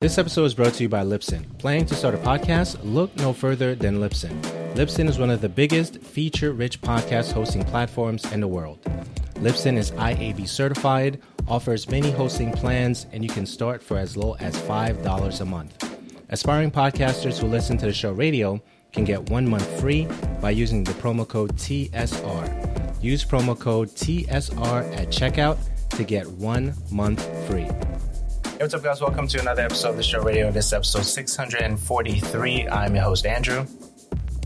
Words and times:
This 0.00 0.16
episode 0.16 0.46
is 0.46 0.54
brought 0.54 0.72
to 0.72 0.82
you 0.82 0.88
by 0.88 1.02
Libsyn. 1.02 1.44
Planning 1.58 1.84
to 1.84 1.94
start 1.94 2.14
a 2.14 2.18
podcast? 2.18 2.78
Look 2.82 3.14
no 3.16 3.34
further 3.34 3.74
than 3.74 4.00
Libsyn. 4.00 4.40
Libsyn 4.74 5.06
is 5.06 5.18
one 5.18 5.28
of 5.28 5.42
the 5.42 5.48
biggest 5.50 5.98
feature 5.98 6.54
rich 6.54 6.80
podcast 6.80 7.32
hosting 7.32 7.62
platforms 7.64 8.24
in 8.32 8.40
the 8.40 8.48
world. 8.48 8.80
Libsyn 9.34 9.76
is 9.76 9.90
IAB 9.90 10.48
certified, 10.48 11.20
offers 11.46 11.86
many 11.90 12.10
hosting 12.10 12.50
plans, 12.50 13.08
and 13.12 13.22
you 13.22 13.28
can 13.28 13.44
start 13.44 13.82
for 13.82 13.98
as 13.98 14.16
low 14.16 14.36
as 14.40 14.56
$5 14.62 15.40
a 15.42 15.44
month. 15.44 15.84
Aspiring 16.30 16.70
podcasters 16.70 17.38
who 17.38 17.46
listen 17.46 17.76
to 17.76 17.84
the 17.84 17.92
show 17.92 18.12
radio 18.12 18.58
can 18.94 19.04
get 19.04 19.28
one 19.28 19.46
month 19.46 19.68
free 19.78 20.08
by 20.40 20.48
using 20.48 20.82
the 20.82 20.92
promo 20.92 21.28
code 21.28 21.54
TSR. 21.56 23.02
Use 23.02 23.22
promo 23.22 23.58
code 23.58 23.90
TSR 23.90 24.96
at 24.96 25.08
checkout 25.08 25.58
to 25.90 26.04
get 26.04 26.26
one 26.26 26.72
month 26.90 27.22
free. 27.46 27.68
Hey, 28.60 28.64
what's 28.64 28.74
up, 28.74 28.82
guys? 28.82 29.00
Welcome 29.00 29.26
to 29.28 29.40
another 29.40 29.62
episode 29.62 29.88
of 29.88 29.96
the 29.96 30.02
show 30.02 30.20
radio. 30.20 30.50
This 30.50 30.74
episode 30.74 31.06
643. 31.06 32.68
I'm 32.68 32.94
your 32.94 33.04
host, 33.04 33.24
Andrew. 33.24 33.64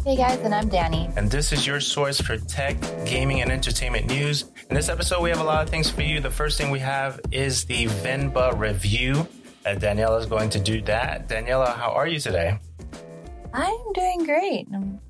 Hey, 0.04 0.14
guys, 0.14 0.38
and 0.38 0.54
I'm 0.54 0.68
Danny. 0.68 1.10
And 1.16 1.28
this 1.28 1.52
is 1.52 1.66
your 1.66 1.80
source 1.80 2.20
for 2.20 2.36
tech, 2.36 2.76
gaming, 3.04 3.40
and 3.40 3.50
entertainment 3.50 4.06
news. 4.06 4.44
In 4.70 4.76
this 4.76 4.88
episode, 4.88 5.20
we 5.20 5.30
have 5.30 5.40
a 5.40 5.42
lot 5.44 5.64
of 5.64 5.68
things 5.68 5.90
for 5.90 6.02
you. 6.02 6.20
The 6.20 6.30
first 6.30 6.58
thing 6.58 6.70
we 6.70 6.78
have 6.78 7.18
is 7.32 7.64
the 7.64 7.86
Venba 7.86 8.56
review. 8.56 9.26
Uh, 9.66 9.70
Daniela 9.70 10.20
is 10.20 10.26
going 10.26 10.48
to 10.50 10.60
do 10.60 10.80
that. 10.82 11.28
Daniela, 11.28 11.74
how 11.74 11.90
are 11.90 12.06
you 12.06 12.20
today? 12.20 12.60
I'm 13.52 13.92
doing 13.94 14.24
great. 14.24 14.68
I'm 14.72 15.00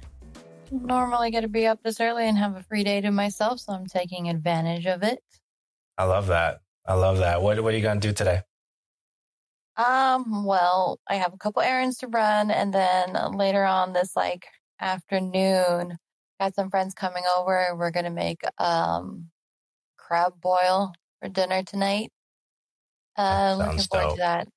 normally 0.72 1.30
going 1.30 1.42
to 1.42 1.48
be 1.48 1.66
up 1.66 1.82
this 1.82 2.00
early 2.00 2.26
and 2.26 2.38
have 2.38 2.56
a 2.56 2.62
free 2.62 2.84
day 2.84 3.02
to 3.02 3.10
myself, 3.10 3.60
so 3.60 3.74
I'm 3.74 3.84
taking 3.84 4.30
advantage 4.30 4.86
of 4.86 5.02
it. 5.02 5.22
I 5.98 6.04
love 6.04 6.28
that. 6.28 6.62
I 6.86 6.94
love 6.94 7.18
that. 7.18 7.42
What, 7.42 7.62
what 7.62 7.74
are 7.74 7.76
you 7.76 7.82
going 7.82 8.00
to 8.00 8.08
do 8.08 8.14
today? 8.14 8.40
Um, 9.76 10.44
well, 10.44 11.00
I 11.08 11.16
have 11.16 11.34
a 11.34 11.38
couple 11.38 11.62
errands 11.62 11.98
to 11.98 12.06
run 12.06 12.50
and 12.50 12.72
then 12.72 13.14
later 13.32 13.64
on 13.64 13.92
this 13.92 14.14
like 14.14 14.46
afternoon, 14.80 15.96
got 16.40 16.54
some 16.54 16.70
friends 16.70 16.94
coming 16.94 17.24
over. 17.36 17.74
We're 17.76 17.90
going 17.90 18.04
to 18.04 18.10
make 18.10 18.42
um 18.58 19.30
crab 19.96 20.40
boil 20.40 20.92
for 21.20 21.28
dinner 21.28 21.62
tonight. 21.62 22.10
Uh, 23.16 23.56
looking 23.58 23.80
forward 23.80 24.04
dope. 24.04 24.14
to 24.16 24.20
that. 24.20 24.48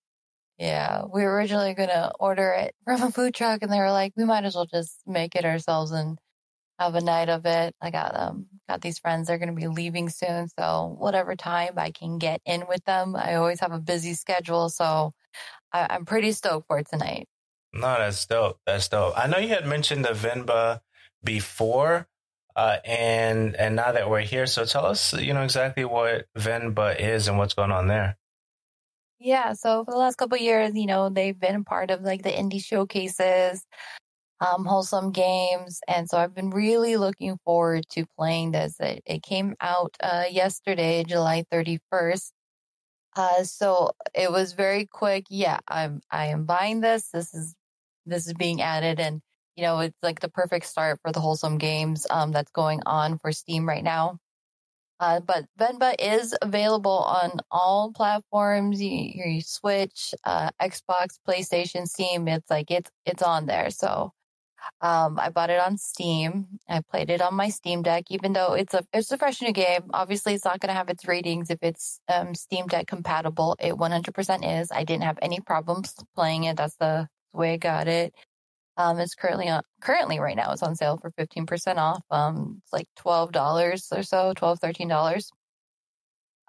Yeah, 0.58 1.04
we 1.14 1.24
were 1.24 1.36
originally 1.36 1.74
going 1.76 1.90
to 1.90 2.12
order 2.20 2.52
it 2.52 2.76
from 2.84 3.04
a 3.04 3.12
food 3.12 3.34
truck 3.34 3.62
and 3.62 3.72
they 3.72 3.80
were 3.80 3.92
like, 3.92 4.14
we 4.16 4.26
might 4.26 4.46
as 4.46 4.56
well 4.56 4.66
just 4.66 5.02
make 5.08 5.36
it 5.36 5.46
ourselves 5.46 5.92
and 5.92 6.18
have 6.80 6.96
a 6.96 7.02
night 7.02 7.30
of 7.30 7.46
it. 7.46 7.76
I 7.82 7.92
got 7.92 8.16
um 8.16 8.48
got 8.68 8.82
these 8.82 9.00
friends. 9.00 9.28
They're 9.28 9.38
going 9.38 9.54
to 9.54 9.60
be 9.60 9.68
leaving 9.68 10.10
soon, 10.10 10.50
so 10.50 10.96
whatever 10.98 11.36
time 11.36 11.74
I 11.78 11.92
can 11.92 12.18
get 12.18 12.42
in 12.46 12.66
with 12.68 12.84
them. 12.86 13.16
I 13.16 13.36
always 13.36 13.60
have 13.60 13.72
a 13.72 13.80
busy 13.80 14.14
schedule, 14.14 14.70
so 14.70 15.14
I, 15.72 15.96
am 15.96 16.06
pretty 16.06 16.32
stoked 16.32 16.68
for 16.68 16.82
tonight. 16.84 17.28
No, 17.74 17.82
that's 17.82 18.26
dope. 18.26 18.60
That's 18.66 18.88
dope. 18.88 19.14
I 19.18 19.28
know 19.28 19.38
you 19.38 19.50
had 19.50 19.66
mentioned 19.66 20.06
the 20.06 20.10
Venba 20.10 20.82
before, 21.24 22.08
uh, 22.56 22.78
and 22.86 23.56
and 23.56 23.76
now 23.76 23.92
that 23.92 24.10
we're 24.10 24.22
here, 24.22 24.48
so 24.48 24.66
tell 24.66 24.86
us, 24.86 25.14
you 25.14 25.34
know, 25.34 25.44
exactly 25.44 25.86
what 25.86 26.26
Venba 26.38 27.00
is 27.00 27.28
and 27.28 27.38
what's 27.38 27.54
going 27.54 27.72
on 27.72 27.88
there. 27.88 28.18
Yeah, 29.20 29.54
so 29.54 29.84
for 29.84 29.92
the 29.92 29.98
last 29.98 30.18
couple 30.18 30.38
years, 30.38 30.76
you 30.76 30.86
know, 30.86 31.10
they've 31.10 31.40
been 31.40 31.64
part 31.64 31.90
of 31.90 32.02
like 32.02 32.22
the 32.22 32.30
indie 32.30 32.64
showcases 32.64 33.66
um, 34.40 34.66
wholesome 34.66 35.12
games. 35.12 35.80
And 35.88 36.10
so 36.10 36.18
I've 36.18 36.36
been 36.36 36.50
really 36.50 36.98
looking 36.98 37.38
forward 37.44 37.86
to 37.92 38.06
playing 38.18 38.52
this. 38.52 38.80
It, 38.80 39.02
it 39.06 39.24
came 39.24 39.56
out 39.62 39.96
uh, 40.02 40.26
yesterday, 40.30 41.04
July 41.04 41.44
31st. 41.52 42.32
Uh, 43.16 43.44
so 43.44 43.92
it 44.14 44.32
was 44.32 44.54
very 44.54 44.86
quick. 44.86 45.26
Yeah, 45.30 45.58
I'm 45.68 46.02
I 46.12 46.28
am 46.28 46.46
buying 46.46 46.82
this. 46.82 47.10
This 47.10 47.34
is 47.34 47.56
this 48.06 48.28
is 48.28 48.34
being 48.34 48.62
added, 48.62 49.00
and 49.00 49.22
you 49.56 49.64
know 49.64 49.80
it's 49.80 49.98
like 50.04 50.20
the 50.20 50.30
perfect 50.30 50.68
start 50.68 51.00
for 51.02 51.12
the 51.12 51.20
wholesome 51.20 51.58
games 51.58 52.06
um, 52.12 52.32
that's 52.32 52.52
going 52.52 52.82
on 52.86 53.18
for 53.18 53.32
Steam 53.32 53.68
right 53.68 53.84
now. 53.84 54.20
Uh, 55.00 55.20
but 55.20 55.46
Venba 55.60 55.96
is 56.00 56.36
available 56.42 56.92
on 56.92 57.40
all 57.52 57.92
platforms. 57.92 58.82
You, 58.82 59.12
you 59.26 59.42
Switch, 59.42 60.14
uh, 60.24 60.50
Xbox, 60.62 61.20
PlayStation, 61.28 61.88
Steam. 61.88 62.28
It's 62.28 62.50
like 62.52 62.70
it's 62.70 62.92
it's 63.06 63.24
on 63.24 63.48
there. 63.48 63.72
So 63.72 64.14
um, 64.82 65.20
I 65.20 65.30
bought 65.30 65.50
it 65.50 65.60
on 65.60 65.78
Steam. 65.78 66.48
I 66.70 66.82
played 66.82 67.10
it 67.10 67.22
on 67.22 67.36
my 67.36 67.50
Steam 67.50 67.82
Deck, 67.82 68.06
even 68.10 68.34
though 68.34 68.54
it's 68.54 68.74
a 68.74 68.84
it's 68.94 69.12
a 69.12 69.18
fresh 69.18 69.42
new 69.42 69.52
game. 69.52 69.90
Obviously, 69.94 70.34
it's 70.34 70.46
not 70.46 70.60
going 70.60 70.70
to 70.70 70.78
have 70.78 70.90
its 70.90 71.08
ratings 71.08 71.50
if 71.50 71.60
it's 71.62 72.00
um, 72.10 72.36
Steam 72.36 72.68
Deck 72.68 72.88
compatible. 72.88 73.56
It 73.60 73.74
100% 73.74 74.62
is. 74.62 74.72
I 74.72 74.84
didn't 74.84 75.04
have 75.04 75.20
any 75.22 75.40
problems 75.40 75.96
playing 76.16 76.46
it. 76.46 76.58
That's 76.58 76.76
the 76.76 77.08
way 77.34 77.54
I 77.54 77.58
got 77.58 77.88
it. 77.88 78.14
Um, 78.78 79.00
it's 79.00 79.16
currently 79.16 79.50
on, 79.50 79.64
currently 79.82 80.20
right 80.20 80.36
now 80.36 80.52
it's 80.52 80.62
on 80.62 80.76
sale 80.76 80.98
for 80.98 81.12
15% 81.12 81.78
off. 81.78 82.04
Um, 82.12 82.62
it's 82.64 82.72
like 82.72 82.88
$12 83.00 83.92
or 83.92 84.04
so, 84.04 84.34
12 84.34 84.60
$13. 84.60 85.32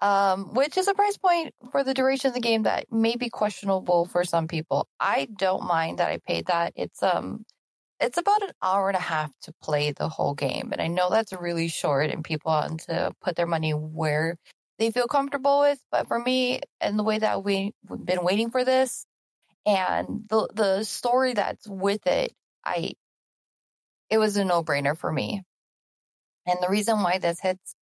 Um, 0.01 0.53
which 0.53 0.77
is 0.77 0.87
a 0.87 0.93
price 0.93 1.17
point 1.17 1.53
for 1.71 1.83
the 1.83 1.93
duration 1.93 2.29
of 2.29 2.33
the 2.33 2.39
game 2.39 2.63
that 2.63 2.89
may 2.89 3.17
be 3.17 3.29
questionable 3.29 4.05
for 4.05 4.23
some 4.23 4.47
people. 4.47 4.87
I 4.99 5.27
don't 5.37 5.65
mind 5.67 5.99
that 5.99 6.07
I 6.07 6.19
paid 6.25 6.45
that. 6.47 6.71
It's 6.77 7.03
um 7.03 7.45
it's 7.99 8.17
about 8.17 8.43
an 8.43 8.51
hour 8.61 8.89
and 8.89 8.97
a 8.97 9.01
half 9.01 9.31
to 9.41 9.53
play 9.61 9.91
the 9.91 10.09
whole 10.09 10.33
game. 10.33 10.69
And 10.71 10.81
I 10.81 10.87
know 10.87 11.09
that's 11.09 11.33
really 11.33 11.67
short 11.67 12.09
and 12.09 12.23
people 12.23 12.51
want 12.51 12.81
to 12.81 13.11
put 13.21 13.35
their 13.35 13.47
money 13.47 13.71
where 13.71 14.37
they 14.77 14.91
feel 14.91 15.07
comfortable 15.07 15.61
with. 15.61 15.79
But 15.91 16.07
for 16.07 16.19
me, 16.19 16.61
and 16.79 16.97
the 16.97 17.03
way 17.03 17.19
that 17.19 17.43
we, 17.43 17.73
we've 17.87 18.05
been 18.05 18.23
waiting 18.23 18.51
for 18.51 18.63
this 18.63 19.05
and 19.65 20.23
the, 20.29 20.47
the 20.53 20.83
story 20.83 21.33
that's 21.33 21.67
with 21.67 22.07
it, 22.07 22.33
I, 22.65 22.93
it 24.09 24.17
was 24.17 24.37
a 24.37 24.45
no 24.45 24.63
brainer 24.63 24.97
for 24.97 25.11
me. 25.11 25.43
And 26.45 26.59
the 26.61 26.69
reason 26.69 27.01
why 27.01 27.17
this 27.17 27.39
hits 27.39 27.75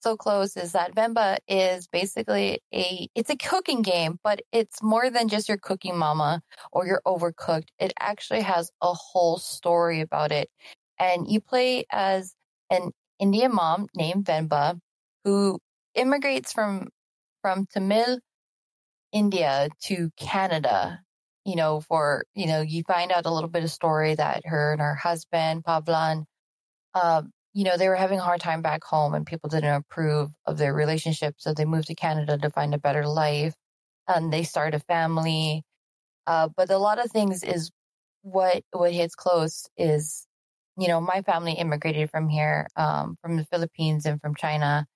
so 0.00 0.16
close 0.16 0.56
is 0.56 0.72
that 0.72 0.94
Venba 0.94 1.38
is 1.48 1.86
basically 1.88 2.62
a 2.74 3.08
it's 3.14 3.30
a 3.30 3.36
cooking 3.36 3.82
game, 3.82 4.18
but 4.24 4.40
it's 4.52 4.82
more 4.82 5.10
than 5.10 5.28
just 5.28 5.48
your 5.48 5.58
cooking 5.58 5.96
mama 5.96 6.42
or 6.72 6.86
your 6.86 7.02
overcooked. 7.06 7.68
It 7.78 7.92
actually 7.98 8.42
has 8.42 8.70
a 8.82 8.92
whole 8.94 9.38
story 9.38 10.00
about 10.00 10.32
it. 10.32 10.50
And 10.98 11.30
you 11.30 11.40
play 11.40 11.84
as 11.90 12.34
an 12.70 12.92
Indian 13.18 13.54
mom 13.54 13.86
named 13.94 14.24
Venba 14.24 14.78
who 15.24 15.58
immigrates 15.94 16.52
from 16.52 16.88
from 17.42 17.66
Tamil 17.72 18.18
India 19.12 19.68
to 19.84 20.10
Canada, 20.16 21.00
you 21.44 21.56
know, 21.56 21.80
for 21.80 22.24
you 22.34 22.46
know, 22.46 22.60
you 22.60 22.82
find 22.84 23.12
out 23.12 23.26
a 23.26 23.32
little 23.32 23.50
bit 23.50 23.64
of 23.64 23.70
story 23.70 24.14
that 24.14 24.42
her 24.46 24.72
and 24.72 24.80
her 24.80 24.94
husband, 24.94 25.64
Paavalan, 25.64 26.24
uh, 26.94 27.22
you 27.52 27.64
know, 27.64 27.76
they 27.76 27.88
were 27.88 27.96
having 27.96 28.18
a 28.18 28.22
hard 28.22 28.40
time 28.40 28.62
back 28.62 28.84
home 28.84 29.14
and 29.14 29.26
people 29.26 29.48
didn't 29.48 29.74
approve 29.74 30.30
of 30.46 30.58
their 30.58 30.72
relationship. 30.72 31.34
So 31.38 31.52
they 31.52 31.64
moved 31.64 31.88
to 31.88 31.94
Canada 31.94 32.38
to 32.38 32.50
find 32.50 32.74
a 32.74 32.78
better 32.78 33.06
life 33.06 33.54
and 34.06 34.32
they 34.32 34.44
start 34.44 34.74
a 34.74 34.78
family. 34.80 35.64
Uh, 36.26 36.48
but 36.56 36.70
a 36.70 36.78
lot 36.78 37.04
of 37.04 37.10
things 37.10 37.42
is 37.42 37.70
what, 38.22 38.62
what 38.72 38.92
hits 38.92 39.14
close 39.16 39.66
is, 39.76 40.26
you 40.78 40.86
know, 40.88 41.00
my 41.00 41.22
family 41.22 41.52
immigrated 41.54 42.10
from 42.10 42.28
here, 42.28 42.68
um, 42.76 43.16
from 43.20 43.36
the 43.36 43.44
Philippines 43.46 44.06
and 44.06 44.20
from 44.20 44.34
China. 44.36 44.86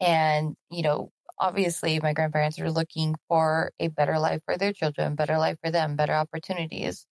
And, 0.00 0.54
you 0.70 0.82
know, 0.82 1.10
obviously 1.38 1.98
my 2.00 2.12
grandparents 2.12 2.58
are 2.58 2.70
looking 2.70 3.14
for 3.28 3.72
a 3.80 3.88
better 3.88 4.18
life 4.18 4.42
for 4.44 4.58
their 4.58 4.72
children, 4.72 5.14
better 5.14 5.38
life 5.38 5.56
for 5.64 5.70
them, 5.70 5.96
better 5.96 6.14
opportunities. 6.14 7.06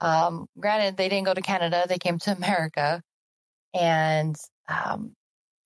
Um, 0.00 0.46
granted, 0.58 0.96
they 0.96 1.08
didn't 1.08 1.26
go 1.26 1.34
to 1.34 1.40
Canada. 1.40 1.86
They 1.88 1.98
came 1.98 2.18
to 2.20 2.32
America 2.36 3.02
and 3.74 4.36
um, 4.68 5.14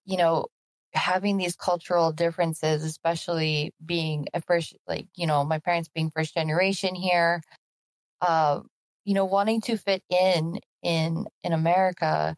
you 0.06 0.16
know 0.16 0.46
having 0.94 1.36
these 1.36 1.56
cultural 1.56 2.12
differences 2.12 2.84
especially 2.84 3.72
being 3.84 4.26
a 4.34 4.40
first 4.42 4.76
like 4.88 5.06
you 5.16 5.26
know 5.26 5.44
my 5.44 5.58
parents 5.58 5.88
being 5.94 6.10
first 6.10 6.34
generation 6.34 6.94
here 6.94 7.42
uh 8.22 8.60
you 9.04 9.14
know 9.14 9.24
wanting 9.24 9.60
to 9.60 9.76
fit 9.76 10.02
in 10.10 10.58
in 10.82 11.26
in 11.44 11.52
america 11.52 12.36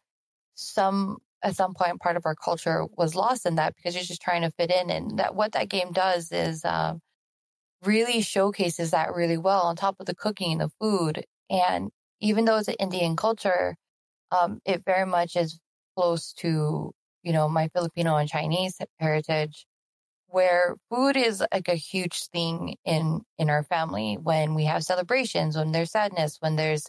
some 0.55 1.19
at 1.43 1.57
some 1.57 1.75
point 1.75 2.01
part 2.01 2.17
of 2.17 2.27
our 2.27 2.35
culture 2.35 2.85
was 2.97 3.15
lost 3.15 3.47
in 3.47 3.57
that 3.57 3.75
because 3.77 3.95
you're 3.95 4.05
just 4.05 4.23
trying 4.23 4.43
to 4.43 4.51
fit 4.53 4.71
in 4.71 4.91
and 4.91 5.19
that 5.19 5.35
what 5.35 5.53
that 5.53 5.69
game 5.69 5.93
does 5.93 6.33
is 6.33 6.65
um, 6.65 7.01
really 7.85 8.21
showcases 8.21 8.91
that 8.91 9.15
really 9.15 9.39
well 9.39 9.63
on 9.63 9.77
top 9.77 9.97
of 10.01 10.07
the 10.07 10.15
cooking 10.15 10.53
and 10.53 10.61
the 10.61 10.71
food 10.81 11.25
and 11.51 11.91
even 12.21 12.45
though 12.45 12.59
it's 12.59 12.69
an 12.69 12.75
indian 12.79 13.17
culture 13.17 13.77
um, 14.31 14.61
it 14.65 14.85
very 14.85 15.07
much 15.07 15.37
is 15.37 15.61
close 15.97 16.33
to, 16.35 16.93
you 17.23 17.33
know, 17.33 17.49
my 17.49 17.69
Filipino 17.69 18.17
and 18.17 18.29
Chinese 18.29 18.79
heritage, 18.99 19.67
where 20.29 20.77
food 20.91 21.17
is 21.17 21.43
like 21.53 21.69
a 21.69 21.75
huge 21.75 22.29
thing 22.33 22.77
in, 22.85 23.23
in 23.39 23.51
our 23.51 23.65
family 23.65 24.17
when 24.21 24.55
we 24.55 24.65
have 24.65 24.85
celebrations, 24.85 25.57
when 25.57 25.73
there's 25.73 25.91
sadness, 25.91 26.37
when 26.41 26.57
there's, 26.57 26.87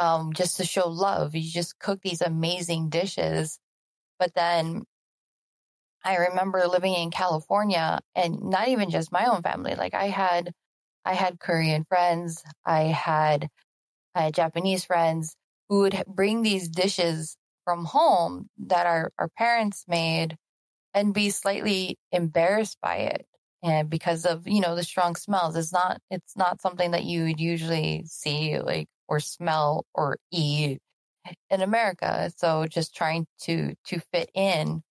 um, 0.00 0.32
just 0.32 0.56
to 0.58 0.64
show 0.64 0.88
love. 0.88 1.34
You 1.34 1.50
just 1.50 1.78
cook 1.78 2.00
these 2.02 2.22
amazing 2.22 2.88
dishes. 2.88 3.58
But 4.18 4.34
then 4.34 4.84
I 6.04 6.16
remember 6.16 6.66
living 6.66 6.94
in 6.94 7.10
California 7.10 8.00
and 8.14 8.40
not 8.42 8.68
even 8.68 8.90
just 8.90 9.12
my 9.12 9.26
own 9.26 9.42
family. 9.42 9.74
Like 9.74 9.94
I 9.94 10.06
had 10.08 10.52
I 11.04 11.14
had 11.14 11.40
Korean 11.40 11.84
friends, 11.84 12.44
I 12.66 12.82
had, 12.82 13.48
I 14.14 14.24
had 14.24 14.34
Japanese 14.34 14.84
friends 14.84 15.34
who 15.68 15.80
would 15.80 16.02
bring 16.06 16.42
these 16.42 16.68
dishes 16.68 17.36
from 17.64 17.84
home 17.84 18.48
that 18.58 18.86
our, 18.86 19.12
our 19.18 19.28
parents 19.36 19.84
made 19.88 20.36
and 20.94 21.14
be 21.14 21.30
slightly 21.30 21.98
embarrassed 22.12 22.78
by 22.82 22.96
it 22.96 23.26
and 23.62 23.90
because 23.90 24.24
of 24.24 24.46
you 24.46 24.60
know 24.60 24.74
the 24.74 24.84
strong 24.84 25.16
smells. 25.16 25.56
It's 25.56 25.72
not 25.72 26.00
it's 26.10 26.36
not 26.36 26.60
something 26.60 26.92
that 26.92 27.04
you 27.04 27.24
would 27.24 27.40
usually 27.40 28.04
see 28.06 28.58
like 28.60 28.88
or 29.08 29.20
smell 29.20 29.86
or 29.94 30.18
eat 30.32 30.78
in 31.50 31.60
america 31.62 32.30
so 32.36 32.66
just 32.66 32.94
trying 32.94 33.26
to 33.42 33.74
to 33.86 34.00
fit 34.12 34.30
in. 34.34 34.82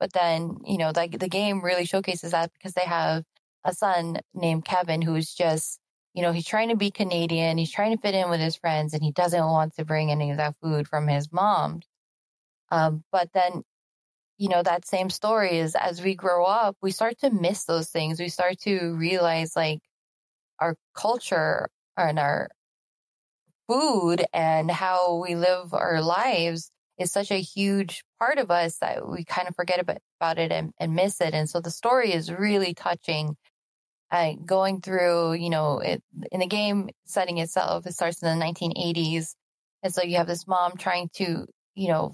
But 0.00 0.12
then 0.12 0.58
you 0.64 0.78
know 0.78 0.92
like 0.94 1.18
the 1.18 1.28
game 1.28 1.62
really 1.62 1.86
showcases 1.86 2.32
that 2.32 2.52
because 2.54 2.74
they 2.74 2.84
have 2.86 3.24
a 3.64 3.72
son 3.74 4.18
named 4.34 4.64
kevin 4.64 5.02
who's 5.02 5.34
just 5.34 5.80
you 6.16 6.22
know 6.22 6.32
he's 6.32 6.46
trying 6.46 6.70
to 6.70 6.76
be 6.76 6.90
canadian 6.90 7.58
he's 7.58 7.70
trying 7.70 7.96
to 7.96 8.00
fit 8.02 8.16
in 8.16 8.28
with 8.28 8.40
his 8.40 8.56
friends 8.56 8.92
and 8.94 9.04
he 9.04 9.12
doesn't 9.12 9.46
want 9.46 9.76
to 9.76 9.84
bring 9.84 10.10
any 10.10 10.32
of 10.32 10.38
that 10.38 10.56
food 10.60 10.88
from 10.88 11.06
his 11.06 11.32
mom 11.32 11.80
um, 12.72 13.04
but 13.12 13.28
then 13.32 13.62
you 14.38 14.48
know, 14.48 14.62
that 14.62 14.86
same 14.86 15.10
story 15.10 15.58
is 15.58 15.74
as 15.74 16.02
we 16.02 16.14
grow 16.14 16.44
up, 16.44 16.76
we 16.82 16.90
start 16.90 17.18
to 17.20 17.30
miss 17.30 17.64
those 17.64 17.88
things. 17.88 18.20
We 18.20 18.28
start 18.28 18.60
to 18.60 18.94
realize 18.94 19.56
like 19.56 19.80
our 20.60 20.76
culture 20.94 21.68
and 21.96 22.18
our 22.18 22.48
food 23.68 24.24
and 24.32 24.70
how 24.70 25.22
we 25.22 25.34
live 25.34 25.72
our 25.72 26.02
lives 26.02 26.70
is 26.98 27.12
such 27.12 27.30
a 27.30 27.40
huge 27.40 28.04
part 28.18 28.38
of 28.38 28.50
us 28.50 28.78
that 28.78 29.08
we 29.08 29.24
kind 29.24 29.48
of 29.48 29.56
forget 29.56 29.80
about, 29.80 30.38
it 30.38 30.52
and, 30.52 30.72
and 30.78 30.94
miss 30.94 31.20
it. 31.20 31.34
And 31.34 31.48
so 31.48 31.60
the 31.60 31.70
story 31.70 32.12
is 32.12 32.32
really 32.32 32.74
touching. 32.74 33.36
Uh, 34.10 34.34
going 34.44 34.80
through, 34.80 35.32
you 35.34 35.50
know, 35.50 35.80
it, 35.80 36.02
in 36.30 36.40
the 36.40 36.46
game 36.46 36.88
setting 37.06 37.38
itself, 37.38 37.86
it 37.86 37.92
starts 37.92 38.22
in 38.22 38.38
the 38.38 38.44
1980s. 38.44 39.34
And 39.82 39.92
so 39.92 40.02
you 40.02 40.16
have 40.16 40.28
this 40.28 40.46
mom 40.46 40.76
trying 40.76 41.10
to, 41.14 41.46
you 41.74 41.88
know, 41.88 42.12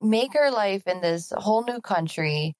make 0.00 0.32
her 0.34 0.50
life 0.50 0.86
in 0.86 1.00
this 1.00 1.32
whole 1.36 1.64
new 1.64 1.80
country, 1.80 2.54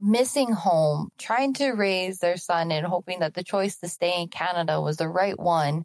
missing 0.00 0.50
home, 0.50 1.08
trying 1.18 1.54
to 1.54 1.72
raise 1.72 2.18
their 2.18 2.36
son 2.36 2.72
and 2.72 2.86
hoping 2.86 3.20
that 3.20 3.34
the 3.34 3.44
choice 3.44 3.76
to 3.78 3.88
stay 3.88 4.20
in 4.20 4.28
Canada 4.28 4.80
was 4.80 4.96
the 4.96 5.08
right 5.08 5.38
one. 5.38 5.84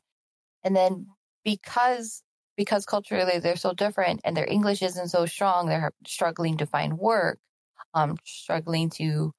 And 0.63 0.75
then 0.75 1.07
because 1.43 2.23
because 2.57 2.85
culturally 2.85 3.39
they're 3.39 3.55
so 3.55 3.73
different 3.73 4.21
and 4.23 4.35
their 4.35 4.45
English 4.45 4.81
isn't 4.81 5.09
so 5.09 5.25
strong, 5.25 5.67
they're 5.67 5.91
struggling 6.05 6.57
to 6.57 6.65
find 6.65 6.97
work, 6.97 7.39
um, 7.93 8.17
struggling 8.25 8.89
to 8.89 9.31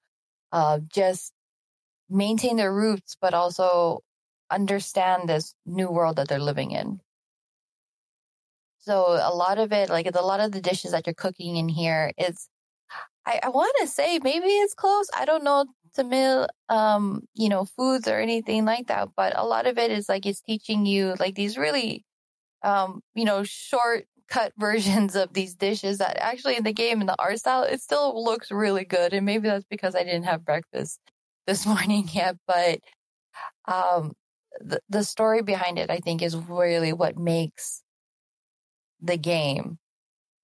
uh, 0.51 0.81
just 0.93 1.33
maintain 2.13 2.57
their 2.57 2.73
roots, 2.73 3.17
but 3.21 3.35
also 3.35 4.01
understand 4.51 5.29
this 5.29 5.55
new 5.67 5.91
world 5.91 6.17
that 6.17 6.29
they're 6.29 6.39
living 6.39 6.73
in. 6.73 7.01
So 8.81 9.19
a 9.23 9.33
lot 9.35 9.59
of 9.59 9.73
it, 9.73 9.91
like 9.91 10.07
a 10.13 10.21
lot 10.21 10.41
of 10.41 10.53
the 10.53 10.61
dishes 10.61 10.91
that 10.93 11.07
you're 11.07 11.15
cooking 11.15 11.57
in 11.57 11.69
here, 11.69 12.13
it's, 12.19 12.49
I, 13.27 13.41
I 13.45 13.49
want 13.51 13.73
to 13.81 13.87
say 13.87 14.19
maybe 14.23 14.47
it's 14.47 14.75
close. 14.75 15.09
I 15.17 15.25
don't 15.25 15.45
know 15.45 15.67
Tamil, 15.95 16.49
um, 16.69 17.23
you 17.35 17.49
know, 17.49 17.65
foods 17.65 18.09
or 18.09 18.19
anything 18.19 18.65
like 18.65 18.89
that, 18.89 19.11
but 19.17 19.35
a 19.37 19.45
lot 19.45 19.67
of 19.67 19.79
it 19.79 19.91
is 19.91 20.09
like 20.09 20.27
it's 20.27 20.41
teaching 20.41 20.87
you 20.87 21.15
like 21.21 21.35
these 21.35 21.59
really, 21.59 22.05
um, 22.65 23.03
you 23.15 23.25
know, 23.25 23.45
short 23.45 24.07
cut 24.29 24.53
versions 24.59 25.17
of 25.17 25.33
these 25.35 25.55
dishes 25.55 25.99
that 25.99 26.19
actually 26.21 26.57
in 26.57 26.65
the 26.65 26.73
game 26.73 27.01
in 27.01 27.07
the 27.07 27.17
art 27.19 27.39
style, 27.39 27.65
it 27.65 27.81
still 27.83 28.25
looks 28.25 28.51
really 28.51 28.85
good. 28.85 29.13
And 29.15 29.27
maybe 29.27 29.49
that's 29.49 29.67
because 29.71 29.95
I 29.95 30.05
didn't 30.05 30.25
have 30.25 30.45
breakfast 30.45 31.01
this 31.47 31.67
morning 31.73 32.09
yet, 32.13 32.37
but, 32.47 32.81
um, 33.67 34.13
the, 34.61 34.81
the 34.89 35.05
story 35.05 35.43
behind 35.43 35.79
it, 35.79 35.91
I 35.91 35.99
think 35.99 36.23
is 36.23 36.37
really 36.37 36.93
what 36.93 37.17
makes 37.17 37.83
the 39.01 39.17
game. 39.17 39.79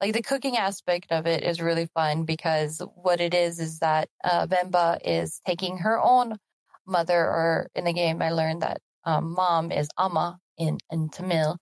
Like 0.00 0.12
the 0.12 0.22
cooking 0.22 0.56
aspect 0.56 1.10
of 1.10 1.26
it 1.26 1.42
is 1.42 1.60
really 1.60 1.88
fun 1.94 2.24
because 2.24 2.80
what 2.94 3.20
it 3.20 3.34
is 3.34 3.58
is 3.58 3.80
that 3.80 4.08
uh, 4.22 4.46
Venba 4.46 4.98
is 5.04 5.40
taking 5.46 5.78
her 5.78 6.00
own 6.00 6.36
mother, 6.86 7.18
or 7.18 7.68
in 7.74 7.84
the 7.84 7.92
game, 7.92 8.22
I 8.22 8.30
learned 8.30 8.62
that 8.62 8.78
um, 9.04 9.34
mom 9.34 9.72
is 9.72 9.88
Ama 9.98 10.38
in, 10.56 10.78
in 10.90 11.08
Tamil, 11.10 11.58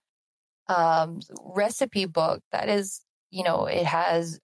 um, 0.69 1.19
recipe 1.43 2.05
book 2.05 2.41
that 2.51 2.69
is, 2.69 3.01
you 3.31 3.43
know, 3.43 3.65
it 3.65 3.85
has 3.85 4.39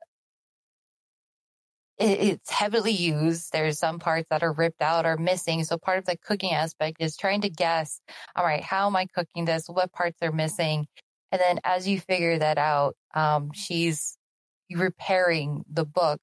it's 1.99 2.49
heavily 2.49 2.91
used. 2.91 3.51
There's 3.51 3.79
some 3.79 3.99
parts 3.99 4.27
that 4.29 4.43
are 4.43 4.53
ripped 4.53 4.81
out 4.81 5.05
or 5.05 5.17
missing. 5.17 5.63
So 5.63 5.77
part 5.77 5.99
of 5.99 6.05
the 6.05 6.17
cooking 6.17 6.53
aspect 6.53 6.97
is 6.99 7.15
trying 7.15 7.41
to 7.41 7.49
guess, 7.49 7.99
all 8.35 8.45
right, 8.45 8.63
how 8.63 8.87
am 8.87 8.95
I 8.95 9.05
cooking 9.13 9.45
this? 9.45 9.67
What 9.67 9.91
parts 9.91 10.17
are 10.21 10.31
missing? 10.31 10.87
And 11.31 11.41
then 11.41 11.59
as 11.63 11.87
you 11.87 11.99
figure 11.99 12.39
that 12.39 12.57
out, 12.57 12.95
um, 13.13 13.51
she's 13.53 14.17
repairing 14.71 15.63
the 15.71 15.85
book. 15.85 16.21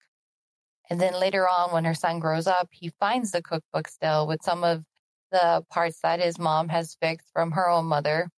And 0.89 1.01
then 1.01 1.15
later 1.15 1.49
on, 1.49 1.73
when 1.73 1.85
her 1.85 1.95
son 1.95 2.19
grows 2.19 2.47
up, 2.47 2.69
he 2.73 2.93
finds 2.99 3.31
the 3.31 3.43
cookbook 3.43 3.87
still 3.89 4.27
with 4.27 4.43
some 4.43 4.65
of 4.65 4.83
the 5.31 5.65
parts 5.71 6.01
that 6.03 6.21
his 6.21 6.39
mom 6.39 6.69
has 6.69 6.97
fixed 7.01 7.29
from 7.33 7.53
her 7.53 7.69
own 7.69 7.87
mother. 7.87 8.29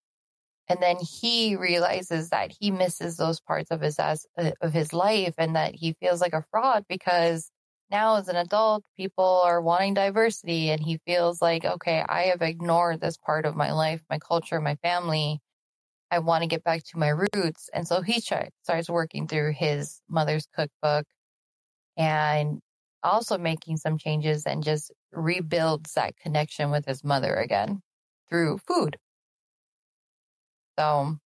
And 0.73 0.83
then 0.83 0.97
he 0.99 1.55
realizes 1.57 2.31
that 2.31 2.51
he 2.59 2.71
misses 2.71 3.19
those 3.19 3.41
parts 3.41 3.71
of 3.71 3.83
his 3.83 3.99
as, 3.99 4.27
uh, 4.39 4.53
of 4.63 4.73
his 4.73 4.95
life 4.95 5.35
and 5.37 5.55
that 5.55 5.75
he 5.75 5.93
feels 6.01 6.23
like 6.23 6.33
a 6.33 6.45
fraud 6.51 6.87
because 6.89 7.51
now 7.91 8.17
as 8.17 8.29
an 8.29 8.37
adult, 8.37 8.83
people 8.97 9.43
are 9.45 9.61
wanting 9.61 9.93
diversity 9.93 10.71
and 10.71 10.83
he 10.83 10.99
feels 11.07 11.43
like, 11.43 11.67
okay, 11.67 12.03
I 12.09 12.23
have 12.25 12.41
ignored 12.41 13.03
this 13.03 13.19
part 13.19 13.45
of 13.45 13.55
my 13.55 13.73
life, 13.73 14.03
my 14.09 14.19
culture, 14.19 14.63
my 14.63 14.77
family. 14.77 15.41
I 16.11 16.21
want 16.21 16.43
to 16.43 16.49
get 16.49 16.65
back 16.65 16.85
to 16.85 16.99
my 16.99 17.11
roots. 17.11 17.69
And 17.75 17.87
so 17.87 18.03
he 18.03 18.21
starts 18.21 18.91
working 18.91 19.29
through 19.29 19.53
his 19.53 20.01
mother's 20.09 20.47
cookbook 20.55 21.07
and 21.97 22.61
also 23.03 23.39
making 23.39 23.77
some 23.79 23.99
changes 23.99 24.47
and 24.47 24.65
just 24.65 24.93
rebuilds 25.13 25.95
that 25.95 26.17
connection 26.17 26.71
with 26.71 26.87
his 26.87 27.05
mother 27.05 27.35
again 27.35 27.83
through 28.31 28.59
food. 28.67 28.99
So 30.79 31.19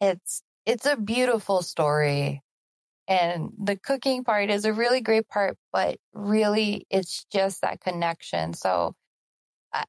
it's 0.00 0.42
it's 0.66 0.86
a 0.86 0.96
beautiful 0.96 1.62
story 1.62 2.42
and 3.08 3.50
the 3.62 3.76
cooking 3.76 4.24
part 4.24 4.50
is 4.50 4.64
a 4.64 4.72
really 4.72 5.00
great 5.00 5.28
part 5.28 5.56
but 5.72 5.98
really 6.14 6.86
it's 6.90 7.26
just 7.32 7.62
that 7.62 7.80
connection 7.80 8.54
so 8.54 8.94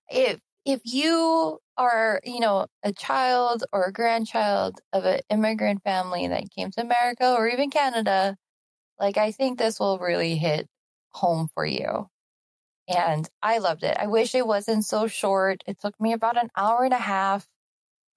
if 0.09 0.39
if 0.65 0.81
you 0.85 1.59
are, 1.77 2.21
you 2.23 2.39
know, 2.39 2.67
a 2.83 2.93
child 2.93 3.63
or 3.73 3.85
a 3.85 3.91
grandchild 3.93 4.79
of 4.93 5.05
an 5.05 5.21
immigrant 5.29 5.83
family 5.83 6.27
that 6.27 6.51
came 6.55 6.69
to 6.71 6.81
America 6.81 7.33
or 7.33 7.47
even 7.47 7.71
Canada, 7.71 8.37
like 8.99 9.17
I 9.17 9.31
think 9.31 9.59
this 9.59 9.79
will 9.79 9.99
really 9.99 10.37
hit 10.37 10.67
home 11.11 11.49
for 11.53 11.65
you. 11.65 12.09
And 12.87 13.29
I 13.41 13.59
loved 13.59 13.83
it. 13.83 13.97
I 13.99 14.07
wish 14.07 14.35
it 14.35 14.47
wasn't 14.47 14.85
so 14.85 15.07
short. 15.07 15.63
It 15.67 15.79
took 15.79 15.99
me 15.99 16.13
about 16.13 16.37
an 16.37 16.49
hour 16.57 16.83
and 16.83 16.93
a 16.93 16.97
half 16.97 17.47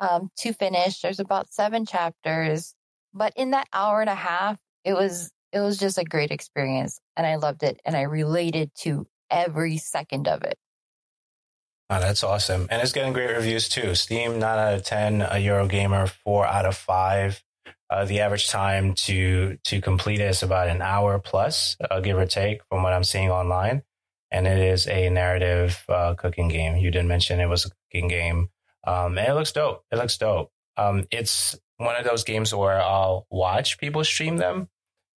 um, 0.01 0.31
to 0.39 0.53
finish. 0.53 1.01
There's 1.01 1.21
about 1.21 1.53
seven 1.53 1.87
chapters, 1.87 2.75
but 3.13 3.33
in 3.37 3.51
that 3.51 3.69
hour 3.73 4.01
and 4.01 4.11
a 4.11 4.15
half, 4.15 4.59
it 4.85 4.95
was 4.95 5.31
it 5.53 5.61
was 5.61 5.79
just 5.79 5.99
a 5.99 6.05
great 6.05 6.31
experience, 6.31 7.01
and 7.17 7.27
I 7.27 7.37
loved 7.37 7.63
it, 7.63 7.81
and 7.85 7.97
I 7.97 8.03
related 8.03 8.71
to 8.81 9.07
every 9.31 9.79
second 9.79 10.29
of 10.29 10.43
it. 10.43 10.59
That's 11.89 12.25
awesome. 12.25 12.67
And 12.71 12.83
it's 12.83 12.93
getting 12.93 13.13
great 13.13 13.31
reviews 13.31 13.69
too. 13.69 13.95
Steam, 13.95 14.39
9 14.39 14.43
out 14.43 14.75
of 14.75 14.85
10, 14.85 15.23
a 15.23 15.35
Eurogamer, 15.35 16.09
4 16.09 16.47
out 16.47 16.67
of 16.67 16.77
5. 16.77 17.43
Uh, 17.91 18.05
the 18.07 18.21
average 18.21 18.49
time 18.49 18.95
to 18.95 19.59
to 19.63 19.81
complete 19.81 20.21
it 20.21 20.29
is 20.29 20.43
about 20.43 20.69
an 20.69 20.83
hour 20.83 21.19
plus, 21.19 21.77
uh, 21.91 22.01
give 22.01 22.17
or 22.17 22.27
take, 22.27 22.61
from 22.69 22.83
what 22.83 22.93
I'm 22.93 23.05
seeing 23.05 23.31
online. 23.31 23.83
And 24.31 24.47
it 24.47 24.59
is 24.59 24.89
a 24.89 25.11
narrative 25.11 25.85
uh, 25.89 26.15
cooking 26.15 26.49
game. 26.49 26.77
You 26.77 26.91
didn't 26.91 27.09
mention 27.09 27.41
it 27.41 27.47
was 27.47 27.67
a 27.67 27.71
cooking 27.71 28.09
game. 28.09 28.49
Um, 28.87 29.17
and 29.19 29.29
it 29.29 29.35
looks 29.35 29.53
dope. 29.53 29.85
It 29.91 29.97
looks 29.97 30.19
dope. 30.19 30.51
Um, 30.77 31.07
it's 31.11 31.59
one 31.77 31.97
of 31.97 32.05
those 32.05 32.25
games 32.25 32.55
where 32.55 32.81
I'll 32.81 33.27
watch 33.31 33.79
people 33.79 34.05
stream 34.05 34.37
them. 34.37 34.69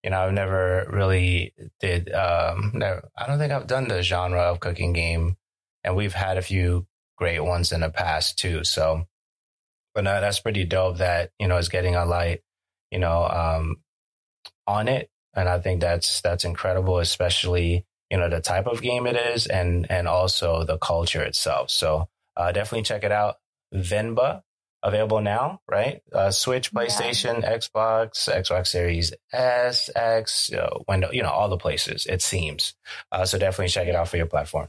You 0.02 0.10
know, 0.10 0.20
I've 0.20 0.32
never 0.32 0.86
really 0.90 1.52
did. 1.80 2.12
Um, 2.12 2.72
never, 2.74 3.08
I 3.16 3.26
don't 3.26 3.38
think 3.38 3.52
I've 3.52 3.66
done 3.66 3.88
the 3.88 4.02
genre 4.02 4.42
of 4.42 4.60
cooking 4.60 4.92
game 4.92 5.36
and 5.82 5.96
we've 5.96 6.12
had 6.12 6.36
a 6.36 6.42
few 6.42 6.86
great 7.16 7.40
ones 7.40 7.72
in 7.72 7.80
the 7.80 7.90
past 7.90 8.38
too. 8.38 8.62
So, 8.64 9.06
but 9.94 10.04
no, 10.04 10.20
that's 10.20 10.40
pretty 10.40 10.64
dope 10.64 10.98
that, 10.98 11.30
you 11.38 11.48
know, 11.48 11.56
is 11.56 11.68
getting 11.68 11.96
a 11.96 12.04
light, 12.04 12.42
you 12.90 12.98
know, 12.98 13.24
um, 13.26 13.76
on 14.66 14.88
it. 14.88 15.10
And 15.34 15.48
I 15.48 15.58
think 15.58 15.80
that's, 15.80 16.20
that's 16.20 16.44
incredible, 16.44 16.98
especially, 16.98 17.86
you 18.10 18.18
know, 18.18 18.28
the 18.28 18.40
type 18.40 18.66
of 18.66 18.82
game 18.82 19.06
it 19.06 19.16
is 19.16 19.46
and, 19.46 19.90
and 19.90 20.06
also 20.06 20.64
the 20.64 20.78
culture 20.78 21.22
itself. 21.22 21.70
So, 21.70 22.08
uh, 22.36 22.52
definitely 22.52 22.82
check 22.82 23.02
it 23.02 23.12
out. 23.12 23.36
Venba 23.76 24.42
available 24.82 25.20
now, 25.20 25.60
right? 25.68 26.00
Uh, 26.12 26.30
Switch, 26.30 26.72
PlayStation, 26.72 27.42
yeah. 27.42 27.56
Xbox, 27.56 28.28
Xbox 28.28 28.68
Series 28.68 29.12
S, 29.32 29.90
X, 29.94 30.52
uh, 30.52 30.78
window, 30.86 31.10
you 31.10 31.22
know, 31.22 31.30
all 31.30 31.48
the 31.48 31.56
places, 31.56 32.06
it 32.06 32.22
seems. 32.22 32.74
Uh, 33.10 33.24
so 33.24 33.38
definitely 33.38 33.68
check 33.68 33.88
it 33.88 33.96
out 33.96 34.08
for 34.08 34.16
your 34.16 34.26
platform. 34.26 34.68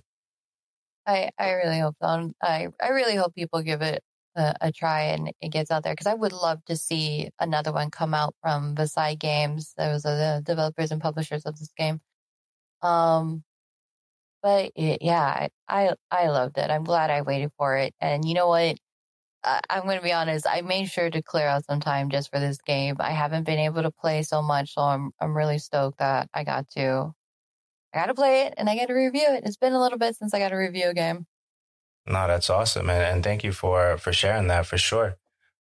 I, 1.05 1.29
I 1.37 1.51
really 1.51 1.79
hope 1.79 1.95
so. 2.01 2.31
I, 2.41 2.67
I 2.81 2.89
really 2.89 3.15
hope 3.15 3.35
people 3.35 3.61
give 3.61 3.81
it 3.81 4.01
a, 4.35 4.55
a 4.61 4.71
try 4.71 5.03
and 5.03 5.31
it 5.41 5.49
gets 5.49 5.71
out 5.71 5.83
there 5.83 5.93
because 5.93 6.07
I 6.07 6.13
would 6.13 6.33
love 6.33 6.63
to 6.65 6.75
see 6.75 7.29
another 7.39 7.71
one 7.71 7.91
come 7.91 8.13
out 8.13 8.35
from 8.41 8.75
Visai 8.75 9.17
Games. 9.17 9.73
Those 9.77 10.05
are 10.05 10.15
the 10.17 10.41
developers 10.43 10.91
and 10.91 11.01
publishers 11.01 11.45
of 11.45 11.57
this 11.57 11.71
game. 11.77 12.01
Um, 12.81 13.43
but 14.43 14.71
it, 14.75 15.01
yeah, 15.01 15.47
I 15.67 15.93
I 16.11 16.27
loved 16.27 16.57
it. 16.57 16.69
I'm 16.69 16.83
glad 16.83 17.09
I 17.09 17.21
waited 17.21 17.51
for 17.57 17.75
it. 17.77 17.93
And 17.99 18.23
you 18.27 18.35
know 18.35 18.47
what? 18.47 18.77
I'm 19.69 19.83
going 19.83 19.97
to 19.97 20.03
be 20.03 20.13
honest. 20.13 20.45
I 20.47 20.61
made 20.61 20.89
sure 20.89 21.09
to 21.09 21.21
clear 21.21 21.47
out 21.47 21.65
some 21.65 21.79
time 21.79 22.09
just 22.09 22.31
for 22.31 22.39
this 22.39 22.57
game. 22.65 22.95
I 22.99 23.11
haven't 23.11 23.45
been 23.45 23.59
able 23.59 23.83
to 23.83 23.91
play 23.91 24.23
so 24.23 24.41
much, 24.41 24.73
so 24.73 24.81
I'm 24.81 25.11
I'm 25.21 25.35
really 25.35 25.59
stoked 25.59 25.99
that 25.99 26.29
I 26.33 26.43
got 26.43 26.69
to. 26.71 27.13
I 27.93 27.99
got 27.99 28.07
to 28.07 28.13
play 28.13 28.41
it 28.47 28.53
and 28.57 28.69
I 28.69 28.75
got 28.75 28.87
to 28.87 28.93
review 28.93 29.25
it. 29.29 29.43
It's 29.45 29.57
been 29.57 29.73
a 29.73 29.81
little 29.81 29.97
bit 29.97 30.15
since 30.15 30.33
I 30.33 30.39
got 30.39 30.49
to 30.49 30.55
review 30.55 30.89
a 30.89 30.93
game. 30.93 31.25
No, 32.05 32.27
that's 32.27 32.49
awesome, 32.49 32.89
and, 32.89 33.03
and 33.03 33.23
thank 33.23 33.43
you 33.43 33.51
for 33.51 33.97
for 33.97 34.13
sharing 34.13 34.47
that 34.47 34.65
for 34.65 34.77
sure. 34.77 35.15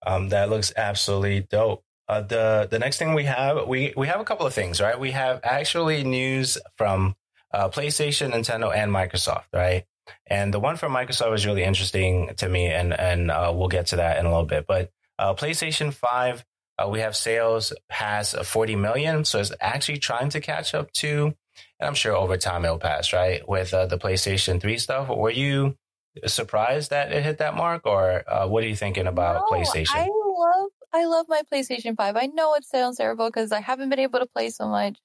Um, 0.05 0.29
that 0.29 0.49
looks 0.49 0.73
absolutely 0.75 1.41
dope. 1.41 1.83
Uh, 2.07 2.21
the 2.21 2.67
the 2.69 2.79
next 2.79 2.97
thing 2.97 3.13
we 3.13 3.23
have 3.25 3.67
we 3.67 3.93
we 3.95 4.07
have 4.07 4.19
a 4.19 4.25
couple 4.25 4.45
of 4.45 4.53
things, 4.53 4.81
right? 4.81 4.99
We 4.99 5.11
have 5.11 5.39
actually 5.43 6.03
news 6.03 6.57
from 6.77 7.15
uh, 7.53 7.69
PlayStation, 7.69 8.33
Nintendo, 8.33 8.75
and 8.75 8.91
Microsoft, 8.91 9.45
right? 9.53 9.85
And 10.27 10.53
the 10.53 10.59
one 10.59 10.75
from 10.77 10.93
Microsoft 10.93 11.31
was 11.31 11.45
really 11.45 11.63
interesting 11.63 12.31
to 12.37 12.49
me, 12.49 12.67
and 12.67 12.93
and 12.93 13.31
uh, 13.31 13.51
we'll 13.55 13.67
get 13.67 13.87
to 13.87 13.97
that 13.97 14.17
in 14.17 14.25
a 14.25 14.29
little 14.29 14.45
bit. 14.45 14.65
But 14.67 14.91
uh, 15.19 15.33
PlayStation 15.33 15.93
Five, 15.93 16.43
uh, 16.77 16.87
we 16.89 16.99
have 16.99 17.15
sales 17.15 17.73
past 17.89 18.35
40 18.35 18.75
million, 18.75 19.25
so 19.25 19.39
it's 19.39 19.51
actually 19.61 19.99
trying 19.99 20.29
to 20.29 20.41
catch 20.41 20.73
up 20.73 20.91
to, 20.93 21.33
and 21.79 21.87
I'm 21.87 21.95
sure 21.95 22.15
over 22.15 22.37
time 22.37 22.65
it'll 22.65 22.79
pass, 22.79 23.13
right? 23.13 23.47
With 23.47 23.73
uh, 23.73 23.85
the 23.85 23.97
PlayStation 23.97 24.59
Three 24.59 24.77
stuff. 24.77 25.09
Were 25.09 25.31
you 25.31 25.77
surprised 26.25 26.91
that 26.91 27.11
it 27.11 27.23
hit 27.23 27.39
that 27.39 27.55
mark, 27.55 27.85
or 27.85 28.23
uh, 28.29 28.47
what 28.47 28.63
are 28.63 28.67
you 28.67 28.75
thinking 28.75 29.07
about 29.07 29.45
No, 29.49 29.57
PlayStation? 29.57 29.95
I 29.95 30.07
love 30.07 30.69
I 30.93 31.05
love 31.05 31.25
my 31.27 31.41
PlayStation 31.51 31.95
5. 31.95 32.15
I 32.15 32.27
know 32.27 32.53
it 32.53 32.65
sounds 32.65 32.97
terrible 32.97 33.27
because 33.27 33.51
I 33.51 33.61
haven't 33.61 33.89
been 33.89 33.99
able 33.99 34.19
to 34.19 34.27
play 34.27 34.51
so 34.51 34.67
much, 34.67 34.97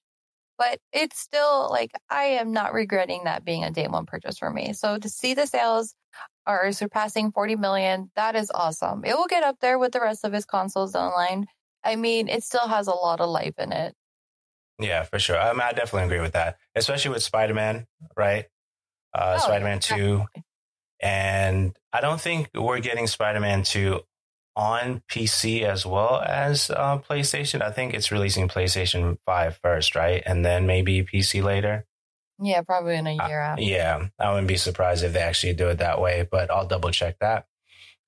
but 0.59 0.79
it's 0.93 1.19
still 1.19 1.69
like 1.71 1.93
I 2.11 2.25
am 2.25 2.53
not 2.53 2.75
regretting 2.75 3.25
that 3.25 3.45
being 3.45 3.65
a 3.65 3.71
day 3.71 3.87
one 3.87 4.07
purchase 4.07 4.39
for 4.39 4.51
me. 4.51 4.73
So 4.73 4.99
to 4.99 5.09
see 5.09 5.35
the 5.35 5.47
sales 5.47 5.95
are 6.47 6.73
surpassing 6.73 7.33
40 7.33 7.57
million, 7.57 8.11
that 8.17 8.35
is 8.35 8.51
awesome. 8.55 9.05
It 9.05 9.17
will 9.17 9.29
get 9.29 9.45
up 9.45 9.57
there 9.61 9.79
with 9.79 9.93
the 9.93 10.01
rest 10.01 10.25
of 10.25 10.33
his 10.33 10.45
consoles 10.45 10.95
online. 10.95 11.47
I 11.85 11.97
mean, 11.97 12.29
it 12.29 12.43
still 12.43 12.67
has 12.67 12.89
a 12.89 12.95
lot 12.95 13.21
of 13.21 13.31
life 13.31 13.55
in 13.59 13.73
it. 13.73 13.95
Yeah, 14.81 15.05
for 15.05 15.19
sure. 15.19 15.39
I, 15.39 15.53
mean, 15.53 15.63
I 15.63 15.73
definitely 15.73 16.05
agree 16.05 16.21
with 16.21 16.33
that, 16.33 16.57
especially 16.75 17.13
with 17.13 17.23
Spider 17.23 17.55
Man, 17.55 17.87
right? 18.17 18.47
Uh, 19.15 19.39
Oh, 19.41 19.45
Spider 19.45 19.65
Man 19.65 19.81
2. 19.81 19.95
definitely. 19.95 20.45
And 21.01 21.77
I 21.93 22.01
don't 22.01 22.21
think 22.21 22.51
we're 22.55 22.81
getting 22.81 23.07
Spider 23.07 23.41
Man 23.41 23.63
2 23.63 24.01
on 24.59 25.01
PC 25.09 25.63
as 25.63 25.87
well 25.87 26.21
as 26.21 26.69
uh, 26.69 26.99
PlayStation. 26.99 27.63
I 27.63 27.71
think 27.71 27.95
it's 27.95 28.11
releasing 28.11 28.49
PlayStation 28.49 29.17
5 29.25 29.57
first, 29.63 29.95
right? 29.95 30.21
And 30.27 30.45
then 30.45 30.67
maybe 30.67 31.05
PC 31.05 31.45
later. 31.45 31.87
Yeah, 32.43 32.63
probably 32.63 32.97
in 32.97 33.07
a 33.07 33.13
year 33.13 33.41
after. 33.41 33.63
Yeah, 33.63 34.09
I 34.19 34.31
wouldn't 34.31 34.49
be 34.49 34.57
surprised 34.57 35.05
if 35.05 35.13
they 35.13 35.21
actually 35.21 35.55
do 35.55 35.69
it 35.69 35.79
that 35.79 36.01
way, 36.01 36.27
but 36.29 36.51
I'll 36.51 36.67
double 36.67 36.91
check 36.91 37.21
that. 37.21 37.47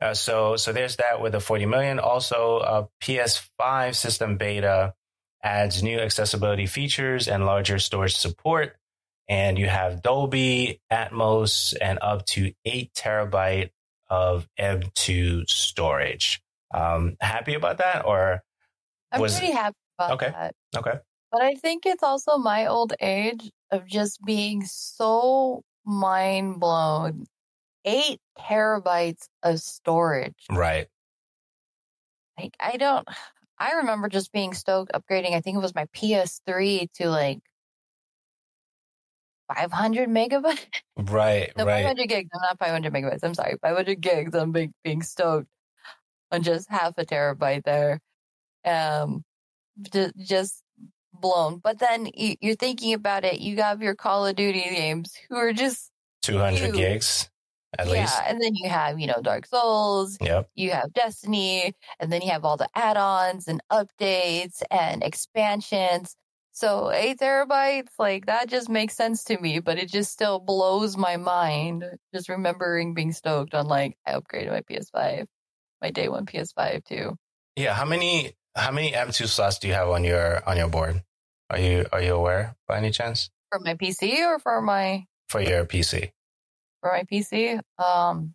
Uh, 0.00 0.14
so, 0.14 0.56
so 0.56 0.72
there's 0.72 0.96
that 0.96 1.22
with 1.22 1.32
the 1.32 1.40
40 1.40 1.66
million. 1.66 2.00
Also, 2.00 2.58
uh, 2.58 2.86
PS5 3.00 3.94
system 3.94 4.36
beta 4.36 4.94
adds 5.44 5.84
new 5.84 6.00
accessibility 6.00 6.66
features 6.66 7.28
and 7.28 7.46
larger 7.46 7.78
storage 7.78 8.16
support. 8.16 8.76
And 9.28 9.56
you 9.56 9.68
have 9.68 10.02
Dolby, 10.02 10.80
Atmos, 10.92 11.76
and 11.80 12.00
up 12.02 12.26
to 12.26 12.52
eight 12.64 12.92
terabyte 12.94 13.70
of 14.10 14.46
M2 14.58 15.48
storage. 15.48 16.42
Um, 16.74 17.16
happy 17.20 17.54
about 17.54 17.78
that, 17.78 18.04
or 18.04 18.42
I'm 19.12 19.20
was- 19.20 19.38
pretty 19.38 19.52
happy 19.54 19.76
about 19.98 20.10
Okay. 20.12 20.30
that. 20.30 20.54
okay? 20.76 20.98
But 21.32 21.42
I 21.42 21.54
think 21.54 21.86
it's 21.86 22.02
also 22.02 22.36
my 22.38 22.66
old 22.66 22.92
age 23.00 23.50
of 23.70 23.86
just 23.86 24.22
being 24.24 24.64
so 24.64 25.62
mind 25.86 26.58
blown. 26.60 27.26
Eight 27.84 28.20
terabytes 28.38 29.28
of 29.42 29.58
storage. 29.60 30.44
Right. 30.50 30.88
Like, 32.38 32.56
I 32.60 32.76
don't, 32.76 33.06
I 33.58 33.72
remember 33.74 34.08
just 34.08 34.32
being 34.32 34.54
stoked 34.54 34.92
upgrading. 34.92 35.34
I 35.34 35.40
think 35.40 35.56
it 35.56 35.60
was 35.60 35.74
my 35.74 35.86
PS3 35.94 36.90
to 36.94 37.08
like 37.08 37.38
500 39.54 40.08
megabytes. 40.08 40.66
Right. 40.96 41.50
No, 41.56 41.64
right. 41.64 41.82
500 41.82 42.08
gigs. 42.08 42.28
I'm 42.34 42.42
not 42.42 42.58
500 42.58 42.92
megabytes. 42.92 43.20
I'm 43.22 43.32
sorry. 43.34 43.56
500 43.62 44.00
gigs. 44.02 44.34
I'm 44.34 44.52
being, 44.52 44.74
being 44.84 45.02
stoked 45.02 45.48
on 46.30 46.42
just 46.42 46.68
half 46.70 46.98
a 46.98 47.06
terabyte 47.06 47.64
there. 47.64 48.00
Um, 48.66 49.24
just, 49.80 50.62
blown. 51.12 51.58
But 51.58 51.78
then 51.78 52.08
you, 52.14 52.36
you're 52.40 52.54
thinking 52.54 52.94
about 52.94 53.24
it. 53.24 53.40
You 53.40 53.56
have 53.62 53.82
your 53.82 53.94
Call 53.94 54.26
of 54.26 54.36
Duty 54.36 54.60
games 54.60 55.14
who 55.28 55.36
are 55.36 55.52
just, 55.52 55.90
200 56.22 56.58
Huge. 56.66 56.76
gigs 56.76 57.30
at 57.78 57.86
yeah. 57.86 57.92
least. 57.92 58.20
And 58.26 58.40
then 58.40 58.54
you 58.54 58.68
have, 58.68 58.98
you 58.98 59.06
know, 59.06 59.20
Dark 59.22 59.46
Souls, 59.46 60.18
Yep. 60.20 60.48
you 60.54 60.70
have 60.70 60.92
Destiny, 60.92 61.74
and 61.98 62.12
then 62.12 62.22
you 62.22 62.30
have 62.30 62.44
all 62.44 62.56
the 62.56 62.68
add-ons 62.74 63.48
and 63.48 63.62
updates 63.70 64.62
and 64.70 65.02
expansions. 65.02 66.14
So 66.60 66.90
eight 66.92 67.18
terabytes, 67.18 67.88
like 67.98 68.26
that 68.26 68.50
just 68.50 68.68
makes 68.68 68.94
sense 68.94 69.24
to 69.24 69.38
me, 69.40 69.60
but 69.60 69.78
it 69.78 69.88
just 69.88 70.12
still 70.12 70.38
blows 70.38 70.94
my 70.94 71.16
mind. 71.16 71.84
Just 72.14 72.28
remembering 72.28 72.92
being 72.92 73.12
stoked 73.12 73.54
on 73.54 73.66
like 73.66 73.96
I 74.06 74.12
upgraded 74.12 74.50
my 74.50 74.60
PS5, 74.60 75.24
my 75.80 75.90
day 75.90 76.10
one 76.10 76.26
PS5 76.26 76.84
too. 76.84 77.16
Yeah, 77.56 77.72
how 77.72 77.86
many 77.86 78.36
how 78.54 78.72
many 78.72 78.92
M2 78.92 79.26
slots 79.26 79.58
do 79.58 79.68
you 79.68 79.74
have 79.74 79.88
on 79.88 80.04
your 80.04 80.46
on 80.46 80.58
your 80.58 80.68
board? 80.68 81.02
Are 81.48 81.58
you 81.58 81.86
are 81.92 82.02
you 82.02 82.14
aware 82.14 82.56
by 82.68 82.76
any 82.76 82.90
chance 82.90 83.30
For 83.50 83.58
my 83.60 83.72
PC 83.72 84.26
or 84.26 84.38
for 84.38 84.60
my 84.60 85.06
for 85.30 85.40
your 85.40 85.64
PC? 85.64 86.10
for 86.82 86.92
my 86.92 87.04
PC, 87.04 87.58
um, 87.78 88.34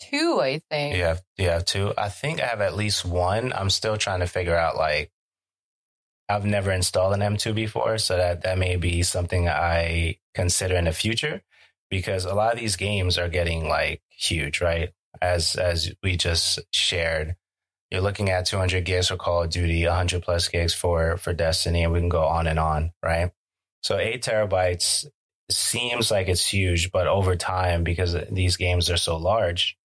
two 0.00 0.40
I 0.42 0.60
think. 0.68 0.96
You 0.96 1.04
have 1.04 1.22
you 1.36 1.48
have 1.48 1.64
two. 1.64 1.94
I 1.96 2.08
think 2.08 2.40
I 2.40 2.46
have 2.46 2.60
at 2.60 2.74
least 2.74 3.04
one. 3.04 3.52
I'm 3.52 3.70
still 3.70 3.96
trying 3.96 4.18
to 4.18 4.26
figure 4.26 4.56
out 4.56 4.76
like 4.76 5.12
I've 6.28 6.44
never 6.44 6.70
installed 6.70 7.14
an 7.14 7.20
M2 7.20 7.54
before, 7.54 7.98
so 7.98 8.16
that 8.16 8.42
that 8.42 8.58
may 8.58 8.76
be 8.76 9.02
something 9.02 9.48
I 9.48 10.16
consider 10.34 10.76
in 10.76 10.84
the 10.84 10.92
future 10.92 11.42
because 11.90 12.24
a 12.24 12.34
lot 12.34 12.52
of 12.52 12.60
these 12.60 12.76
games 12.76 13.16
are 13.18 13.28
getting 13.28 13.68
like 13.68 14.02
huge, 14.10 14.60
right? 14.60 14.90
As 15.22 15.56
as 15.56 15.92
we 16.02 16.16
just 16.16 16.60
shared, 16.72 17.36
you're 17.90 18.02
looking 18.02 18.28
at 18.30 18.46
200 18.46 18.84
gigs 18.84 19.08
for 19.08 19.16
Call 19.16 19.44
of 19.44 19.50
Duty, 19.50 19.86
100 19.86 20.22
plus 20.22 20.48
gigs 20.48 20.74
for 20.74 21.16
for 21.16 21.32
Destiny, 21.32 21.84
and 21.84 21.92
we 21.92 22.00
can 22.00 22.08
go 22.10 22.24
on 22.24 22.46
and 22.46 22.58
on, 22.58 22.92
right? 23.02 23.32
So 23.82 23.96
eight 23.96 24.22
terabytes 24.22 25.06
seems 25.50 26.10
like 26.10 26.28
it's 26.28 26.46
huge, 26.46 26.92
but 26.92 27.06
over 27.06 27.36
time, 27.36 27.84
because 27.84 28.14
these 28.30 28.56
games 28.56 28.90
are 28.90 28.96
so 28.98 29.16
large, 29.16 29.78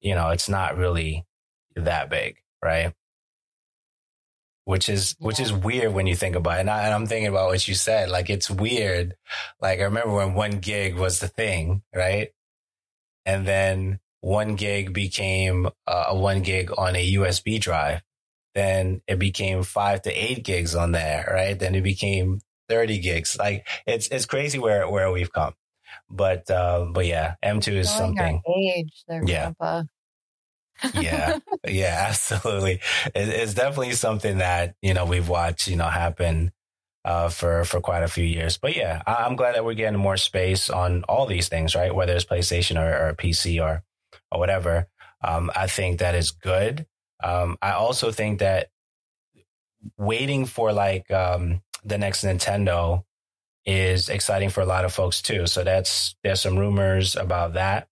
you 0.00 0.14
know, 0.14 0.30
it's 0.30 0.48
not 0.48 0.76
really 0.76 1.24
that 1.74 2.08
big, 2.08 2.36
right? 2.62 2.94
Which 4.66 4.90
is 4.90 5.16
which 5.20 5.40
is 5.40 5.52
weird 5.52 5.94
when 5.94 6.08
you 6.08 6.16
think 6.16 6.36
about 6.36 6.58
it. 6.58 6.62
And, 6.62 6.70
I, 6.70 6.84
and 6.86 6.94
I'm 6.94 7.06
thinking 7.06 7.28
about 7.28 7.48
what 7.48 7.68
you 7.68 7.74
said. 7.74 8.10
Like 8.10 8.30
it's 8.30 8.50
weird. 8.50 9.14
Like 9.60 9.80
I 9.80 9.84
remember 9.84 10.14
when 10.14 10.34
one 10.34 10.58
gig 10.58 10.96
was 10.96 11.20
the 11.20 11.28
thing, 11.28 11.82
right? 11.94 12.30
And 13.24 13.46
then 13.46 14.00
one 14.22 14.56
gig 14.56 14.92
became 14.92 15.68
uh, 15.86 16.06
a 16.08 16.18
one 16.18 16.42
gig 16.42 16.72
on 16.76 16.96
a 16.96 17.14
USB 17.14 17.60
drive. 17.60 18.02
Then 18.56 19.02
it 19.06 19.20
became 19.20 19.62
five 19.62 20.02
to 20.02 20.12
eight 20.12 20.44
gigs 20.44 20.74
on 20.74 20.92
there, 20.92 21.30
right? 21.32 21.58
Then 21.58 21.76
it 21.76 21.82
became 21.82 22.40
30 22.68 22.98
gigs. 23.00 23.36
Like 23.38 23.68
it's 23.86 24.08
it's 24.08 24.26
crazy 24.26 24.58
where 24.58 24.90
where 24.90 25.12
we've 25.12 25.32
come. 25.32 25.54
But 26.10 26.50
uh, 26.50 26.86
but 26.92 27.06
yeah, 27.06 27.34
M2 27.44 27.68
is 27.74 27.90
something. 27.90 28.42
age 28.58 29.04
there, 29.08 29.22
Yeah. 29.24 29.52
Grandpa. 29.58 29.82
Yeah. 30.94 31.38
yeah, 31.66 32.06
absolutely. 32.08 32.80
It, 33.06 33.28
it's 33.28 33.54
definitely 33.54 33.92
something 33.92 34.38
that, 34.38 34.74
you 34.82 34.94
know, 34.94 35.04
we've 35.04 35.28
watched, 35.28 35.68
you 35.68 35.76
know, 35.76 35.88
happen 35.88 36.52
uh, 37.04 37.28
for 37.28 37.64
for 37.64 37.80
quite 37.80 38.02
a 38.02 38.08
few 38.08 38.24
years. 38.24 38.58
But 38.58 38.76
yeah, 38.76 39.02
I, 39.06 39.24
I'm 39.24 39.36
glad 39.36 39.54
that 39.54 39.64
we're 39.64 39.74
getting 39.74 39.98
more 39.98 40.16
space 40.16 40.68
on 40.68 41.04
all 41.04 41.26
these 41.26 41.48
things, 41.48 41.74
right? 41.74 41.94
Whether 41.94 42.14
it's 42.14 42.24
PlayStation 42.24 42.80
or, 42.80 43.08
or 43.08 43.14
PC 43.14 43.62
or 43.62 43.84
or 44.30 44.38
whatever. 44.40 44.88
Um, 45.22 45.50
I 45.54 45.66
think 45.66 46.00
that 46.00 46.14
is 46.14 46.30
good. 46.30 46.86
Um, 47.22 47.56
I 47.62 47.72
also 47.72 48.10
think 48.10 48.40
that 48.40 48.70
waiting 49.96 50.46
for 50.46 50.72
like 50.72 51.10
um, 51.10 51.62
the 51.84 51.96
next 51.96 52.24
Nintendo 52.24 53.04
is 53.64 54.08
exciting 54.08 54.50
for 54.50 54.60
a 54.60 54.66
lot 54.66 54.84
of 54.84 54.92
folks 54.92 55.22
too. 55.22 55.46
So 55.46 55.64
that's 55.64 56.16
there's 56.22 56.40
some 56.40 56.58
rumors 56.58 57.16
about 57.16 57.54
that 57.54 57.88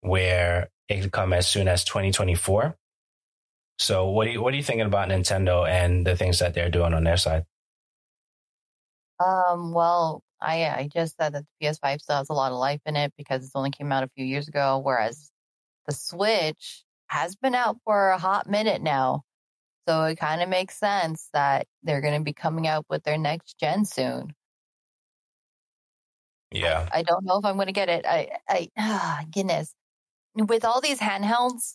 where 0.00 0.70
it 0.88 1.02
could 1.02 1.12
come 1.12 1.32
as 1.32 1.46
soon 1.46 1.68
as 1.68 1.84
2024. 1.84 2.76
So 3.78 4.10
what 4.10 4.24
do 4.24 4.32
you 4.32 4.42
what 4.42 4.52
are 4.52 4.56
you 4.56 4.62
thinking 4.62 4.86
about 4.86 5.08
Nintendo 5.08 5.68
and 5.68 6.06
the 6.06 6.16
things 6.16 6.40
that 6.40 6.54
they're 6.54 6.70
doing 6.70 6.94
on 6.94 7.04
their 7.04 7.16
side? 7.16 7.44
Um, 9.24 9.72
well, 9.72 10.22
I 10.40 10.64
I 10.64 10.88
just 10.92 11.16
said 11.16 11.34
that 11.34 11.44
the 11.60 11.66
PS5 11.66 12.00
still 12.00 12.16
has 12.16 12.28
a 12.28 12.34
lot 12.34 12.52
of 12.52 12.58
life 12.58 12.80
in 12.86 12.96
it 12.96 13.12
because 13.16 13.44
it's 13.44 13.54
only 13.54 13.70
came 13.70 13.92
out 13.92 14.02
a 14.02 14.10
few 14.16 14.24
years 14.24 14.48
ago, 14.48 14.80
whereas 14.82 15.30
the 15.86 15.94
Switch 15.94 16.84
has 17.06 17.36
been 17.36 17.54
out 17.54 17.76
for 17.84 18.10
a 18.10 18.18
hot 18.18 18.48
minute 18.48 18.82
now. 18.82 19.22
So 19.88 20.04
it 20.04 20.16
kind 20.16 20.42
of 20.42 20.48
makes 20.48 20.78
sense 20.78 21.30
that 21.32 21.66
they're 21.82 22.02
going 22.02 22.18
to 22.18 22.24
be 22.24 22.34
coming 22.34 22.66
out 22.66 22.84
with 22.90 23.04
their 23.04 23.16
next 23.16 23.58
gen 23.58 23.84
soon. 23.86 24.34
Yeah. 26.50 26.88
I, 26.92 26.98
I 26.98 27.02
don't 27.02 27.24
know 27.24 27.38
if 27.38 27.44
I'm 27.44 27.54
going 27.54 27.66
to 27.68 27.72
get 27.72 27.88
it. 27.88 28.04
I, 28.06 28.28
I, 28.48 28.68
ah, 28.76 29.24
goodness. 29.32 29.74
With 30.46 30.64
all 30.64 30.80
these 30.80 31.00
handhelds, 31.00 31.74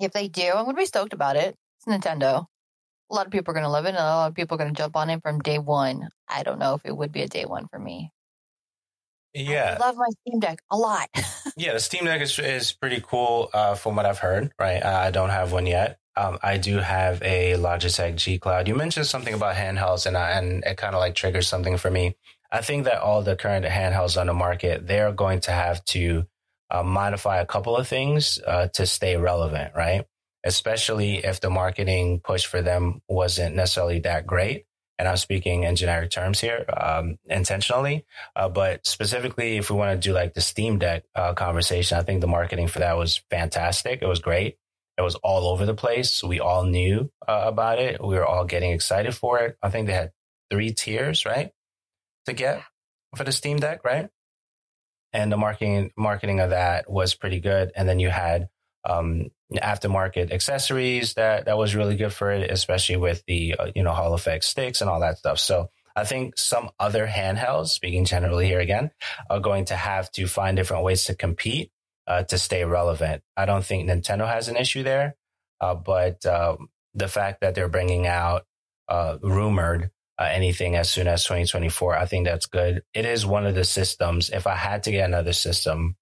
if 0.00 0.12
they 0.12 0.28
do, 0.28 0.48
I'm 0.48 0.64
going 0.64 0.76
to 0.76 0.80
be 0.80 0.86
stoked 0.86 1.12
about 1.12 1.36
it. 1.36 1.56
It's 1.78 1.86
Nintendo. 1.86 2.46
A 3.10 3.14
lot 3.14 3.26
of 3.26 3.32
people 3.32 3.52
are 3.52 3.54
going 3.54 3.64
to 3.64 3.70
love 3.70 3.86
it, 3.86 3.90
and 3.90 3.98
a 3.98 4.02
lot 4.02 4.28
of 4.28 4.34
people 4.34 4.54
are 4.54 4.58
going 4.58 4.74
to 4.74 4.76
jump 4.76 4.94
on 4.94 5.08
it 5.08 5.22
from 5.22 5.38
day 5.40 5.58
one. 5.58 6.08
I 6.28 6.42
don't 6.42 6.58
know 6.58 6.74
if 6.74 6.82
it 6.84 6.94
would 6.94 7.12
be 7.12 7.22
a 7.22 7.28
day 7.28 7.46
one 7.46 7.66
for 7.68 7.78
me. 7.78 8.12
Yeah. 9.32 9.76
I 9.78 9.86
love 9.86 9.96
my 9.96 10.08
Steam 10.20 10.40
Deck 10.40 10.58
a 10.70 10.76
lot. 10.76 11.08
yeah, 11.56 11.72
the 11.72 11.80
Steam 11.80 12.04
Deck 12.04 12.20
is, 12.20 12.38
is 12.38 12.72
pretty 12.72 13.02
cool 13.04 13.50
uh, 13.54 13.74
from 13.74 13.96
what 13.96 14.06
I've 14.06 14.18
heard, 14.18 14.52
right? 14.58 14.84
I 14.84 15.10
don't 15.10 15.30
have 15.30 15.52
one 15.52 15.66
yet. 15.66 15.98
Um, 16.16 16.38
I 16.42 16.58
do 16.58 16.78
have 16.78 17.22
a 17.22 17.54
Logitech 17.54 18.16
G 18.16 18.38
Cloud. 18.38 18.66
You 18.66 18.74
mentioned 18.74 19.06
something 19.06 19.34
about 19.34 19.54
handhelds, 19.54 20.04
and, 20.06 20.16
I, 20.16 20.32
and 20.32 20.64
it 20.64 20.76
kind 20.76 20.94
of 20.94 21.00
like 21.00 21.14
triggers 21.14 21.46
something 21.46 21.76
for 21.76 21.90
me. 21.90 22.16
I 22.50 22.60
think 22.60 22.84
that 22.84 23.00
all 23.00 23.22
the 23.22 23.36
current 23.36 23.64
handhelds 23.64 24.20
on 24.20 24.26
the 24.26 24.34
market, 24.34 24.86
they're 24.86 25.12
going 25.12 25.40
to 25.40 25.52
have 25.52 25.84
to 25.86 26.26
uh, 26.70 26.82
modify 26.82 27.40
a 27.40 27.46
couple 27.46 27.76
of 27.76 27.88
things 27.88 28.38
uh, 28.46 28.68
to 28.74 28.86
stay 28.86 29.16
relevant, 29.16 29.72
right? 29.74 30.04
Especially 30.44 31.24
if 31.24 31.40
the 31.40 31.50
marketing 31.50 32.20
push 32.22 32.46
for 32.46 32.62
them 32.62 33.02
wasn't 33.08 33.54
necessarily 33.54 34.00
that 34.00 34.26
great. 34.26 34.64
And 34.98 35.06
I'm 35.06 35.16
speaking 35.16 35.62
in 35.62 35.76
generic 35.76 36.10
terms 36.10 36.40
here, 36.40 36.64
um, 36.76 37.18
intentionally. 37.26 38.04
Uh, 38.34 38.48
but 38.48 38.84
specifically, 38.84 39.56
if 39.56 39.70
we 39.70 39.76
want 39.76 40.00
to 40.00 40.08
do 40.08 40.12
like 40.12 40.34
the 40.34 40.40
Steam 40.40 40.78
Deck 40.78 41.04
uh, 41.14 41.34
conversation, 41.34 41.98
I 41.98 42.02
think 42.02 42.20
the 42.20 42.26
marketing 42.26 42.66
for 42.66 42.80
that 42.80 42.96
was 42.96 43.22
fantastic. 43.30 44.02
It 44.02 44.08
was 44.08 44.18
great. 44.18 44.56
It 44.96 45.02
was 45.02 45.14
all 45.16 45.48
over 45.48 45.64
the 45.64 45.74
place. 45.74 46.24
We 46.24 46.40
all 46.40 46.64
knew 46.64 47.12
uh, 47.28 47.44
about 47.46 47.78
it. 47.78 48.02
We 48.02 48.16
were 48.16 48.26
all 48.26 48.44
getting 48.44 48.72
excited 48.72 49.14
for 49.14 49.38
it. 49.38 49.56
I 49.62 49.70
think 49.70 49.86
they 49.86 49.92
had 49.92 50.10
three 50.50 50.72
tiers, 50.72 51.24
right? 51.24 51.52
To 52.26 52.32
get 52.32 52.62
for 53.14 53.22
the 53.22 53.30
Steam 53.30 53.58
Deck, 53.58 53.84
right? 53.84 54.10
And 55.12 55.32
the 55.32 55.36
marketing 55.36 55.90
marketing 55.96 56.40
of 56.40 56.50
that 56.50 56.90
was 56.90 57.14
pretty 57.14 57.40
good. 57.40 57.72
And 57.74 57.88
then 57.88 57.98
you 57.98 58.10
had 58.10 58.48
um, 58.84 59.30
aftermarket 59.54 60.32
accessories 60.32 61.14
that 61.14 61.46
that 61.46 61.58
was 61.58 61.74
really 61.74 61.96
good 61.96 62.12
for 62.12 62.30
it, 62.30 62.50
especially 62.50 62.96
with 62.96 63.22
the 63.26 63.54
uh, 63.58 63.70
you 63.74 63.82
know 63.82 63.92
Hall 63.92 64.14
effect 64.14 64.44
sticks 64.44 64.80
and 64.80 64.90
all 64.90 65.00
that 65.00 65.18
stuff. 65.18 65.38
So 65.38 65.70
I 65.96 66.04
think 66.04 66.38
some 66.38 66.70
other 66.78 67.06
handhelds, 67.06 67.68
speaking 67.68 68.04
generally 68.04 68.46
here 68.46 68.60
again, 68.60 68.90
are 69.28 69.40
going 69.40 69.66
to 69.66 69.76
have 69.76 70.10
to 70.12 70.26
find 70.26 70.56
different 70.56 70.84
ways 70.84 71.04
to 71.04 71.14
compete 71.14 71.72
uh, 72.06 72.22
to 72.24 72.38
stay 72.38 72.64
relevant. 72.64 73.22
I 73.36 73.46
don't 73.46 73.64
think 73.64 73.88
Nintendo 73.88 74.26
has 74.26 74.48
an 74.48 74.56
issue 74.56 74.82
there, 74.82 75.16
uh, 75.60 75.74
but 75.74 76.24
um, 76.24 76.68
the 76.94 77.08
fact 77.08 77.40
that 77.40 77.54
they're 77.54 77.68
bringing 77.68 78.06
out 78.06 78.46
uh, 78.88 79.18
rumored 79.22 79.90
uh, 80.18 80.28
anything 80.30 80.74
as 80.74 80.90
soon 80.90 81.06
as 81.06 81.24
2024. 81.24 81.96
I 81.96 82.06
think 82.06 82.26
that's 82.26 82.46
good. 82.46 82.82
It 82.92 83.04
is 83.04 83.24
one 83.24 83.46
of 83.46 83.54
the 83.54 83.64
systems. 83.64 84.30
If 84.30 84.46
I 84.46 84.56
had 84.56 84.82
to 84.84 84.90
get 84.90 85.08
another 85.08 85.32
system 85.32 85.96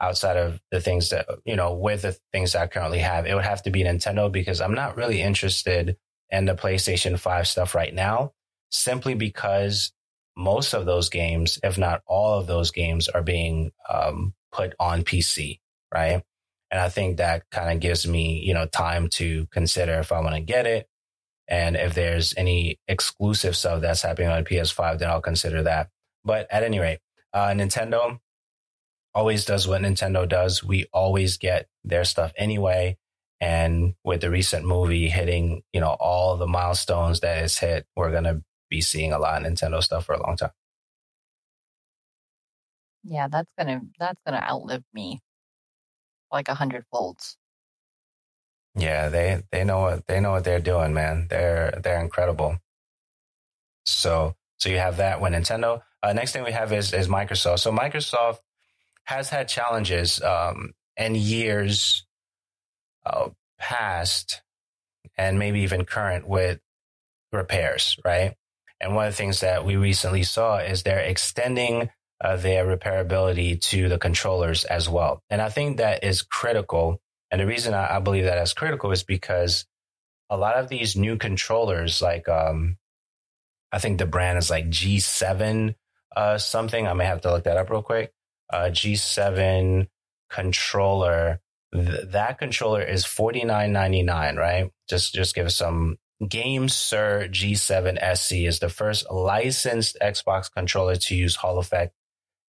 outside 0.00 0.36
of 0.36 0.60
the 0.70 0.80
things 0.80 1.10
that, 1.10 1.26
you 1.44 1.56
know, 1.56 1.74
with 1.74 2.02
the 2.02 2.18
things 2.32 2.52
that 2.52 2.62
I 2.62 2.66
currently 2.66 2.98
have, 2.98 3.26
it 3.26 3.34
would 3.34 3.44
have 3.44 3.62
to 3.62 3.70
be 3.70 3.84
Nintendo 3.84 4.30
because 4.30 4.60
I'm 4.60 4.74
not 4.74 4.96
really 4.96 5.22
interested 5.22 5.96
in 6.30 6.44
the 6.44 6.54
PlayStation 6.54 7.18
5 7.18 7.46
stuff 7.46 7.74
right 7.74 7.94
now, 7.94 8.32
simply 8.70 9.14
because 9.14 9.92
most 10.36 10.74
of 10.74 10.84
those 10.84 11.08
games, 11.08 11.58
if 11.62 11.78
not 11.78 12.02
all 12.06 12.38
of 12.38 12.46
those 12.46 12.72
games, 12.72 13.08
are 13.08 13.22
being 13.22 13.70
um, 13.88 14.34
put 14.52 14.74
on 14.80 15.02
PC, 15.02 15.60
right? 15.94 16.22
And 16.70 16.80
I 16.80 16.88
think 16.88 17.18
that 17.18 17.44
kind 17.50 17.72
of 17.72 17.80
gives 17.80 18.06
me, 18.08 18.42
you 18.44 18.52
know, 18.52 18.66
time 18.66 19.08
to 19.10 19.46
consider 19.46 19.94
if 20.00 20.10
I 20.10 20.20
want 20.20 20.34
to 20.34 20.40
get 20.40 20.66
it 20.66 20.88
and 21.48 21.76
if 21.76 21.94
there's 21.94 22.34
any 22.36 22.78
exclusive 22.88 23.56
stuff 23.56 23.80
that's 23.80 24.02
happening 24.02 24.28
on 24.28 24.44
PS5, 24.44 24.98
then 24.98 25.10
I'll 25.10 25.20
consider 25.20 25.62
that. 25.62 25.88
But 26.24 26.46
at 26.50 26.64
any 26.64 26.78
rate, 26.78 26.98
uh, 27.32 27.48
Nintendo 27.48 28.18
always 29.14 29.44
does 29.44 29.68
what 29.68 29.82
Nintendo 29.82 30.28
does. 30.28 30.64
We 30.64 30.86
always 30.92 31.38
get 31.38 31.68
their 31.84 32.04
stuff 32.04 32.32
anyway. 32.36 32.96
And 33.40 33.94
with 34.02 34.22
the 34.22 34.30
recent 34.30 34.66
movie 34.66 35.08
hitting, 35.08 35.62
you 35.72 35.80
know, 35.80 35.96
all 36.00 36.36
the 36.36 36.46
milestones 36.46 37.20
that 37.20 37.42
it's 37.42 37.58
hit, 37.58 37.86
we're 37.94 38.10
going 38.10 38.24
to 38.24 38.42
be 38.70 38.80
seeing 38.80 39.12
a 39.12 39.18
lot 39.18 39.44
of 39.44 39.52
Nintendo 39.52 39.82
stuff 39.82 40.06
for 40.06 40.14
a 40.14 40.26
long 40.26 40.36
time. 40.36 40.50
Yeah, 43.04 43.28
that's 43.28 43.50
gonna 43.56 43.82
that's 44.00 44.20
gonna 44.26 44.42
outlive 44.42 44.82
me 44.92 45.20
like 46.32 46.48
a 46.48 46.54
hundred 46.54 46.84
folds. 46.90 47.36
Yeah, 48.76 49.08
they 49.08 49.42
they 49.50 49.64
know 49.64 49.80
what 49.80 50.06
they 50.06 50.20
know 50.20 50.32
what 50.32 50.44
they're 50.44 50.60
doing, 50.60 50.92
man. 50.92 51.26
They're 51.30 51.80
they're 51.82 52.00
incredible. 52.00 52.58
So 53.86 54.34
so 54.58 54.68
you 54.68 54.78
have 54.78 54.98
that 54.98 55.20
when 55.20 55.32
Nintendo. 55.32 55.82
Uh, 56.02 56.12
next 56.12 56.32
thing 56.32 56.44
we 56.44 56.52
have 56.52 56.72
is 56.72 56.92
is 56.92 57.08
Microsoft. 57.08 57.60
So 57.60 57.72
Microsoft 57.72 58.38
has 59.04 59.30
had 59.30 59.48
challenges 59.48 60.22
um, 60.22 60.74
and 60.96 61.16
years 61.16 62.06
uh, 63.06 63.30
past, 63.58 64.42
and 65.16 65.38
maybe 65.38 65.60
even 65.60 65.84
current 65.84 66.28
with 66.28 66.60
repairs, 67.32 67.98
right? 68.04 68.34
And 68.80 68.94
one 68.94 69.06
of 69.06 69.12
the 69.12 69.16
things 69.16 69.40
that 69.40 69.64
we 69.64 69.76
recently 69.76 70.22
saw 70.24 70.58
is 70.58 70.82
they're 70.82 71.00
extending 71.00 71.90
uh, 72.22 72.36
their 72.36 72.66
repairability 72.66 73.60
to 73.60 73.88
the 73.88 73.98
controllers 73.98 74.64
as 74.64 74.88
well, 74.88 75.22
and 75.30 75.40
I 75.40 75.48
think 75.48 75.78
that 75.78 76.04
is 76.04 76.22
critical 76.22 77.00
and 77.30 77.40
the 77.40 77.46
reason 77.46 77.74
I, 77.74 77.96
I 77.96 77.98
believe 78.00 78.24
that 78.24 78.38
as 78.38 78.54
critical 78.54 78.92
is 78.92 79.02
because 79.02 79.66
a 80.30 80.36
lot 80.36 80.56
of 80.56 80.68
these 80.68 80.96
new 80.96 81.16
controllers, 81.16 82.02
like 82.02 82.28
um, 82.28 82.78
I 83.72 83.78
think 83.78 83.98
the 83.98 84.06
brand 84.06 84.38
is 84.38 84.50
like 84.50 84.68
G7 84.68 85.74
uh, 86.14 86.38
something. 86.38 86.86
I 86.86 86.94
may 86.94 87.04
have 87.04 87.20
to 87.22 87.30
look 87.30 87.44
that 87.44 87.56
up 87.56 87.70
real 87.70 87.82
quick. 87.82 88.12
Uh, 88.52 88.70
G7 88.70 89.88
controller. 90.30 91.40
Th- 91.74 92.06
that 92.08 92.38
controller 92.38 92.80
is 92.82 93.04
forty 93.04 93.44
nine 93.44 93.72
ninety 93.72 94.02
nine, 94.02 94.36
right? 94.36 94.70
Just 94.88 95.14
just 95.14 95.34
give 95.34 95.46
us 95.46 95.56
some. 95.56 95.98
GameSir 96.22 97.30
G7 97.30 97.98
SE 98.00 98.46
is 98.46 98.58
the 98.58 98.70
first 98.70 99.10
licensed 99.10 99.98
Xbox 100.00 100.50
controller 100.50 100.96
to 100.96 101.14
use 101.14 101.36
Hall 101.36 101.58
effect 101.58 101.92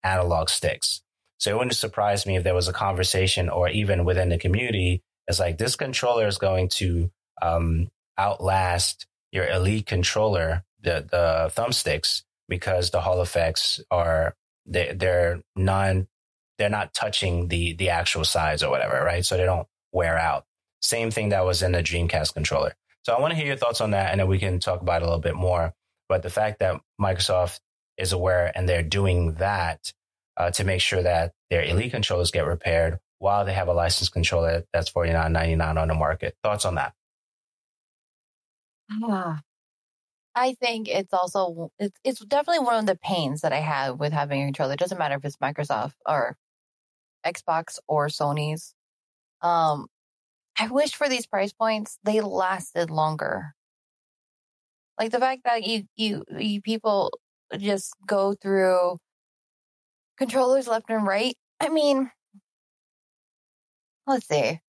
analog 0.04 0.48
sticks. 0.48 1.02
So 1.40 1.52
it 1.52 1.58
wouldn't 1.58 1.76
surprise 1.76 2.26
me 2.26 2.38
if 2.38 2.44
there 2.44 2.56
was 2.56 2.68
a 2.68 2.74
conversation 2.74 3.50
or 3.50 3.70
even 3.70 4.06
within 4.06 4.30
the 4.30 4.38
community, 4.38 5.04
it's 5.28 5.40
like 5.40 5.58
this 5.58 5.76
controller 5.76 6.28
is 6.28 6.38
going 6.38 6.70
to 6.70 7.12
um, 7.42 7.90
outlast 8.18 9.06
your 9.32 9.48
elite 9.48 9.86
controller, 9.86 10.64
the, 10.82 11.06
the 11.10 11.52
thumbsticks, 11.56 12.24
because 12.48 12.92
the 12.92 13.02
Hall 13.02 13.22
effects 13.22 13.82
are, 13.92 14.34
they, 14.66 14.94
they're 14.96 15.42
non, 15.56 16.08
they're 16.58 16.70
not 16.70 16.94
touching 16.94 17.50
the, 17.50 17.74
the 17.74 17.90
actual 17.90 18.24
sides 18.24 18.64
or 18.64 18.72
whatever, 18.72 19.04
right? 19.04 19.26
So 19.26 19.38
they 19.38 19.44
don't 19.44 19.68
wear 19.92 20.18
out. 20.18 20.46
Same 20.82 21.12
thing 21.12 21.30
that 21.30 21.46
was 21.46 21.62
in 21.62 21.74
the 21.74 21.84
Dreamcast 21.84 22.34
controller. 22.34 22.74
So 23.04 23.14
I 23.14 23.20
want 23.22 23.32
to 23.32 23.38
hear 23.38 23.48
your 23.48 23.58
thoughts 23.58 23.82
on 23.82 23.92
that 23.92 24.12
and 24.12 24.20
then 24.20 24.28
we 24.28 24.40
can 24.40 24.60
talk 24.60 24.82
about 24.82 25.02
it 25.02 25.04
a 25.04 25.06
little 25.06 25.22
bit 25.22 25.36
more. 25.36 25.74
But 26.10 26.24
the 26.24 26.30
fact 26.30 26.60
that 26.60 26.82
Microsoft 27.00 27.60
is 27.98 28.14
aware 28.14 28.52
and 28.56 28.68
they're 28.68 28.84
doing 28.84 29.34
that 29.36 29.94
uh, 30.38 30.52
to 30.52 30.64
make 30.64 30.82
sure 30.82 31.04
that 31.04 31.34
their 31.50 31.64
elite 31.64 31.92
controllers 31.92 32.32
get 32.32 32.46
repaired 32.46 33.00
while 33.20 33.46
they 33.46 33.54
have 33.54 33.68
a 33.68 33.74
licensed 33.74 34.12
controller 34.12 34.64
that's 34.72 34.90
forty 34.90 35.12
nine 35.12 35.34
ninety 35.34 35.56
nine 35.56 35.78
on 35.78 35.88
the 35.88 35.96
market. 35.96 36.36
Thoughts 36.44 36.66
on 36.66 36.76
that? 36.76 36.94
Ah, 39.04 39.42
I 40.36 40.54
think 40.54 40.88
it's 40.88 41.14
also 41.14 41.72
it's 41.80 41.98
it's 42.04 42.20
definitely 42.20 42.66
one 42.66 42.78
of 42.78 42.86
the 42.86 42.96
pains 42.96 43.42
that 43.42 43.54
I 43.54 43.60
have 43.60 44.00
with 44.00 44.14
having 44.14 44.42
a 44.42 44.46
controller. 44.46 44.74
It 44.74 44.80
doesn't 44.80 45.00
matter 45.00 45.16
if 45.16 45.26
it's 45.26 45.38
Microsoft 45.38 45.94
or 46.06 46.38
Xbox 47.26 47.80
or 47.88 48.08
Sony's. 48.08 48.74
Um, 49.42 49.88
I 50.58 50.68
wish 50.68 50.96
for 50.96 51.10
these 51.10 51.26
price 51.26 51.54
points 51.54 52.00
they 52.04 52.22
lasted 52.22 52.90
longer. 52.90 53.54
Like 55.00 55.12
the 55.12 55.20
fact 55.20 55.42
that 55.46 55.66
you 55.66 55.84
you, 55.96 56.24
you 56.38 56.62
people 56.62 57.12
just 57.58 57.94
go 58.06 58.34
through 58.34 58.98
controllers 60.18 60.68
left 60.68 60.90
and 60.90 61.06
right. 61.06 61.36
I 61.60 61.70
mean, 61.70 62.12
let's 64.06 64.28
see. 64.28 64.60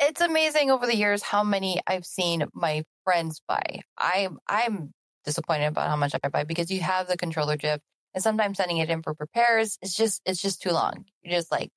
It's 0.00 0.20
amazing 0.20 0.70
over 0.70 0.86
the 0.86 0.96
years 0.96 1.22
how 1.22 1.42
many 1.42 1.80
I've 1.86 2.06
seen 2.06 2.44
my 2.54 2.84
friends 3.04 3.40
buy. 3.48 3.80
I 3.98 4.28
I'm 4.48 4.92
disappointed 5.24 5.66
about 5.66 5.88
how 5.88 5.96
much 5.96 6.14
I 6.22 6.28
buy 6.28 6.44
because 6.44 6.70
you 6.70 6.80
have 6.80 7.08
the 7.08 7.16
controller 7.16 7.56
drift 7.56 7.82
and 8.14 8.22
sometimes 8.22 8.58
sending 8.58 8.78
it 8.78 8.90
in 8.90 9.02
for 9.02 9.14
repairs 9.18 9.78
is 9.82 9.94
just 9.94 10.22
it's 10.24 10.40
just 10.40 10.62
too 10.62 10.70
long. 10.70 11.04
You're 11.22 11.38
just 11.38 11.50
like 11.50 11.70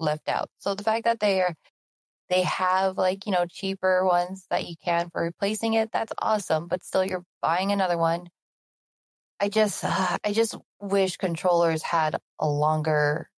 left 0.00 0.28
out. 0.28 0.50
So 0.58 0.74
the 0.74 0.84
fact 0.84 1.04
that 1.04 1.20
they 1.20 1.42
are 1.42 1.54
they 2.30 2.42
have 2.42 2.98
like, 2.98 3.26
you 3.26 3.32
know, 3.32 3.46
cheaper 3.48 4.04
ones 4.06 4.46
that 4.50 4.66
you 4.68 4.76
can 4.84 5.10
for 5.10 5.22
replacing 5.22 5.74
it. 5.74 5.90
That's 5.92 6.12
awesome. 6.20 6.68
But 6.68 6.84
still, 6.84 7.04
you're 7.04 7.24
buying 7.42 7.72
another 7.72 7.98
one. 7.98 8.28
I 9.40 9.48
just, 9.48 9.84
uh, 9.84 10.18
I 10.24 10.32
just 10.32 10.56
wish 10.80 11.16
controllers 11.16 11.82
had 11.82 12.16
a 12.38 12.48
longer 12.48 13.28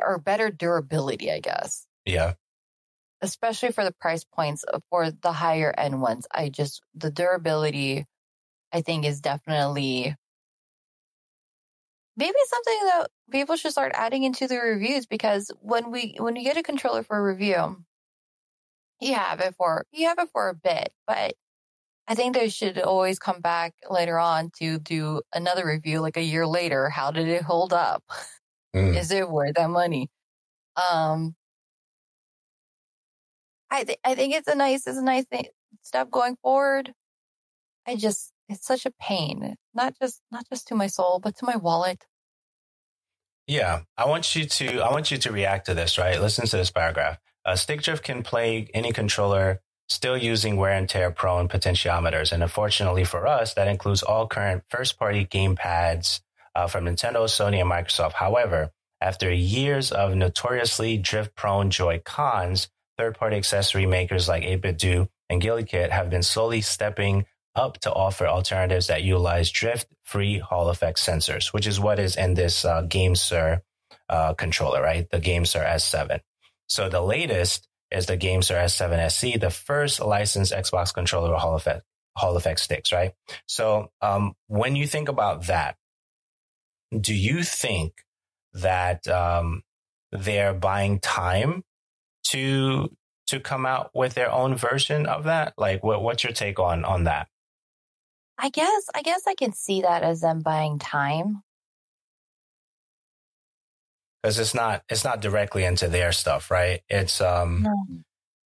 or 0.00 0.18
better 0.18 0.50
durability, 0.50 1.30
I 1.30 1.40
guess. 1.40 1.86
Yeah. 2.04 2.34
Especially 3.20 3.70
for 3.70 3.84
the 3.84 3.92
price 3.92 4.24
points 4.24 4.64
for 4.90 5.10
the 5.10 5.32
higher 5.32 5.72
end 5.76 6.00
ones. 6.00 6.26
I 6.30 6.48
just, 6.48 6.82
the 6.94 7.10
durability, 7.10 8.06
I 8.72 8.80
think 8.80 9.04
is 9.04 9.20
definitely 9.20 10.16
maybe 12.16 12.34
something 12.46 12.78
that 12.86 13.10
people 13.30 13.56
should 13.56 13.70
start 13.70 13.92
adding 13.94 14.24
into 14.24 14.48
the 14.48 14.58
reviews 14.58 15.06
because 15.06 15.50
when 15.60 15.90
we, 15.90 16.16
when 16.18 16.36
you 16.36 16.42
get 16.42 16.56
a 16.56 16.62
controller 16.62 17.02
for 17.02 17.16
a 17.16 17.22
review, 17.22 17.84
you 19.00 19.14
have 19.14 19.40
it 19.40 19.54
for, 19.56 19.84
you 19.92 20.08
have 20.08 20.18
it 20.18 20.28
for 20.32 20.48
a 20.48 20.54
bit, 20.54 20.92
but 21.06 21.34
I 22.08 22.14
think 22.14 22.34
they 22.34 22.48
should 22.48 22.78
always 22.78 23.18
come 23.18 23.40
back 23.40 23.74
later 23.88 24.18
on 24.18 24.50
to 24.58 24.78
do 24.78 25.22
another 25.34 25.66
review 25.66 26.00
like 26.00 26.16
a 26.16 26.22
year 26.22 26.46
later. 26.46 26.88
How 26.90 27.10
did 27.10 27.28
it 27.28 27.42
hold 27.42 27.72
up? 27.72 28.02
Mm. 28.74 28.96
Is 28.96 29.10
it 29.10 29.30
worth 29.30 29.54
that 29.54 29.70
money? 29.70 30.08
Um, 30.76 31.34
I 33.70 33.84
th- 33.84 33.98
I 34.04 34.14
think 34.14 34.34
it's 34.34 34.48
a 34.48 34.54
nice, 34.54 34.86
it's 34.86 34.98
a 34.98 35.02
nice 35.02 35.26
thing, 35.26 35.46
step 35.82 36.10
going 36.10 36.36
forward. 36.42 36.92
I 37.86 37.96
just, 37.96 38.32
it's 38.48 38.66
such 38.66 38.86
a 38.86 38.92
pain, 39.00 39.56
not 39.74 39.94
just, 40.00 40.20
not 40.30 40.46
just 40.48 40.68
to 40.68 40.74
my 40.74 40.86
soul, 40.86 41.20
but 41.22 41.36
to 41.38 41.44
my 41.44 41.56
wallet. 41.56 42.04
Yeah. 43.46 43.80
I 43.96 44.06
want 44.06 44.34
you 44.34 44.46
to, 44.46 44.80
I 44.80 44.90
want 44.90 45.10
you 45.10 45.18
to 45.18 45.32
react 45.32 45.66
to 45.66 45.74
this, 45.74 45.98
right? 45.98 46.20
Listen 46.20 46.46
to 46.46 46.56
this 46.56 46.70
paragraph. 46.70 47.18
A 47.44 47.56
stick 47.56 47.82
drift 47.82 48.04
can 48.04 48.22
plague 48.22 48.70
any 48.72 48.92
controller 48.92 49.60
still 49.92 50.16
using 50.16 50.56
wear 50.56 50.72
and 50.72 50.88
tear 50.88 51.10
prone 51.10 51.48
potentiometers. 51.48 52.32
And 52.32 52.42
unfortunately 52.42 53.04
for 53.04 53.26
us, 53.26 53.54
that 53.54 53.68
includes 53.68 54.02
all 54.02 54.26
current 54.26 54.64
first 54.68 54.98
party 54.98 55.24
game 55.24 55.54
pads 55.56 56.20
uh, 56.54 56.66
from 56.66 56.84
Nintendo, 56.84 57.24
Sony, 57.24 57.60
and 57.60 57.70
Microsoft. 57.70 58.14
However, 58.14 58.72
after 59.00 59.32
years 59.32 59.90
of 59.90 60.14
notoriously 60.14 60.96
drift 60.96 61.34
prone 61.34 61.70
Joy 61.70 62.00
Cons, 62.04 62.68
third 62.96 63.18
party 63.18 63.36
accessory 63.36 63.86
makers 63.86 64.28
like 64.28 64.44
8BitDo 64.44 65.08
and 65.28 65.42
GuliKit 65.42 65.90
have 65.90 66.10
been 66.10 66.22
slowly 66.22 66.60
stepping 66.60 67.26
up 67.54 67.78
to 67.80 67.92
offer 67.92 68.26
alternatives 68.26 68.86
that 68.86 69.02
utilize 69.02 69.50
drift 69.50 69.86
free 70.04 70.38
Hall 70.38 70.68
effect 70.68 70.98
sensors, 70.98 71.52
which 71.52 71.66
is 71.66 71.80
what 71.80 71.98
is 71.98 72.16
in 72.16 72.34
this 72.34 72.64
uh, 72.64 72.82
GameSir 72.82 73.60
uh, 74.08 74.34
controller, 74.34 74.82
right? 74.82 75.08
The 75.10 75.20
GameSir 75.20 75.66
S7. 75.66 76.20
So 76.68 76.88
the 76.88 77.02
latest 77.02 77.68
is 77.92 78.06
the 78.06 78.16
GameSir 78.16 78.56
S7 78.64 78.98
SE, 79.06 79.36
the 79.36 79.50
first 79.50 80.00
licensed 80.00 80.52
Xbox 80.52 80.92
controller 80.92 81.32
with 81.32 81.40
Hall 81.40 81.54
effect, 81.54 81.82
Hall 82.16 82.36
effect 82.36 82.60
sticks, 82.60 82.92
right? 82.92 83.12
So 83.46 83.90
um, 84.00 84.34
when 84.48 84.76
you 84.76 84.86
think 84.86 85.08
about 85.08 85.46
that, 85.46 85.76
do 86.98 87.14
you 87.14 87.42
think 87.42 87.92
that 88.54 89.06
um, 89.08 89.62
they're 90.10 90.54
buying 90.54 91.00
time 91.00 91.62
to 92.28 92.94
to 93.28 93.40
come 93.40 93.64
out 93.64 93.90
with 93.94 94.12
their 94.14 94.30
own 94.30 94.56
version 94.56 95.06
of 95.06 95.24
that? 95.24 95.54
Like, 95.56 95.82
what, 95.82 96.02
what's 96.02 96.22
your 96.22 96.34
take 96.34 96.58
on 96.58 96.84
on 96.84 97.04
that? 97.04 97.28
I 98.38 98.50
guess 98.50 98.90
I 98.94 99.02
guess 99.02 99.22
I 99.26 99.34
can 99.34 99.52
see 99.52 99.82
that 99.82 100.02
as 100.02 100.20
them 100.20 100.40
buying 100.40 100.78
time 100.78 101.42
because 104.22 104.38
it's 104.38 104.54
not 104.54 104.82
it's 104.88 105.04
not 105.04 105.20
directly 105.20 105.64
into 105.64 105.88
their 105.88 106.12
stuff, 106.12 106.50
right? 106.50 106.80
It's 106.88 107.20
um 107.20 107.62
no. 107.62 107.84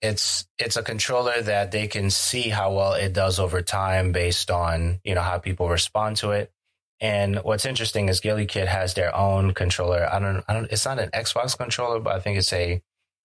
it's 0.00 0.46
it's 0.58 0.76
a 0.76 0.82
controller 0.82 1.40
that 1.42 1.70
they 1.70 1.86
can 1.86 2.10
see 2.10 2.48
how 2.48 2.72
well 2.72 2.94
it 2.94 3.12
does 3.12 3.38
over 3.38 3.60
time 3.62 4.12
based 4.12 4.50
on 4.50 5.00
you 5.04 5.14
know 5.14 5.22
how 5.22 5.38
people 5.38 5.68
respond 5.68 6.16
to 6.18 6.30
it. 6.30 6.50
And 6.98 7.36
what's 7.40 7.66
interesting 7.66 8.08
is 8.08 8.22
GuliKit 8.22 8.66
has 8.66 8.94
their 8.94 9.14
own 9.14 9.52
controller. 9.52 10.08
I 10.10 10.18
don't 10.18 10.42
I 10.48 10.54
don't 10.54 10.70
it's 10.72 10.86
not 10.86 10.98
an 10.98 11.10
Xbox 11.10 11.56
controller, 11.56 12.00
but 12.00 12.14
I 12.14 12.20
think 12.20 12.38
it's 12.38 12.52
a 12.52 12.82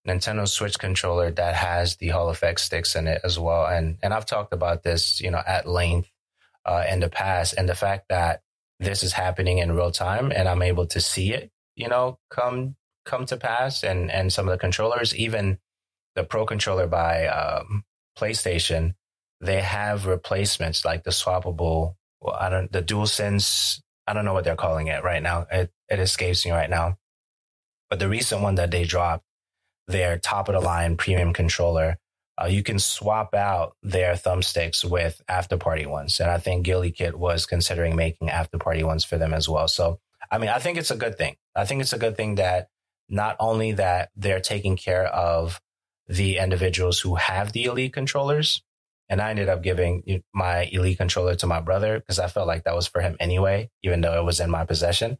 Nintendo 0.07 0.47
Switch 0.47 0.77
controller 0.77 1.31
that 1.31 1.55
has 1.55 1.95
the 1.97 2.09
Hall 2.09 2.29
effect 2.29 2.59
sticks 2.59 2.95
in 2.95 3.07
it 3.07 3.21
as 3.23 3.39
well. 3.39 3.65
And 3.65 3.97
and 4.03 4.13
I've 4.13 4.25
talked 4.25 4.51
about 4.51 4.83
this, 4.83 5.21
you 5.21 5.31
know, 5.31 5.41
at 5.45 5.67
length 5.67 6.09
uh, 6.65 6.83
in 6.89 6.99
the 6.99 7.09
past, 7.09 7.53
and 7.57 7.69
the 7.69 7.75
fact 7.75 8.09
that 8.09 8.41
this 8.81 9.03
is 9.03 9.13
happening 9.13 9.59
in 9.59 9.71
real 9.71 9.91
time 9.91 10.31
and 10.35 10.49
I'm 10.49 10.63
able 10.63 10.87
to 10.87 10.99
see 10.99 11.31
it 11.33 11.51
you 11.75 11.87
know, 11.87 12.19
come 12.29 12.75
come 13.05 13.25
to 13.27 13.37
pass, 13.37 13.83
and 13.83 14.11
and 14.11 14.31
some 14.31 14.47
of 14.47 14.51
the 14.51 14.57
controllers, 14.57 15.15
even 15.15 15.59
the 16.15 16.23
Pro 16.23 16.45
controller 16.45 16.87
by 16.87 17.27
um, 17.27 17.83
PlayStation, 18.17 18.95
they 19.39 19.61
have 19.61 20.05
replacements 20.05 20.85
like 20.85 21.03
the 21.03 21.11
swappable. 21.11 21.95
Well, 22.19 22.35
I 22.39 22.49
don't 22.49 22.71
the 22.71 22.83
DualSense. 22.83 23.81
I 24.07 24.13
don't 24.13 24.25
know 24.25 24.33
what 24.33 24.43
they're 24.43 24.55
calling 24.55 24.87
it 24.87 25.03
right 25.03 25.21
now. 25.21 25.47
It 25.51 25.71
it 25.89 25.99
escapes 25.99 26.45
me 26.45 26.51
right 26.51 26.69
now. 26.69 26.97
But 27.89 27.99
the 27.99 28.09
recent 28.09 28.41
one 28.41 28.55
that 28.55 28.71
they 28.71 28.85
dropped, 28.85 29.25
their 29.87 30.17
top 30.17 30.47
of 30.47 30.53
the 30.53 30.61
line 30.61 30.95
premium 30.95 31.33
controller, 31.33 31.97
uh, 32.41 32.45
you 32.47 32.63
can 32.63 32.79
swap 32.79 33.35
out 33.35 33.75
their 33.83 34.13
thumbsticks 34.13 34.83
with 34.89 35.21
after 35.27 35.57
party 35.57 35.85
ones. 35.85 36.19
And 36.19 36.31
I 36.31 36.37
think 36.37 36.65
GuliKit 36.65 37.15
was 37.15 37.45
considering 37.45 37.95
making 37.95 38.29
after 38.29 38.57
party 38.57 38.83
ones 38.83 39.03
for 39.03 39.17
them 39.17 39.33
as 39.33 39.49
well. 39.49 39.67
So 39.67 39.99
I 40.31 40.37
mean, 40.37 40.49
I 40.49 40.59
think 40.59 40.77
it's 40.77 40.91
a 40.91 40.95
good 40.95 41.17
thing. 41.17 41.35
I 41.55 41.65
think 41.65 41.81
it's 41.81 41.93
a 41.93 41.99
good 41.99 42.15
thing 42.15 42.35
that 42.35 42.69
not 43.09 43.35
only 43.39 43.73
that 43.73 44.09
they're 44.15 44.39
taking 44.39 44.77
care 44.77 45.05
of 45.05 45.59
the 46.07 46.37
individuals 46.37 46.99
who 46.99 47.15
have 47.15 47.51
the 47.51 47.65
elite 47.65 47.93
controllers, 47.93 48.63
and 49.09 49.21
I 49.21 49.29
ended 49.29 49.49
up 49.49 49.61
giving 49.61 50.23
my 50.33 50.69
elite 50.71 50.97
controller 50.97 51.35
to 51.35 51.47
my 51.47 51.59
brother 51.59 51.99
because 51.99 52.17
I 52.17 52.27
felt 52.27 52.47
like 52.47 52.63
that 52.63 52.75
was 52.75 52.87
for 52.87 53.01
him 53.01 53.17
anyway, 53.19 53.69
even 53.83 53.99
though 53.99 54.17
it 54.17 54.23
was 54.23 54.39
in 54.39 54.49
my 54.49 54.63
possession. 54.63 55.17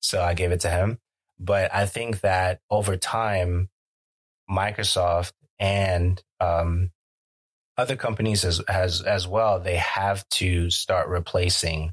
So 0.00 0.22
I 0.22 0.32
gave 0.32 0.50
it 0.50 0.60
to 0.60 0.70
him. 0.70 0.98
But 1.38 1.74
I 1.74 1.84
think 1.84 2.20
that 2.20 2.60
over 2.70 2.96
time, 2.96 3.68
Microsoft 4.50 5.32
and 5.58 6.22
um, 6.40 6.90
other 7.76 7.96
companies 7.96 8.44
as, 8.44 8.60
as 8.60 9.02
as 9.02 9.28
well, 9.28 9.60
they 9.60 9.76
have 9.76 10.26
to 10.30 10.70
start 10.70 11.08
replacing, 11.08 11.92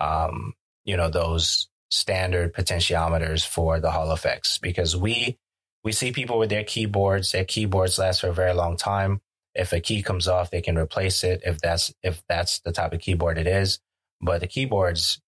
um, 0.00 0.54
you 0.84 0.96
know, 0.96 1.10
those 1.10 1.67
standard 1.90 2.54
potentiometers 2.54 3.46
for 3.46 3.80
the 3.80 3.90
Hall 3.90 4.12
effects 4.12 4.58
because 4.58 4.96
we 4.96 5.38
we 5.84 5.92
see 5.92 6.12
people 6.12 6.38
with 6.38 6.50
their 6.50 6.64
keyboards. 6.64 7.32
Their 7.32 7.44
keyboards 7.44 7.98
last 7.98 8.20
for 8.20 8.28
a 8.28 8.34
very 8.34 8.52
long 8.52 8.76
time. 8.76 9.20
If 9.54 9.72
a 9.72 9.80
key 9.80 10.02
comes 10.02 10.28
off, 10.28 10.50
they 10.50 10.60
can 10.60 10.76
replace 10.76 11.24
it 11.24 11.42
if 11.44 11.60
that's 11.60 11.92
if 12.02 12.22
that's 12.28 12.60
the 12.60 12.72
type 12.72 12.92
of 12.92 13.00
keyboard 13.00 13.38
it 13.38 13.46
is. 13.46 13.80
But 14.20 14.40
the 14.40 14.46
keyboards 14.46 15.20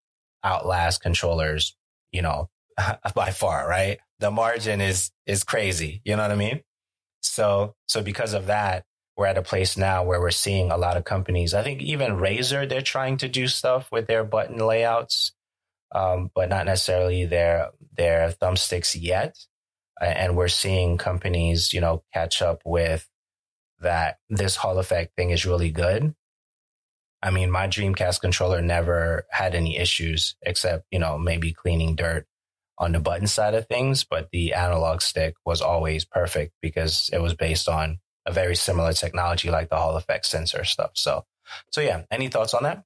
outlast 0.45 1.03
controllers, 1.03 1.77
you 2.13 2.23
know, 2.23 2.51
by 3.15 3.31
far, 3.31 3.69
right? 3.69 3.99
The 4.19 4.31
margin 4.31 4.81
is 4.81 5.11
is 5.27 5.45
crazy. 5.45 6.03
You 6.05 6.17
know 6.17 6.23
what 6.23 6.33
I 6.33 6.37
mean? 6.37 6.61
So 7.23 7.75
so 7.89 8.03
because 8.03 8.35
of 8.35 8.47
that, 8.47 8.85
we're 9.17 9.27
at 9.27 9.39
a 9.39 9.43
place 9.43 9.77
now 9.77 10.05
where 10.05 10.21
we're 10.21 10.31
seeing 10.31 10.71
a 10.71 10.77
lot 10.77 10.97
of 10.97 11.05
companies. 11.05 11.55
I 11.55 11.63
think 11.63 11.83
even 11.83 12.13
Razer, 12.13 12.69
they're 12.69 12.83
trying 12.83 13.17
to 13.19 13.29
do 13.29 13.49
stuff 13.49 13.91
with 13.93 14.07
their 14.07 14.25
button 14.25 14.59
layouts 14.59 15.33
um, 15.93 16.31
but 16.35 16.49
not 16.49 16.67
necessarily 16.67 17.25
their 17.25 17.71
their 17.97 18.31
thumbsticks 18.31 18.97
yet. 18.99 19.37
And 20.01 20.37
we're 20.37 20.49
seeing 20.49 20.97
companies, 20.97 21.75
you 21.75 21.81
know, 21.81 22.03
catch 22.15 22.41
up 22.41 22.63
with 22.65 23.09
that. 23.81 24.19
This 24.31 24.57
Hall 24.57 24.79
effect 24.79 25.15
thing 25.15 25.31
is 25.31 25.45
really 25.45 25.71
good. 25.71 26.15
I 27.23 27.31
mean, 27.31 27.51
my 27.51 27.69
Dreamcast 27.69 28.21
controller 28.23 28.63
never 28.63 29.27
had 29.31 29.55
any 29.55 29.77
issues 29.77 30.37
except, 30.43 30.87
you 30.91 30.99
know, 30.99 31.19
maybe 31.19 31.53
cleaning 31.53 31.97
dirt 31.97 32.27
on 32.79 32.93
the 32.93 33.01
button 33.01 33.27
side 33.27 33.55
of 33.55 33.67
things, 33.67 34.05
but 34.05 34.31
the 34.33 34.55
analog 34.55 35.03
stick 35.03 35.35
was 35.45 35.61
always 35.61 36.07
perfect 36.07 36.55
because 36.63 37.11
it 37.13 37.21
was 37.21 37.35
based 37.35 37.69
on 37.69 37.99
a 38.25 38.33
very 38.33 38.57
similar 38.57 38.95
technology 38.95 39.51
like 39.51 39.69
the 39.69 39.77
Hall 39.77 39.97
effect 39.97 40.25
sensor 40.25 40.65
stuff. 40.65 40.93
So, 40.95 41.27
so 41.71 41.83
yeah, 41.83 42.05
any 42.11 42.29
thoughts 42.29 42.55
on 42.55 42.63
that? 42.63 42.85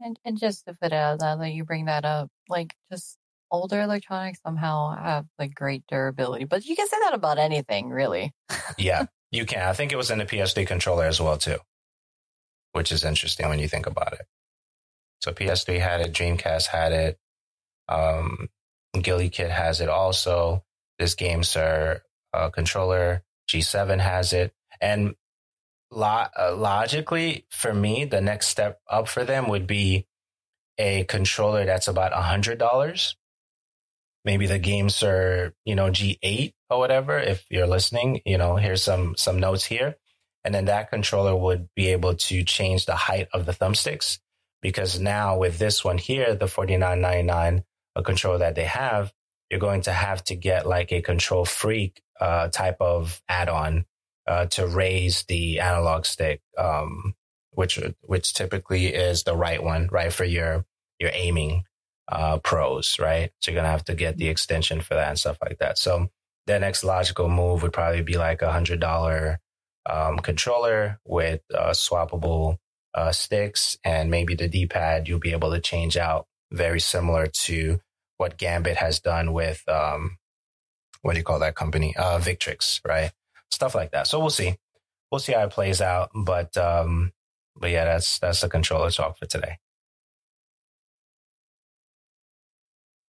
And 0.00 0.18
and 0.24 0.38
just 0.38 0.66
to 0.66 0.74
fit 0.74 0.92
out 0.92 1.20
that 1.20 1.38
that 1.38 1.52
you 1.52 1.64
bring 1.64 1.86
that 1.86 2.04
up, 2.04 2.28
like 2.48 2.74
just 2.90 3.16
older 3.50 3.80
electronics 3.80 4.40
somehow 4.44 4.94
have 4.94 5.26
like 5.38 5.54
great 5.54 5.84
durability. 5.88 6.44
But 6.44 6.64
you 6.64 6.76
can 6.76 6.88
say 6.88 6.96
that 7.04 7.14
about 7.14 7.38
anything, 7.38 7.90
really. 7.90 8.32
yeah, 8.78 9.06
you 9.30 9.46
can. 9.46 9.66
I 9.66 9.72
think 9.72 9.92
it 9.92 9.96
was 9.96 10.10
in 10.10 10.18
the 10.18 10.26
PS3 10.26 10.66
controller 10.66 11.04
as 11.04 11.20
well 11.20 11.38
too, 11.38 11.58
which 12.72 12.92
is 12.92 13.04
interesting 13.04 13.48
when 13.48 13.58
you 13.58 13.68
think 13.68 13.86
about 13.86 14.12
it. 14.12 14.26
So 15.20 15.32
PS3 15.32 15.80
had 15.80 16.00
it, 16.00 16.12
Dreamcast 16.12 16.66
had 16.66 16.92
it, 16.92 17.18
um, 17.88 18.48
GuliKit 18.94 19.50
has 19.50 19.80
it 19.80 19.88
also. 19.88 20.62
This 20.98 21.14
GameSir 21.14 22.00
uh, 22.32 22.50
controller 22.50 23.22
G7 23.48 24.00
has 24.00 24.32
it, 24.32 24.52
and 24.80 25.14
lo- 25.96 26.26
uh, 26.38 26.54
logically, 26.54 27.46
for 27.50 27.74
me, 27.74 28.04
the 28.04 28.20
next 28.20 28.48
step 28.48 28.80
up 28.88 29.08
for 29.08 29.24
them 29.24 29.48
would 29.48 29.66
be 29.66 30.06
a 30.78 31.04
controller 31.04 31.64
that's 31.64 31.88
about 31.88 32.12
a 32.12 32.22
hundred 32.22 32.58
dollars. 32.58 33.16
Maybe 34.24 34.46
the 34.46 34.60
GameSir, 34.60 35.52
you 35.64 35.74
know, 35.74 35.90
G8 35.90 36.52
or 36.68 36.78
whatever. 36.78 37.18
If 37.18 37.46
you're 37.50 37.66
listening, 37.66 38.20
you 38.26 38.38
know, 38.38 38.56
here's 38.56 38.82
some 38.82 39.16
some 39.16 39.40
notes 39.40 39.64
here, 39.64 39.96
and 40.44 40.54
then 40.54 40.66
that 40.66 40.90
controller 40.90 41.34
would 41.34 41.68
be 41.74 41.88
able 41.88 42.14
to 42.14 42.44
change 42.44 42.86
the 42.86 42.96
height 42.96 43.28
of 43.32 43.46
the 43.46 43.52
thumbsticks 43.52 44.18
because 44.60 45.00
now 45.00 45.38
with 45.38 45.58
this 45.58 45.84
one 45.84 45.98
here, 45.98 46.34
the 46.34 46.48
forty 46.48 46.76
nine 46.76 47.00
ninety 47.00 47.22
nine 47.22 47.64
a 47.94 48.02
controller 48.02 48.38
that 48.38 48.54
they 48.54 48.64
have, 48.64 49.12
you're 49.50 49.60
going 49.60 49.80
to 49.82 49.92
have 49.92 50.22
to 50.24 50.34
get 50.36 50.66
like 50.66 50.92
a 50.92 51.00
KontrolFreek 51.00 51.96
uh, 52.20 52.48
type 52.48 52.76
of 52.80 53.22
add 53.26 53.48
on 53.48 53.86
uh, 54.26 54.46
to 54.46 54.66
raise 54.66 55.24
the 55.24 55.60
analog 55.60 56.04
stick, 56.06 56.40
um, 56.58 57.14
which 57.52 57.78
which 58.02 58.34
typically 58.34 58.86
is 58.86 59.22
the 59.22 59.36
right 59.36 59.62
one, 59.62 59.88
right 59.90 60.12
for 60.12 60.24
your 60.24 60.64
your 60.98 61.10
aiming 61.12 61.64
uh, 62.08 62.38
pros, 62.38 62.98
right? 62.98 63.30
So 63.40 63.50
you're 63.50 63.60
gonna 63.60 63.70
have 63.70 63.84
to 63.84 63.94
get 63.94 64.16
the 64.16 64.28
extension 64.28 64.80
for 64.80 64.94
that 64.94 65.08
and 65.08 65.18
stuff 65.18 65.38
like 65.42 65.58
that. 65.58 65.78
So 65.78 66.10
the 66.46 66.58
next 66.58 66.84
logical 66.84 67.28
move 67.28 67.62
would 67.62 67.72
probably 67.72 68.02
be 68.02 68.16
like 68.16 68.42
a 68.42 68.52
hundred 68.52 68.80
dollar 68.80 69.40
um, 69.88 70.18
controller 70.18 71.00
with 71.04 71.42
uh, 71.54 71.70
swappable 71.70 72.58
uh, 72.94 73.12
sticks 73.12 73.76
and 73.84 74.10
maybe 74.10 74.34
the 74.34 74.48
D 74.48 74.66
pad. 74.66 75.08
You'll 75.08 75.18
be 75.18 75.32
able 75.32 75.50
to 75.52 75.60
change 75.60 75.96
out 75.96 76.26
very 76.52 76.80
similar 76.80 77.26
to 77.26 77.80
what 78.16 78.38
Gambit 78.38 78.76
has 78.76 79.00
done 79.00 79.32
with 79.32 79.62
um, 79.68 80.18
what 81.02 81.12
do 81.12 81.18
you 81.18 81.24
call 81.24 81.38
that 81.40 81.54
company? 81.54 81.94
Uh, 81.96 82.18
Victrix, 82.18 82.80
right? 82.86 83.12
Stuff 83.50 83.74
like 83.74 83.92
that. 83.92 84.06
So 84.06 84.18
we'll 84.20 84.30
see. 84.30 84.56
We'll 85.10 85.18
see 85.20 85.32
how 85.32 85.44
it 85.44 85.50
plays 85.50 85.80
out. 85.80 86.10
But 86.14 86.56
um, 86.56 87.12
but 87.56 87.70
yeah, 87.70 87.84
that's 87.84 88.18
that's 88.18 88.40
the 88.40 88.48
controller 88.48 88.90
talk 88.90 89.18
for 89.18 89.26
today. 89.26 89.58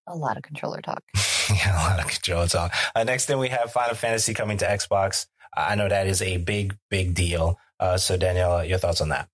A 0.07 0.17
lot 0.17 0.37
of 0.37 0.43
controller 0.43 0.83
talk. 0.83 1.03
yeah, 1.51 1.75
a 1.75 1.85
lot 1.89 2.01
of 2.01 2.07
controller 2.07 2.47
talk. 2.47 2.75
Uh, 2.95 3.05
next 3.05 3.27
thing 3.27 3.39
we 3.39 3.49
have 3.49 3.73
Final 3.73 3.95
Fantasy 3.95 4.35
coming 4.35 4.59
to 4.59 4.67
Xbox. 4.67 5.27
I 5.57 5.77
know 5.77 5.89
that 5.89 6.07
is 6.07 6.21
a 6.21 6.37
big, 6.37 6.77
big 6.91 7.15
deal. 7.15 7.59
Uh, 7.81 7.97
so 7.97 8.17
Danielle, 8.17 8.65
your 8.65 8.79
thoughts 8.79 9.01
on 9.01 9.11
that? 9.11 9.29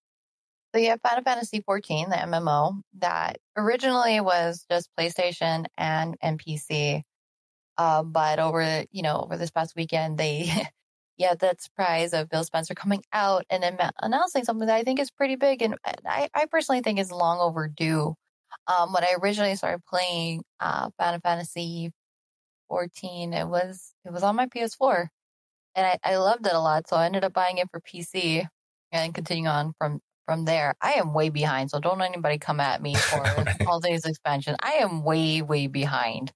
So 0.75 0.81
you 0.81 0.91
have 0.91 1.01
Final 1.01 1.25
Fantasy 1.25 1.63
14, 1.63 2.11
the 2.11 2.17
MMO 2.17 2.81
that 2.99 3.39
originally 3.57 4.21
was 4.21 4.65
just 4.71 4.91
PlayStation 4.99 5.67
and, 5.77 6.17
and 6.23 6.41
PC. 6.41 7.03
Uh, 7.77 8.03
but 8.05 8.39
over, 8.39 8.85
you 8.93 9.03
know, 9.03 9.21
over 9.25 9.37
this 9.37 9.51
past 9.51 9.75
weekend, 9.75 10.19
they, 10.19 10.49
yeah, 11.21 11.35
that 11.41 11.61
surprise 11.61 12.15
of 12.15 12.31
Phil 12.31 12.45
Spencer 12.45 12.75
coming 12.75 13.03
out 13.13 13.45
and 13.51 13.63
announcing 14.01 14.43
something 14.43 14.67
that 14.67 14.77
I 14.77 14.85
think 14.85 14.99
is 14.99 15.11
pretty 15.11 15.37
big. 15.37 15.61
And 15.61 15.77
I, 16.07 16.31
I 16.35 16.47
personally 16.47 16.81
think 16.81 16.99
is 16.99 17.13
long 17.13 17.41
overdue. 17.41 18.15
Um, 18.67 18.95
when 18.95 19.05
I 19.05 19.17
originally 19.23 19.55
started 19.55 19.85
playing, 19.85 20.43
uh, 20.61 20.89
Final 20.99 21.21
Fantasy 21.21 21.93
14, 22.69 23.35
it 23.35 23.47
was, 23.47 23.93
it 24.07 24.13
was 24.15 24.23
on 24.23 24.35
my 24.35 24.47
PS4 24.47 25.09
and 25.75 25.87
I, 25.87 25.99
I 26.03 26.17
loved 26.17 26.47
it 26.47 26.55
a 26.55 26.59
lot. 26.59 26.89
So 26.89 26.97
I 26.97 27.05
ended 27.05 27.23
up 27.23 27.35
buying 27.35 27.59
it 27.59 27.69
for 27.71 27.81
PC 27.81 28.47
and 28.91 29.15
continuing 29.15 29.47
on 29.47 29.75
from 29.79 30.01
from 30.25 30.47
there. 30.47 30.75
I 30.81 30.93
am 30.95 31.13
way 31.13 31.29
behind, 31.29 31.71
so 31.71 31.81
don't 31.81 32.01
anybody 32.01 32.39
come 32.39 32.61
at 32.61 32.81
me 32.81 32.95
for 32.97 33.45
all 33.67 33.81
these 33.81 34.07
expansion. 34.07 34.57
I 34.63 34.73
am 34.75 35.05
way 35.05 35.43
way 35.43 35.67
behind, 35.67 36.33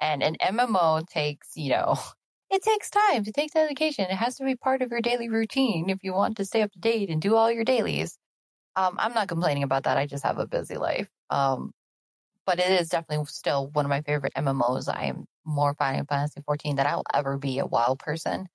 and 0.00 0.22
an 0.22 0.36
MMO 0.40 1.04
takes 1.08 1.56
you 1.56 1.70
know 1.70 1.98
it 2.50 2.62
takes 2.62 2.90
time. 2.90 3.22
It 3.26 3.34
takes 3.34 3.54
dedication. 3.54 4.06
It 4.06 4.16
has 4.16 4.36
to 4.36 4.44
be 4.44 4.56
part 4.56 4.82
of 4.82 4.90
your 4.90 5.00
daily 5.00 5.28
routine 5.28 5.88
if 5.88 6.02
you 6.02 6.12
want 6.12 6.36
to 6.38 6.44
stay 6.44 6.62
up 6.62 6.72
to 6.72 6.78
date 6.78 7.10
and 7.10 7.22
do 7.22 7.36
all 7.36 7.50
your 7.50 7.64
dailies. 7.64 8.18
Um, 8.76 8.96
I'm 8.98 9.14
not 9.14 9.28
complaining 9.28 9.62
about 9.62 9.84
that. 9.84 9.96
I 9.96 10.06
just 10.06 10.24
have 10.24 10.38
a 10.38 10.46
busy 10.46 10.76
life. 10.76 11.08
Um, 11.28 11.72
but 12.46 12.58
it 12.58 12.80
is 12.80 12.88
definitely 12.88 13.24
still 13.26 13.68
one 13.68 13.84
of 13.84 13.90
my 13.90 14.02
favorite 14.02 14.32
MMOs. 14.36 14.92
I 14.92 15.04
am 15.04 15.26
more 15.44 15.74
Final 15.74 16.04
Fantasy 16.06 16.40
14 16.44 16.76
than 16.76 16.86
I'll 16.86 17.04
ever 17.14 17.38
be 17.38 17.58
a 17.60 17.66
WoW 17.66 17.96
person. 17.98 18.48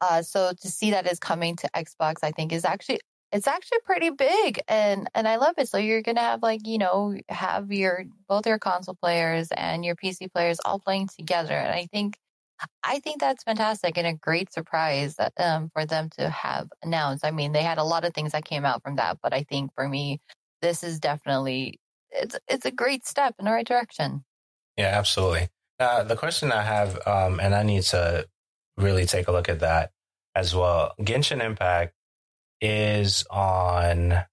Uh, 0.00 0.22
so 0.22 0.52
to 0.60 0.68
see 0.68 0.92
that 0.92 1.10
is 1.10 1.18
coming 1.18 1.56
to 1.56 1.68
Xbox, 1.74 2.16
I 2.22 2.30
think 2.30 2.52
is 2.52 2.64
actually 2.64 3.00
it's 3.30 3.46
actually 3.46 3.78
pretty 3.84 4.10
big 4.10 4.60
and 4.68 5.10
and 5.14 5.26
I 5.26 5.36
love 5.36 5.54
it. 5.58 5.68
So 5.68 5.76
you're 5.78 6.02
gonna 6.02 6.20
have 6.20 6.42
like 6.42 6.66
you 6.66 6.78
know 6.78 7.16
have 7.28 7.72
your 7.72 8.04
both 8.28 8.46
your 8.46 8.58
console 8.58 8.94
players 8.94 9.48
and 9.50 9.84
your 9.84 9.96
PC 9.96 10.32
players 10.32 10.58
all 10.64 10.78
playing 10.78 11.08
together, 11.08 11.54
and 11.54 11.74
I 11.74 11.88
think 11.92 12.16
I 12.82 13.00
think 13.00 13.20
that's 13.20 13.44
fantastic 13.44 13.96
and 13.96 14.06
a 14.06 14.14
great 14.14 14.52
surprise 14.52 15.16
um, 15.38 15.70
for 15.72 15.86
them 15.86 16.10
to 16.18 16.28
have 16.28 16.68
announced. 16.82 17.24
I 17.24 17.30
mean, 17.30 17.52
they 17.52 17.62
had 17.62 17.78
a 17.78 17.84
lot 17.84 18.04
of 18.04 18.14
things 18.14 18.32
that 18.32 18.44
came 18.44 18.64
out 18.64 18.82
from 18.82 18.96
that, 18.96 19.18
but 19.22 19.32
I 19.32 19.44
think 19.44 19.72
for 19.74 19.88
me, 19.88 20.20
this 20.62 20.82
is 20.82 20.98
definitely 20.98 21.78
it's 22.10 22.36
it's 22.48 22.66
a 22.66 22.70
great 22.70 23.06
step 23.06 23.34
in 23.38 23.44
the 23.44 23.52
right 23.52 23.66
direction. 23.66 24.24
Yeah, 24.76 24.98
absolutely. 24.98 25.48
Uh, 25.78 26.04
the 26.04 26.16
question 26.16 26.50
I 26.50 26.62
have, 26.62 26.98
um, 27.06 27.38
and 27.40 27.54
I 27.54 27.62
need 27.62 27.82
to 27.84 28.26
really 28.76 29.06
take 29.06 29.28
a 29.28 29.32
look 29.32 29.48
at 29.48 29.60
that 29.60 29.90
as 30.34 30.54
well. 30.54 30.92
Genshin 31.00 31.42
Impact 31.42 31.94
is 32.60 33.24
on 33.30 34.24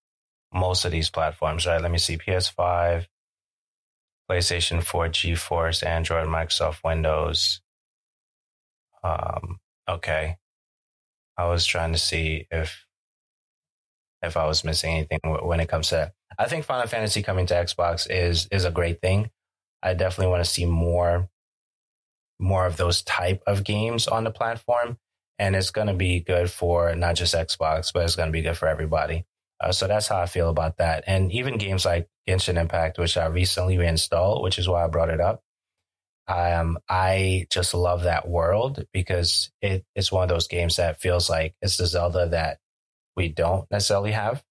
most 0.53 0.85
of 0.85 0.91
these 0.91 1.09
platforms, 1.09 1.65
right? 1.65 1.81
Let 1.81 1.91
me 1.91 1.97
see 1.97 2.17
PS5, 2.17 3.05
PlayStation 4.29 4.83
4, 4.83 5.09
GeForce, 5.09 5.85
Android, 5.85 6.27
Microsoft 6.27 6.83
Windows. 6.83 7.61
Um, 9.05 9.59
okay. 9.87 10.37
I 11.37 11.47
was 11.47 11.65
trying 11.65 11.93
to 11.93 11.99
see 11.99 12.47
if 12.49 12.85
if 14.21 14.35
I 14.35 14.47
was 14.47 14.63
missing 14.63 14.93
anything 14.93 15.19
when 15.43 15.59
it 15.59 15.69
comes 15.69 15.89
to 15.89 15.95
that. 15.95 16.13
I 16.39 16.47
think 16.47 16.65
Final 16.65 16.87
Fantasy 16.87 17.21
coming 17.21 17.45
to 17.47 17.53
Xbox 17.53 18.07
is 18.09 18.47
is 18.51 18.65
a 18.65 18.71
great 18.71 19.01
thing. 19.01 19.29
I 19.83 19.93
definitely 19.93 20.31
want 20.31 20.43
to 20.43 20.49
see 20.49 20.65
more 20.65 21.29
more 22.39 22.65
of 22.65 22.77
those 22.77 23.03
type 23.03 23.41
of 23.47 23.63
games 23.63 24.07
on 24.07 24.23
the 24.23 24.31
platform. 24.31 24.97
And 25.37 25.55
it's 25.55 25.71
going 25.71 25.87
to 25.87 25.93
be 25.93 26.21
good 26.21 26.49
for 26.49 26.95
not 26.95 27.15
just 27.15 27.35
Xbox, 27.35 27.91
but 27.93 28.05
it's 28.05 28.15
going 28.15 28.29
to 28.29 28.33
be 28.33 28.41
good 28.41 28.57
for 28.57 28.67
everybody. 28.67 29.25
Uh, 29.59 29.71
so 29.71 29.87
that's 29.87 30.07
how 30.07 30.19
I 30.21 30.25
feel 30.27 30.49
about 30.49 30.77
that. 30.77 31.03
And 31.07 31.31
even 31.31 31.57
games 31.57 31.85
like 31.85 32.07
Genshin 32.27 32.59
Impact, 32.59 32.97
which 32.97 33.17
I 33.17 33.25
recently 33.27 33.77
reinstalled, 33.77 34.43
which 34.43 34.57
is 34.57 34.67
why 34.67 34.83
I 34.83 34.87
brought 34.87 35.09
it 35.09 35.19
up. 35.19 35.43
Um, 36.27 36.79
I 36.89 37.45
just 37.51 37.73
love 37.73 38.03
that 38.03 38.27
world 38.27 38.85
because 38.91 39.51
it, 39.61 39.85
it's 39.95 40.11
one 40.11 40.23
of 40.23 40.29
those 40.29 40.47
games 40.47 40.77
that 40.77 40.99
feels 40.99 41.29
like 41.29 41.55
it's 41.61 41.77
the 41.77 41.85
Zelda 41.85 42.29
that 42.29 42.57
we 43.15 43.29
don't 43.29 43.69
necessarily 43.69 44.11
have, 44.11 44.43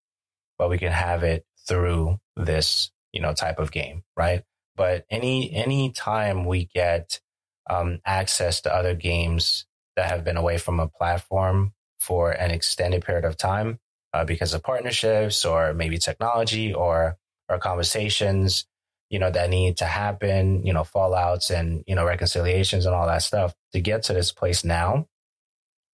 but 0.58 0.70
we 0.70 0.78
can 0.78 0.92
have 0.92 1.22
it 1.24 1.44
through 1.66 2.18
this, 2.36 2.90
you 3.12 3.20
know, 3.20 3.34
type 3.34 3.58
of 3.58 3.72
game, 3.72 4.04
right? 4.16 4.44
But 4.76 5.04
any, 5.10 5.52
any 5.52 5.90
time 5.90 6.44
we 6.44 6.66
get 6.66 7.20
um, 7.68 8.00
access 8.04 8.60
to 8.62 8.74
other 8.74 8.94
games 8.94 9.66
that 9.96 10.10
have 10.10 10.24
been 10.24 10.36
away 10.36 10.58
from 10.58 10.80
a 10.80 10.88
platform 10.88 11.72
for 11.98 12.30
an 12.30 12.50
extended 12.50 13.04
period 13.04 13.24
of 13.24 13.36
time 13.36 13.78
uh, 14.12 14.24
because 14.24 14.54
of 14.54 14.62
partnerships 14.62 15.44
or 15.44 15.74
maybe 15.74 15.98
technology 15.98 16.72
or 16.72 17.16
or 17.48 17.58
conversations 17.58 18.66
you 19.14 19.20
know 19.20 19.30
that 19.30 19.48
need 19.48 19.76
to 19.78 19.84
happen 19.84 20.64
you 20.66 20.72
know 20.72 20.82
fallouts 20.82 21.50
and 21.56 21.84
you 21.86 21.94
know 21.94 22.04
reconciliations 22.04 22.86
and 22.86 22.94
all 22.94 23.06
that 23.06 23.22
stuff 23.22 23.54
to 23.72 23.80
get 23.80 24.02
to 24.02 24.12
this 24.12 24.32
place 24.32 24.64
now 24.64 25.06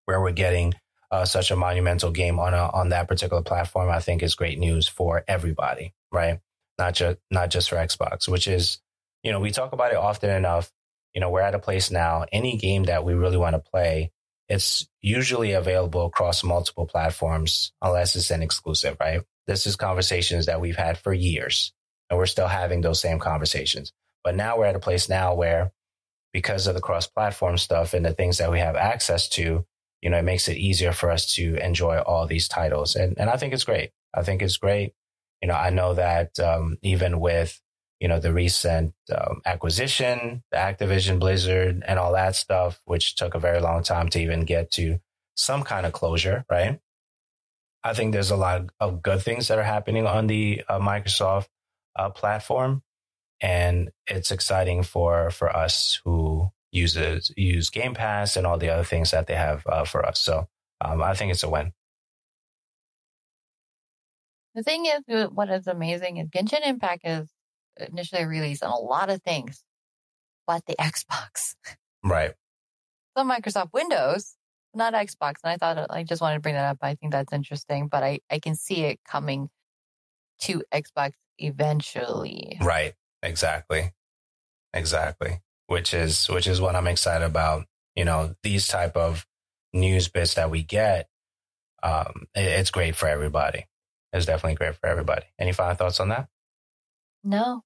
where 0.06 0.20
we're 0.20 0.32
getting 0.32 0.74
uh, 1.10 1.24
such 1.24 1.50
a 1.50 1.56
monumental 1.56 2.10
game 2.10 2.38
on 2.38 2.54
a, 2.54 2.70
on 2.72 2.88
that 2.88 3.08
particular 3.08 3.42
platform 3.42 3.90
i 3.90 4.00
think 4.00 4.22
is 4.22 4.34
great 4.34 4.58
news 4.58 4.88
for 4.88 5.22
everybody 5.28 5.92
right 6.10 6.40
not 6.78 6.94
just 6.94 7.18
not 7.30 7.50
just 7.50 7.68
for 7.68 7.76
xbox 7.76 8.26
which 8.26 8.48
is 8.48 8.78
you 9.22 9.30
know 9.30 9.40
we 9.40 9.50
talk 9.50 9.72
about 9.72 9.92
it 9.92 9.96
often 9.96 10.30
enough 10.30 10.72
you 11.14 11.20
know, 11.20 11.30
we're 11.30 11.40
at 11.40 11.54
a 11.54 11.58
place 11.58 11.90
now, 11.90 12.24
any 12.32 12.56
game 12.56 12.84
that 12.84 13.04
we 13.04 13.14
really 13.14 13.36
want 13.36 13.54
to 13.54 13.70
play, 13.70 14.12
it's 14.48 14.88
usually 15.00 15.52
available 15.52 16.06
across 16.06 16.44
multiple 16.44 16.86
platforms 16.86 17.72
unless 17.82 18.16
it's 18.16 18.30
an 18.30 18.42
exclusive, 18.42 18.96
right? 19.00 19.22
This 19.46 19.66
is 19.66 19.76
conversations 19.76 20.46
that 20.46 20.60
we've 20.60 20.76
had 20.76 20.98
for 20.98 21.12
years 21.12 21.72
and 22.10 22.18
we're 22.18 22.26
still 22.26 22.48
having 22.48 22.80
those 22.82 23.00
same 23.00 23.18
conversations. 23.18 23.92
But 24.22 24.36
now 24.36 24.58
we're 24.58 24.66
at 24.66 24.76
a 24.76 24.80
place 24.80 25.08
now 25.08 25.34
where 25.34 25.72
because 26.32 26.66
of 26.66 26.74
the 26.74 26.80
cross 26.80 27.06
platform 27.06 27.56
stuff 27.56 27.94
and 27.94 28.04
the 28.04 28.12
things 28.12 28.38
that 28.38 28.50
we 28.50 28.58
have 28.58 28.76
access 28.76 29.28
to, 29.30 29.64
you 30.02 30.10
know, 30.10 30.18
it 30.18 30.24
makes 30.24 30.48
it 30.48 30.56
easier 30.56 30.92
for 30.92 31.10
us 31.10 31.34
to 31.34 31.56
enjoy 31.56 31.98
all 31.98 32.26
these 32.26 32.48
titles. 32.48 32.96
And, 32.96 33.18
and 33.18 33.30
I 33.30 33.36
think 33.36 33.54
it's 33.54 33.64
great. 33.64 33.90
I 34.14 34.22
think 34.22 34.42
it's 34.42 34.56
great. 34.56 34.92
You 35.40 35.48
know, 35.48 35.54
I 35.54 35.70
know 35.70 35.94
that, 35.94 36.38
um, 36.38 36.76
even 36.82 37.20
with 37.20 37.60
you 38.00 38.08
know, 38.08 38.18
the 38.18 38.32
recent 38.32 38.94
um, 39.14 39.42
acquisition, 39.44 40.42
the 40.50 40.56
Activision 40.56 41.20
Blizzard 41.20 41.84
and 41.86 41.98
all 41.98 42.12
that 42.12 42.34
stuff, 42.34 42.80
which 42.86 43.14
took 43.14 43.34
a 43.34 43.38
very 43.38 43.60
long 43.60 43.82
time 43.82 44.08
to 44.08 44.20
even 44.20 44.44
get 44.44 44.70
to 44.72 44.98
some 45.36 45.62
kind 45.62 45.84
of 45.84 45.92
closure, 45.92 46.44
right? 46.50 46.80
I 47.84 47.92
think 47.92 48.12
there's 48.12 48.30
a 48.30 48.36
lot 48.36 48.70
of 48.80 49.02
good 49.02 49.22
things 49.22 49.48
that 49.48 49.58
are 49.58 49.64
happening 49.64 50.06
on 50.06 50.26
the 50.26 50.62
uh, 50.68 50.78
Microsoft 50.78 51.48
uh, 51.96 52.10
platform. 52.10 52.82
And 53.40 53.90
it's 54.06 54.30
exciting 54.30 54.82
for, 54.82 55.30
for 55.30 55.54
us 55.54 56.00
who 56.04 56.50
uses, 56.70 57.32
use 57.36 57.70
Game 57.70 57.94
Pass 57.94 58.36
and 58.36 58.46
all 58.46 58.58
the 58.58 58.68
other 58.68 58.84
things 58.84 59.10
that 59.12 59.26
they 59.26 59.34
have 59.34 59.66
uh, 59.66 59.84
for 59.84 60.04
us. 60.04 60.20
So 60.20 60.46
um, 60.80 61.02
I 61.02 61.14
think 61.14 61.32
it's 61.32 61.42
a 61.42 61.48
win. 61.48 61.72
The 64.54 64.62
thing 64.62 64.86
is, 64.86 65.28
what 65.30 65.48
is 65.48 65.66
amazing 65.66 66.18
is 66.18 66.28
Genshin 66.28 66.66
Impact 66.66 67.02
is 67.04 67.28
initially 67.78 68.24
released 68.24 68.62
on 68.62 68.72
a 68.72 68.78
lot 68.78 69.08
of 69.08 69.22
things, 69.22 69.64
but 70.46 70.66
the 70.66 70.74
Xbox. 70.74 71.54
Right. 72.04 72.32
some 73.16 73.30
Microsoft 73.30 73.72
Windows, 73.72 74.36
not 74.74 74.94
Xbox. 74.94 75.34
And 75.44 75.52
I 75.52 75.56
thought 75.56 75.86
I 75.90 76.02
just 76.02 76.20
wanted 76.20 76.36
to 76.36 76.40
bring 76.40 76.54
that 76.56 76.70
up. 76.70 76.78
I 76.82 76.94
think 76.94 77.12
that's 77.12 77.32
interesting, 77.32 77.88
but 77.88 78.02
I, 78.02 78.20
I 78.30 78.38
can 78.38 78.54
see 78.54 78.84
it 78.84 79.00
coming 79.06 79.48
to 80.42 80.62
Xbox 80.72 81.12
eventually. 81.40 82.58
Right. 82.60 82.94
Exactly. 83.22 83.92
Exactly. 84.72 85.40
Which 85.66 85.94
is 85.94 86.28
which 86.28 86.46
is 86.46 86.60
what 86.60 86.74
I'm 86.76 86.86
excited 86.86 87.24
about. 87.24 87.66
You 87.96 88.04
know, 88.04 88.34
these 88.42 88.68
type 88.68 88.96
of 88.96 89.26
news 89.72 90.08
bits 90.08 90.34
that 90.34 90.50
we 90.50 90.62
get, 90.62 91.08
um, 91.82 92.26
it, 92.34 92.42
it's 92.42 92.70
great 92.70 92.96
for 92.96 93.08
everybody. 93.08 93.66
It's 94.12 94.26
definitely 94.26 94.56
great 94.56 94.76
for 94.76 94.86
everybody. 94.86 95.26
Any 95.38 95.52
final 95.52 95.74
thoughts 95.74 96.00
on 96.00 96.08
that? 96.08 96.28
No. 97.22 97.62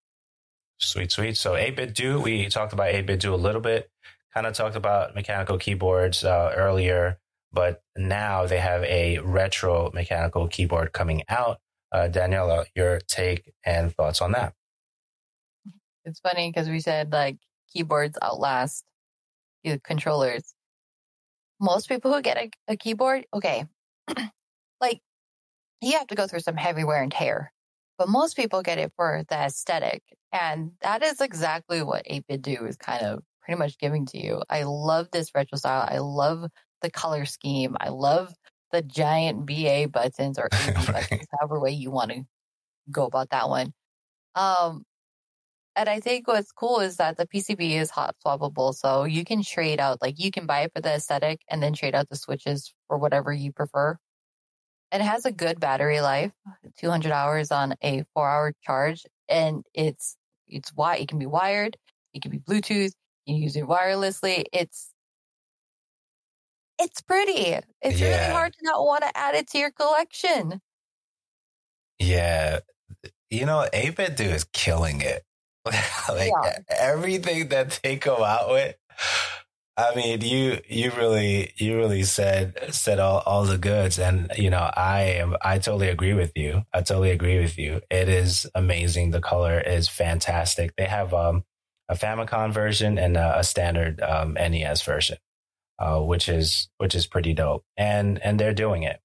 Sweet, 0.78 1.12
sweet. 1.12 1.36
So 1.36 1.52
8BitDo, 1.52 2.22
we 2.22 2.48
talked 2.48 2.72
about 2.72 2.92
8BitDo 2.92 3.32
a 3.32 3.36
little 3.36 3.60
bit, 3.60 3.90
kind 4.34 4.46
of 4.46 4.54
talked 4.54 4.76
about 4.76 5.14
mechanical 5.14 5.56
keyboards 5.56 6.24
uh, 6.24 6.52
earlier, 6.54 7.18
but 7.52 7.82
now 7.96 8.46
they 8.46 8.58
have 8.58 8.82
a 8.84 9.18
retro 9.20 9.90
mechanical 9.94 10.48
keyboard 10.48 10.92
coming 10.92 11.22
out. 11.28 11.60
Uh, 11.94 12.08
Daniela, 12.08 12.64
your 12.74 12.98
take 13.06 13.52
and 13.64 13.94
thoughts 13.94 14.20
on 14.20 14.32
that? 14.32 14.52
It's 16.04 16.18
funny 16.18 16.50
because 16.50 16.68
we 16.68 16.80
said 16.80 17.12
like 17.12 17.36
keyboards 17.72 18.18
outlast 18.20 18.84
the 19.62 19.78
controllers. 19.78 20.54
Most 21.60 21.88
people 21.88 22.12
who 22.12 22.20
get 22.20 22.36
a, 22.36 22.50
a 22.66 22.76
keyboard, 22.76 23.26
okay, 23.32 23.66
like 24.80 25.02
you 25.80 25.92
have 25.92 26.08
to 26.08 26.16
go 26.16 26.26
through 26.26 26.40
some 26.40 26.56
heavy 26.56 26.82
wear 26.82 27.00
and 27.00 27.12
tear, 27.12 27.52
but 27.96 28.08
most 28.08 28.34
people 28.34 28.60
get 28.60 28.78
it 28.78 28.92
for 28.96 29.22
the 29.28 29.36
aesthetic. 29.36 30.02
And 30.32 30.72
that 30.82 31.04
is 31.04 31.20
exactly 31.20 31.80
what 31.80 32.04
8BitDo 32.10 32.68
is 32.68 32.76
kind 32.76 33.04
of 33.04 33.22
pretty 33.42 33.56
much 33.56 33.78
giving 33.78 34.04
to 34.06 34.18
you. 34.18 34.42
I 34.50 34.64
love 34.64 35.12
this 35.12 35.30
retro 35.32 35.58
style. 35.58 35.88
I 35.88 35.98
love 35.98 36.50
the 36.82 36.90
color 36.90 37.24
scheme. 37.24 37.76
I 37.78 37.90
love 37.90 38.34
the 38.74 38.82
giant 38.82 39.46
BA 39.46 39.88
buttons 39.88 40.36
or 40.38 40.48
AB 40.52 40.76
right. 40.76 40.86
buttons, 40.86 41.26
however 41.38 41.60
way 41.60 41.70
you 41.70 41.90
want 41.90 42.10
to 42.10 42.24
go 42.90 43.06
about 43.06 43.30
that 43.30 43.48
one. 43.48 43.72
Um, 44.34 44.82
and 45.76 45.88
I 45.88 46.00
think 46.00 46.26
what's 46.26 46.50
cool 46.50 46.80
is 46.80 46.96
that 46.96 47.16
the 47.16 47.26
PCB 47.26 47.72
is 47.80 47.90
hot 47.90 48.16
swappable. 48.24 48.74
So 48.74 49.04
you 49.04 49.24
can 49.24 49.42
trade 49.42 49.78
out, 49.78 50.02
like 50.02 50.18
you 50.18 50.30
can 50.30 50.46
buy 50.46 50.62
it 50.62 50.72
for 50.74 50.80
the 50.80 50.94
aesthetic 50.94 51.40
and 51.48 51.62
then 51.62 51.72
trade 51.72 51.94
out 51.94 52.08
the 52.08 52.16
switches 52.16 52.74
for 52.88 52.98
whatever 52.98 53.32
you 53.32 53.52
prefer. 53.52 53.96
It 54.92 55.00
has 55.00 55.24
a 55.24 55.32
good 55.32 55.58
battery 55.60 56.00
life, 56.00 56.32
200 56.78 57.10
hours 57.12 57.50
on 57.50 57.74
a 57.82 58.04
four 58.12 58.28
hour 58.28 58.54
charge. 58.62 59.04
And 59.28 59.64
it's, 59.72 60.16
it's 60.46 60.72
why 60.74 60.96
it 60.96 61.08
can 61.08 61.18
be 61.18 61.26
wired. 61.26 61.76
It 62.12 62.22
can 62.22 62.30
be 62.30 62.38
Bluetooth. 62.38 62.92
You 63.24 63.34
can 63.34 63.42
use 63.42 63.56
it 63.56 63.64
wirelessly. 63.64 64.44
It's, 64.52 64.93
it's 66.84 67.00
pretty. 67.00 67.58
It's 67.82 67.98
yeah. 67.98 68.20
really 68.20 68.32
hard 68.32 68.52
to 68.52 68.58
not 68.62 68.84
want 68.84 69.02
to 69.02 69.16
add 69.16 69.34
it 69.34 69.48
to 69.48 69.58
your 69.58 69.70
collection. 69.70 70.60
Yeah. 71.98 72.60
You 73.30 73.46
know, 73.46 73.66
8BitDo 73.72 74.32
is 74.32 74.44
killing 74.52 75.00
it. 75.00 75.24
like 76.08 76.30
yeah. 76.44 76.58
everything 76.68 77.48
that 77.48 77.80
they 77.82 77.96
come 77.96 78.22
out 78.22 78.50
with. 78.50 78.76
I 79.76 79.94
mean, 79.96 80.20
you 80.20 80.60
you 80.68 80.92
really 80.92 81.52
you 81.56 81.76
really 81.76 82.04
said 82.04 82.54
said 82.70 83.00
all, 83.00 83.22
all 83.26 83.44
the 83.44 83.58
goods, 83.58 83.98
and 83.98 84.30
you 84.36 84.50
know 84.50 84.70
I 84.76 85.00
am 85.18 85.36
I 85.42 85.58
totally 85.58 85.88
agree 85.88 86.12
with 86.12 86.32
you. 86.36 86.64
I 86.72 86.82
totally 86.82 87.10
agree 87.10 87.40
with 87.40 87.58
you. 87.58 87.80
It 87.90 88.08
is 88.08 88.46
amazing. 88.54 89.10
The 89.10 89.20
color 89.20 89.58
is 89.58 89.88
fantastic. 89.88 90.76
They 90.76 90.84
have 90.84 91.12
um, 91.12 91.44
a 91.88 91.94
Famicom 91.94 92.52
version 92.52 92.98
and 92.98 93.16
a, 93.16 93.40
a 93.40 93.44
standard 93.44 94.00
um, 94.00 94.34
NES 94.34 94.82
version, 94.82 95.16
uh, 95.78 96.00
which 96.00 96.28
is 96.28 96.68
which 96.78 96.94
is 96.94 97.06
pretty 97.06 97.34
dope, 97.34 97.64
and 97.76 98.20
and 98.22 98.38
they're 98.38 98.54
doing 98.54 98.82
it. 98.82 99.00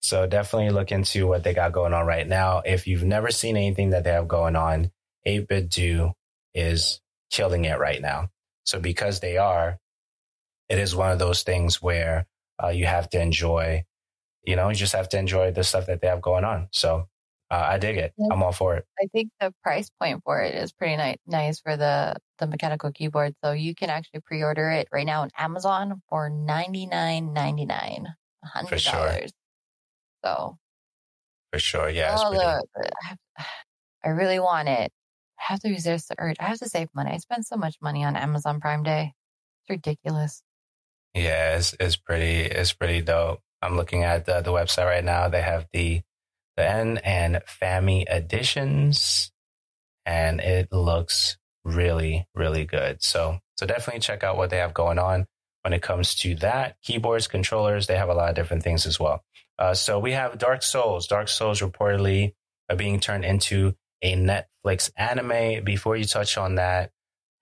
So 0.00 0.26
definitely 0.26 0.70
look 0.70 0.92
into 0.92 1.26
what 1.26 1.44
they 1.44 1.52
got 1.52 1.72
going 1.72 1.92
on 1.92 2.06
right 2.06 2.26
now. 2.26 2.62
If 2.64 2.86
you've 2.86 3.04
never 3.04 3.30
seen 3.30 3.56
anything 3.56 3.90
that 3.90 4.04
they 4.04 4.12
have 4.12 4.28
going 4.28 4.56
on, 4.56 4.90
8BitDo 5.26 6.12
is 6.54 7.00
killing 7.30 7.66
it 7.66 7.78
right 7.78 8.00
now. 8.00 8.30
So 8.64 8.80
because 8.80 9.20
they 9.20 9.36
are, 9.36 9.78
it 10.68 10.78
is 10.78 10.96
one 10.96 11.10
of 11.10 11.18
those 11.18 11.42
things 11.42 11.82
where 11.82 12.26
uh, 12.62 12.68
you 12.68 12.86
have 12.86 13.10
to 13.10 13.20
enjoy, 13.20 13.84
you 14.44 14.56
know, 14.56 14.68
you 14.68 14.74
just 14.74 14.94
have 14.94 15.08
to 15.10 15.18
enjoy 15.18 15.50
the 15.50 15.64
stuff 15.64 15.86
that 15.86 16.00
they 16.00 16.06
have 16.08 16.22
going 16.22 16.44
on. 16.44 16.68
So 16.72 17.08
uh, 17.50 17.66
I 17.70 17.78
dig 17.78 17.96
it. 17.96 18.12
I'm 18.30 18.42
all 18.42 18.52
for 18.52 18.76
it. 18.76 18.84
I 19.02 19.06
think 19.12 19.30
the 19.40 19.52
price 19.62 19.90
point 20.00 20.22
for 20.24 20.40
it 20.40 20.54
is 20.54 20.72
pretty 20.72 20.96
ni- 20.96 21.16
nice 21.26 21.60
for 21.60 21.76
the 21.76 22.16
the 22.38 22.46
mechanical 22.46 22.92
keyboard. 22.92 23.34
So 23.44 23.52
you 23.52 23.74
can 23.74 23.90
actually 23.90 24.20
pre-order 24.20 24.70
it 24.70 24.88
right 24.92 25.06
now 25.06 25.22
on 25.22 25.30
Amazon 25.36 26.00
for 26.08 26.30
ninety 26.30 26.86
nine 26.86 27.32
ninety 27.32 27.66
nine, 27.66 28.06
hundred 28.44 28.82
dollars. 28.82 29.12
For 29.12 29.18
sure. 29.18 29.26
So 30.24 30.58
for 31.52 31.58
sure, 31.58 31.90
yeah. 31.90 32.16
Oh, 32.16 32.60
pretty... 32.74 32.90
I 34.04 34.08
really 34.08 34.38
want 34.38 34.68
it. 34.68 34.92
I 35.38 35.52
have 35.52 35.60
to 35.60 35.68
resist 35.68 36.08
the 36.08 36.14
urge. 36.18 36.36
I 36.40 36.44
have 36.44 36.58
to 36.58 36.68
save 36.68 36.88
money. 36.94 37.10
I 37.12 37.18
spend 37.18 37.44
so 37.44 37.56
much 37.56 37.76
money 37.82 38.04
on 38.04 38.16
Amazon 38.16 38.60
Prime 38.60 38.82
Day. 38.82 39.12
It's 39.62 39.70
ridiculous. 39.70 40.42
Yeah, 41.14 41.56
it's, 41.56 41.74
it's 41.80 41.96
pretty, 41.96 42.42
it's 42.42 42.72
pretty 42.72 43.02
dope. 43.02 43.40
I'm 43.60 43.76
looking 43.76 44.04
at 44.04 44.26
the, 44.26 44.40
the 44.40 44.52
website 44.52 44.86
right 44.86 45.04
now. 45.04 45.28
They 45.28 45.42
have 45.42 45.66
the, 45.72 46.02
the 46.56 46.68
N 46.68 46.98
and 46.98 47.42
FAMI 47.46 48.04
editions 48.08 49.30
and 50.06 50.40
it 50.40 50.72
looks 50.72 51.36
really, 51.64 52.26
really 52.34 52.64
good. 52.64 53.02
So, 53.02 53.38
so 53.56 53.66
definitely 53.66 54.00
check 54.00 54.24
out 54.24 54.36
what 54.36 54.50
they 54.50 54.58
have 54.58 54.74
going 54.74 54.98
on 54.98 55.26
when 55.62 55.72
it 55.72 55.82
comes 55.82 56.14
to 56.16 56.34
that. 56.36 56.76
Keyboards, 56.82 57.28
controllers, 57.28 57.86
they 57.86 57.96
have 57.96 58.08
a 58.08 58.14
lot 58.14 58.30
of 58.30 58.34
different 58.34 58.62
things 58.62 58.86
as 58.86 58.98
well. 58.98 59.22
Uh, 59.58 59.74
so 59.74 59.98
we 59.98 60.12
have 60.12 60.38
Dark 60.38 60.62
Souls. 60.62 61.06
Dark 61.06 61.28
Souls 61.28 61.60
reportedly 61.60 62.32
are 62.68 62.76
being 62.76 62.98
turned 62.98 63.24
into 63.24 63.74
a 64.02 64.14
Netflix 64.14 64.90
anime. 64.96 65.64
Before 65.64 65.96
you 65.96 66.04
touch 66.04 66.38
on 66.38 66.54
that, 66.54 66.90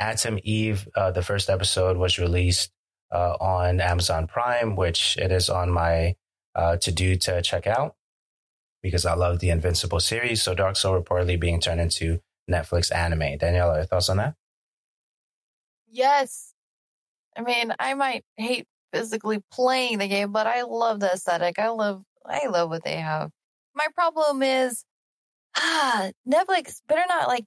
Atom 0.01 0.39
Eve, 0.43 0.89
uh, 0.97 1.13
the 1.13 1.23
first 1.23 1.49
episode 1.49 1.97
was 1.97 2.19
released 2.19 2.71
uh, 3.13 3.37
on 3.41 3.81
Amazon 3.81 4.27
Prime, 4.27 4.75
which 4.77 5.17
it 5.17 5.31
is 5.31 5.49
on 5.49 5.71
my 5.71 6.17
uh, 6.55 6.77
to 6.79 6.91
do 6.91 7.15
to 7.17 7.41
check 7.41 7.67
out 7.67 7.95
because 8.83 9.07
I 9.07 9.15
love 9.15 9.41
the 9.41 9.51
Invincible 9.51 10.01
series. 10.01 10.43
So 10.43 10.55
Dark 10.55 10.77
Soul 10.77 11.01
reportedly 11.01 11.39
being 11.39 11.61
turned 11.61 11.81
into 11.81 12.21
Netflix 12.51 12.95
anime. 12.95 13.39
Danielle, 13.39 13.75
your 13.77 13.85
thoughts 13.85 14.09
on 14.09 14.19
that? 14.19 14.35
Yes. 15.91 16.55
I 17.37 17.43
mean, 17.43 17.73
I 17.79 17.95
might 17.95 18.25
hate 18.37 18.67
physically 18.93 19.41
playing 19.53 19.99
the 19.99 20.09
game, 20.09 20.33
but 20.33 20.47
I 20.47 20.63
love 20.63 21.01
the 21.01 21.13
aesthetic. 21.13 21.59
I 21.59 21.69
love, 21.69 22.03
I 22.25 22.47
love 22.49 22.71
what 22.71 22.85
they 22.85 22.97
have. 22.97 23.31
My 23.75 23.87
problem 23.95 24.43
is 24.43 24.85
ah, 25.57 26.11
Netflix 26.29 26.81
better 26.87 27.05
not 27.09 27.29
like 27.29 27.45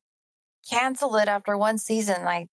cancel 0.69 1.15
it 1.17 1.27
after 1.27 1.57
one 1.57 1.77
season. 1.77 2.23
Like, 2.23 2.47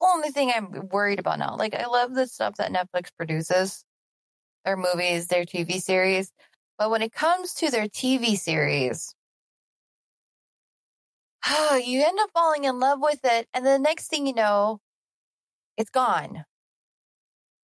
only 0.00 0.30
thing 0.30 0.50
I'm 0.54 0.88
worried 0.88 1.18
about 1.18 1.38
now. 1.38 1.56
Like, 1.56 1.74
I 1.74 1.86
love 1.86 2.14
the 2.14 2.26
stuff 2.26 2.56
that 2.56 2.72
Netflix 2.72 3.08
produces, 3.16 3.84
their 4.64 4.76
movies, 4.76 5.26
their 5.26 5.44
TV 5.44 5.80
series. 5.80 6.32
But 6.80 6.90
when 6.90 7.02
it 7.02 7.12
comes 7.12 7.54
to 7.54 7.70
their 7.70 7.86
TV 7.86 8.36
series, 8.36 9.14
oh, 11.46 11.76
you 11.84 12.02
end 12.04 12.18
up 12.18 12.30
falling 12.34 12.64
in 12.64 12.80
love 12.80 12.98
with 13.00 13.20
it. 13.22 13.46
And 13.54 13.64
the 13.64 13.78
next 13.78 14.08
thing 14.08 14.26
you 14.26 14.34
know, 14.34 14.80
it's 15.76 15.90
gone. 15.90 16.44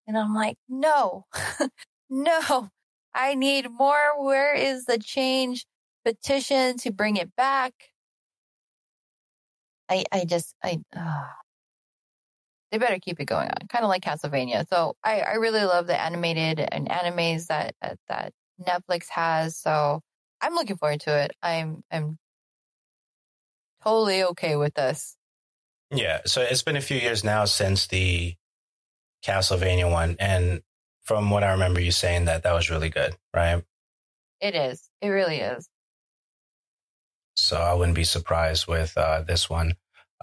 And 0.06 0.15
I'm 0.15 0.36
like, 0.36 0.58
no, 0.69 1.25
no, 2.12 2.69
I 3.15 3.34
need 3.34 3.71
more. 3.71 4.23
Where 4.23 4.54
is 4.54 4.86
the 4.86 4.99
change? 4.99 5.65
petition 6.06 6.78
to 6.78 6.91
bring 6.91 7.17
it 7.17 7.36
back. 7.36 7.73
I, 9.89 10.06
I 10.12 10.25
just, 10.25 10.56
I, 10.63 10.80
uh, 10.95 11.23
they 12.71 12.78
better 12.78 12.99
keep 12.99 13.19
it 13.19 13.25
going 13.25 13.49
on, 13.49 13.67
kind 13.69 13.84
of 13.84 13.89
like 13.89 14.04
Castlevania. 14.04 14.67
So 14.69 14.95
I, 15.04 15.19
I 15.21 15.34
really 15.34 15.63
love 15.63 15.88
the 15.88 15.99
animated 15.99 16.60
and 16.60 16.88
animes 16.88 17.47
that, 17.47 17.75
that 18.08 18.32
Netflix 18.62 19.10
has. 19.10 19.58
So 19.58 20.02
I'm 20.41 20.54
looking 20.54 20.78
forward 20.78 21.02
to 21.02 21.18
it. 21.18 21.32
I'm, 21.42 21.84
I'm 21.92 22.17
totally 23.84 24.23
okay 24.23 24.56
with 24.56 24.73
this. 24.73 25.15
Yeah. 25.92 26.21
So 26.25 26.42
it's 26.42 26.63
been 26.63 26.75
a 26.75 26.82
few 26.82 26.98
years 26.98 27.23
now 27.23 27.46
since 27.46 27.88
the 27.88 28.36
Castlevania 29.25 29.92
one. 29.92 30.15
And 30.19 30.62
from 31.04 31.29
what 31.29 31.44
I 31.44 31.52
remember 31.52 31.79
you 31.79 31.92
saying 31.92 32.25
that 32.25 32.44
that 32.44 32.54
was 32.54 32.69
really 32.69 32.90
good, 32.90 33.15
right? 33.34 33.63
It 34.42 34.56
is. 34.56 34.90
It 35.02 35.10
really 35.10 35.38
is. 35.38 35.69
So 37.36 37.58
I 37.58 37.73
wouldn't 37.73 37.96
be 37.96 38.04
surprised 38.04 38.67
with 38.67 38.98
uh, 38.98 39.21
this 39.21 39.50
one 39.50 39.75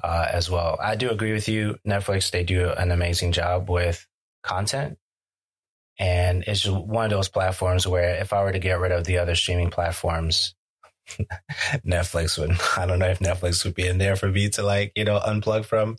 uh, 0.03 0.27
as 0.31 0.51
well. 0.51 0.79
I 0.83 0.97
do 0.97 1.11
agree 1.11 1.33
with 1.33 1.49
you. 1.49 1.77
Netflix, 1.87 2.31
they 2.31 2.43
do 2.43 2.71
an 2.71 2.91
amazing 2.91 3.33
job 3.33 3.69
with 3.69 4.07
content. 4.43 4.99
And 5.99 6.45
it's 6.47 6.63
just 6.63 6.77
one 6.77 7.05
of 7.05 7.11
those 7.11 7.29
platforms 7.29 7.87
where 7.87 8.17
if 8.17 8.33
I 8.33 8.43
were 8.43 8.53
to 8.53 8.59
get 8.59 8.81
rid 8.81 8.93
of 8.93 9.05
the 9.05 9.19
other 9.19 9.35
streaming 9.35 9.71
platforms, 9.71 10.55
Netflix 11.87 12.39
would, 12.39 12.57
I 12.77 12.87
don't 12.87 12.99
know 12.99 13.09
if 13.09 13.19
Netflix 13.19 13.65
would 13.65 13.75
be 13.75 13.87
in 13.87 13.99
there 13.99 14.17
for 14.17 14.29
me 14.29 14.49
to 14.51 14.63
like, 14.63 14.93
you 14.97 15.05
know, 15.05 15.19
unplug 15.21 15.65
from 15.65 15.97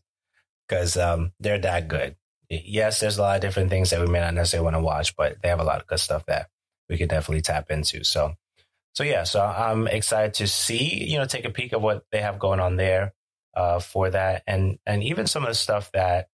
because 0.67 0.97
um, 0.97 1.31
they're 1.39 1.59
that 1.59 1.87
good. 1.87 2.15
yes, 2.49 2.99
there's 2.99 3.17
a 3.17 3.21
lot 3.21 3.35
of 3.35 3.41
different 3.41 3.69
things 3.69 3.89
that 3.89 4.01
we 4.01 4.07
may 4.07 4.19
not 4.19 4.33
necessarily 4.33 4.63
want 4.65 4.75
to 4.75 4.81
watch, 4.81 5.15
but 5.15 5.41
they 5.41 5.49
have 5.49 5.59
a 5.59 5.63
lot 5.63 5.81
of 5.81 5.87
good 5.87 5.99
stuff 5.99 6.25
that 6.25 6.47
we 6.89 6.97
could 6.97 7.09
definitely 7.09 7.41
tap 7.41 7.69
into. 7.69 8.03
So, 8.03 8.35
so 8.93 9.03
yeah, 9.03 9.23
so 9.23 9.43
I'm 9.43 9.87
excited 9.87 10.35
to 10.35 10.47
see, 10.47 11.05
you 11.05 11.17
know, 11.17 11.25
take 11.25 11.45
a 11.45 11.49
peek 11.49 11.73
of 11.73 11.81
what 11.81 12.05
they 12.11 12.21
have 12.21 12.39
going 12.39 12.59
on 12.59 12.75
there 12.75 13.13
uh, 13.55 13.79
for 13.79 14.09
that, 14.09 14.43
and 14.47 14.77
and 14.85 15.03
even 15.03 15.27
some 15.27 15.43
of 15.43 15.49
the 15.49 15.55
stuff 15.55 15.91
that, 15.93 16.27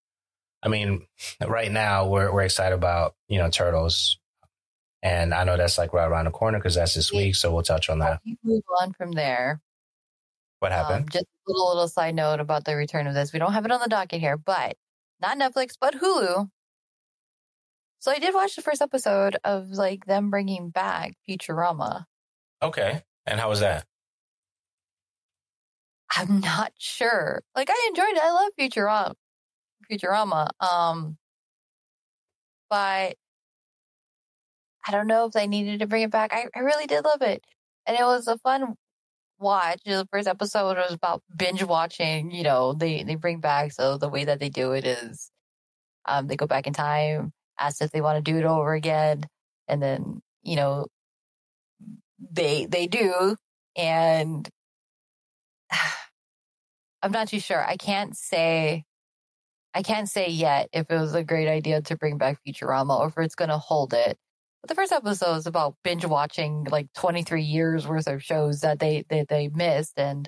I 0.62 0.68
mean, 0.68 1.06
right 1.46 1.72
now 1.72 2.08
we're 2.08 2.32
we're 2.34 2.44
excited 2.44 2.76
about, 2.76 3.16
you 3.28 3.38
know, 3.38 3.50
turtles, 3.50 4.20
and 5.02 5.34
I 5.34 5.44
know 5.46 5.58
that's 5.58 5.78
like 5.78 5.94
right 5.94 6.08
around 6.08 6.26
the 6.26 6.32
corner 6.32 6.58
because 6.58 6.76
that's 6.76 6.94
this 6.94 7.12
week, 7.12 7.36
so 7.36 7.54
we'll 7.54 7.64
touch 7.64 7.90
on 7.90 8.00
that. 8.00 8.22
Move 8.44 8.64
on 8.82 8.94
from 8.94 9.12
there. 9.14 9.62
What 10.60 10.74
happened? 10.74 11.04
Um, 11.04 11.10
just 11.10 11.26
a 11.26 11.52
little 11.52 11.68
little 11.70 11.88
side 11.88 12.16
note 12.16 12.42
about 12.42 12.66
the 12.66 12.76
return 12.76 13.08
of 13.08 13.14
this. 13.14 13.32
We 13.32 13.40
don't 13.40 13.54
have 13.54 13.66
it 13.66 13.72
on 13.72 13.80
the 13.80 13.88
docket 13.88 14.20
here, 14.20 14.38
but 14.38 14.76
not 15.22 15.38
Netflix, 15.40 15.74
but 15.80 15.96
Hulu. 15.96 16.50
So 18.00 18.12
I 18.12 18.20
did 18.20 18.34
watch 18.34 18.56
the 18.56 18.62
first 18.62 18.82
episode 18.82 19.38
of 19.44 19.72
like 19.72 20.06
them 20.06 20.30
bringing 20.30 20.70
back 20.70 21.14
Futurama. 21.28 22.06
Okay, 22.62 23.02
and 23.26 23.40
how 23.40 23.50
was 23.50 23.62
that? 23.62 23.86
I'm 26.16 26.40
not 26.40 26.74
sure. 26.78 27.44
Like 27.56 27.70
I 27.70 27.86
enjoyed 27.90 28.16
it. 28.16 28.22
I 28.22 28.32
love 28.32 28.52
Futurama. 28.60 29.14
Futurama. 29.92 30.50
Um, 30.62 31.18
but 32.70 33.16
I 34.88 34.92
don't 34.92 35.08
know 35.08 35.26
if 35.26 35.34
they 35.34 35.48
needed 35.48 35.80
to 35.80 35.88
bring 35.88 36.04
it 36.04 36.12
back. 36.12 36.34
I, 36.34 36.48
I 36.56 36.60
really 36.60 36.88
did 36.88 37.04
love 37.06 37.22
it, 37.22 37.44
and 37.86 37.98
it 37.98 38.04
was 38.04 38.28
a 38.28 38.38
fun 38.40 38.76
watch. 39.40 39.82
The 39.86 40.08
first 40.12 40.28
episode 40.28 40.78
was 40.78 40.94
about 40.94 41.24
binge 41.36 41.64
watching. 41.64 42.32
You 42.32 42.44
know, 42.44 42.74
they 42.74 43.04
they 43.04 43.16
bring 43.16 43.40
back 43.42 43.72
so 43.74 43.98
the 43.98 44.10
way 44.10 44.26
that 44.26 44.40
they 44.40 44.50
do 44.50 44.74
it 44.74 44.86
is, 44.86 45.32
um, 46.08 46.28
they 46.28 46.36
go 46.38 46.48
back 46.48 46.68
in 46.68 46.74
time, 46.74 47.34
ask 47.60 47.82
if 47.82 47.92
they 47.92 48.02
want 48.02 48.24
to 48.24 48.32
do 48.34 48.40
it 48.40 48.46
over 48.46 48.74
again, 48.74 49.26
and 49.68 49.82
then 49.84 50.22
you 50.44 50.56
know, 50.58 50.88
they 52.32 52.66
they 52.66 52.88
do, 52.88 53.36
and 53.76 54.50
I'm 57.02 57.12
not 57.12 57.28
too 57.30 57.40
sure. 57.40 57.64
I 57.66 57.78
can't 57.78 58.16
say. 58.18 58.84
I 59.74 59.84
can't 59.84 60.10
say 60.10 60.30
yet 60.30 60.70
if 60.74 60.90
it 60.90 61.00
was 61.00 61.14
a 61.14 61.24
great 61.24 61.48
idea 61.48 61.82
to 61.82 61.98
bring 61.98 62.18
back 62.18 62.40
Futurama 62.46 63.00
or 63.00 63.08
if 63.08 63.18
it's 63.18 63.36
going 63.36 63.50
to 63.50 63.58
hold 63.58 63.94
it. 63.94 64.18
But 64.62 64.70
the 64.70 64.76
first 64.76 64.92
episode 64.92 65.36
is 65.36 65.48
about 65.48 65.76
binge 65.84 66.06
watching 66.06 66.66
like 66.70 66.92
23 66.94 67.42
years 67.44 67.88
worth 67.88 68.08
of 68.08 68.24
shows 68.24 68.62
that 68.62 68.80
they, 68.80 69.06
they, 69.10 69.26
they 69.28 69.48
missed. 69.48 69.98
And 69.98 70.28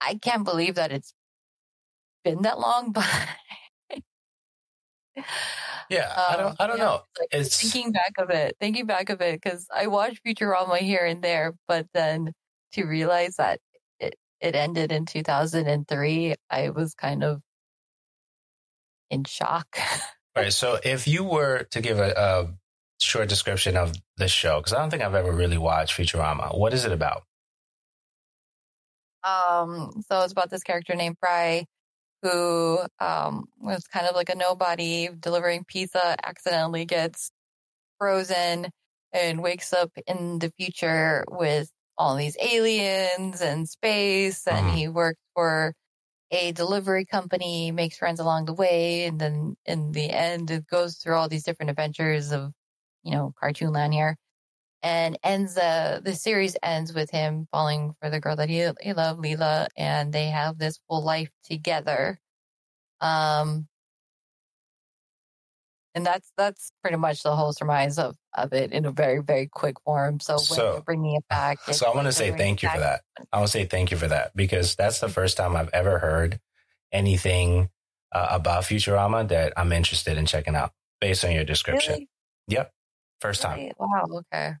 I 0.00 0.16
can't 0.16 0.44
believe 0.44 0.74
that 0.74 0.92
it's 0.92 1.14
been 2.24 2.42
that 2.42 2.58
long, 2.58 2.92
but. 2.92 3.06
yeah, 5.88 6.12
I 6.16 6.36
don't, 6.36 6.46
um, 6.46 6.56
I 6.58 6.66
don't 6.66 6.78
yeah, 6.78 6.84
know. 6.84 7.00
Like 7.18 7.28
It's 7.32 7.60
thinking 7.60 7.92
back 7.92 8.12
of 8.18 8.30
it, 8.30 8.56
thinking 8.60 8.86
back 8.86 9.08
of 9.08 9.20
it, 9.22 9.40
because 9.40 9.66
I 9.74 9.86
watched 9.86 10.24
Futurama 10.24 10.78
here 10.78 11.04
and 11.06 11.22
there, 11.22 11.54
but 11.66 11.86
then 11.94 12.32
to 12.72 12.84
realize 12.84 13.36
that 13.36 13.60
it, 13.98 14.14
it 14.40 14.54
ended 14.54 14.92
in 14.92 15.06
2003, 15.06 16.34
I 16.50 16.70
was 16.70 16.94
kind 16.94 17.24
of 17.24 17.40
in 19.10 19.24
shock. 19.24 19.78
Right. 20.36 20.52
So 20.52 20.78
if 20.84 21.08
you 21.08 21.24
were 21.24 21.64
to 21.72 21.80
give 21.80 21.98
a, 21.98 22.12
a 22.16 22.54
short 23.00 23.28
description 23.28 23.76
of 23.76 23.94
the 24.18 24.28
show, 24.28 24.60
because 24.60 24.72
I 24.72 24.78
don't 24.78 24.88
think 24.88 25.02
I've 25.02 25.14
ever 25.16 25.32
really 25.32 25.58
watched 25.58 25.96
Futurama, 25.96 26.56
what 26.56 26.72
is 26.72 26.84
it 26.84 26.92
about? 26.92 27.24
Um, 29.24 30.00
so 30.06 30.22
it's 30.22 30.32
about 30.32 30.50
this 30.50 30.62
character 30.62 30.94
named 30.94 31.16
Fry 31.18 31.64
who 32.22 32.78
um, 33.00 33.46
was 33.58 33.84
kind 33.86 34.06
of 34.06 34.14
like 34.14 34.28
a 34.28 34.36
nobody 34.36 35.08
delivering 35.18 35.64
pizza, 35.66 36.16
accidentally 36.24 36.84
gets 36.84 37.30
frozen 37.98 38.68
and 39.12 39.42
wakes 39.42 39.72
up 39.72 39.90
in 40.06 40.38
the 40.38 40.52
future 40.58 41.24
with 41.30 41.70
all 41.96 42.16
these 42.16 42.36
aliens 42.40 43.40
and 43.40 43.68
space. 43.68 44.46
And 44.46 44.68
Mhm. 44.68 44.74
he 44.74 44.88
works 44.88 45.20
for 45.34 45.74
a 46.30 46.52
delivery 46.52 47.04
company, 47.06 47.70
makes 47.72 47.98
friends 47.98 48.20
along 48.20 48.46
the 48.46 48.54
way. 48.54 49.04
And 49.06 49.20
then 49.20 49.56
in 49.66 49.92
the 49.92 50.10
end, 50.10 50.50
it 50.50 50.66
goes 50.66 50.96
through 50.96 51.16
all 51.16 51.28
these 51.28 51.44
different 51.44 51.70
adventures 51.70 52.32
of, 52.32 52.52
you 53.04 53.12
know, 53.12 53.32
cartoon 53.40 53.72
land 53.72 53.94
here 53.94 54.16
and 54.82 55.18
ends 55.24 55.54
the 55.54 56.00
the 56.04 56.14
series 56.14 56.56
ends 56.62 56.92
with 56.94 57.10
him 57.10 57.48
falling 57.52 57.94
for 58.00 58.10
the 58.10 58.20
girl 58.20 58.36
that 58.36 58.48
he 58.48 58.68
he 58.80 58.92
loved, 58.92 59.22
Leela, 59.22 59.66
and 59.76 60.12
they 60.12 60.26
have 60.28 60.58
this 60.58 60.78
full 60.88 61.04
life 61.04 61.30
together. 61.44 62.18
Um, 63.00 63.68
and 65.94 66.06
that's 66.06 66.32
that's 66.36 66.72
pretty 66.82 66.96
much 66.96 67.22
the 67.22 67.34
whole 67.36 67.52
surmise 67.52 67.98
of 67.98 68.16
of 68.44 68.52
it 68.52 68.72
in 68.72 68.84
a 68.86 68.90
very 68.90 69.22
very 69.22 69.46
quick 69.46 69.80
form. 69.84 70.20
So 70.20 70.34
when 70.34 70.38
So- 70.40 70.82
bringing 70.84 71.16
it 71.16 71.24
back, 71.28 71.58
So 71.72 71.90
I 71.90 71.94
want 71.94 72.06
to 72.06 72.12
say 72.12 72.30
thank 72.36 72.62
you 72.62 72.68
for 72.68 72.78
that. 72.78 73.02
I 73.32 73.38
want 73.38 73.48
to 73.48 73.52
say 73.52 73.64
thank 73.64 73.90
you 73.90 73.96
for 73.96 74.08
that 74.08 74.34
because 74.36 74.74
that's 74.76 75.00
the 75.00 75.08
first 75.08 75.36
time 75.36 75.56
I've 75.56 75.70
ever 75.72 75.98
heard 75.98 76.40
anything 76.92 77.70
uh, 78.12 78.28
about 78.30 78.64
Futurama 78.64 79.28
that 79.28 79.52
I'm 79.56 79.72
interested 79.72 80.16
in 80.16 80.26
checking 80.26 80.56
out 80.56 80.72
based 81.00 81.24
on 81.24 81.32
your 81.32 81.44
description. 81.44 81.92
Really? 81.94 82.08
Yep. 82.48 82.72
First 83.20 83.42
time. 83.42 83.58
Really? 83.58 83.72
Wow. 83.78 84.04
Okay. 84.32 84.52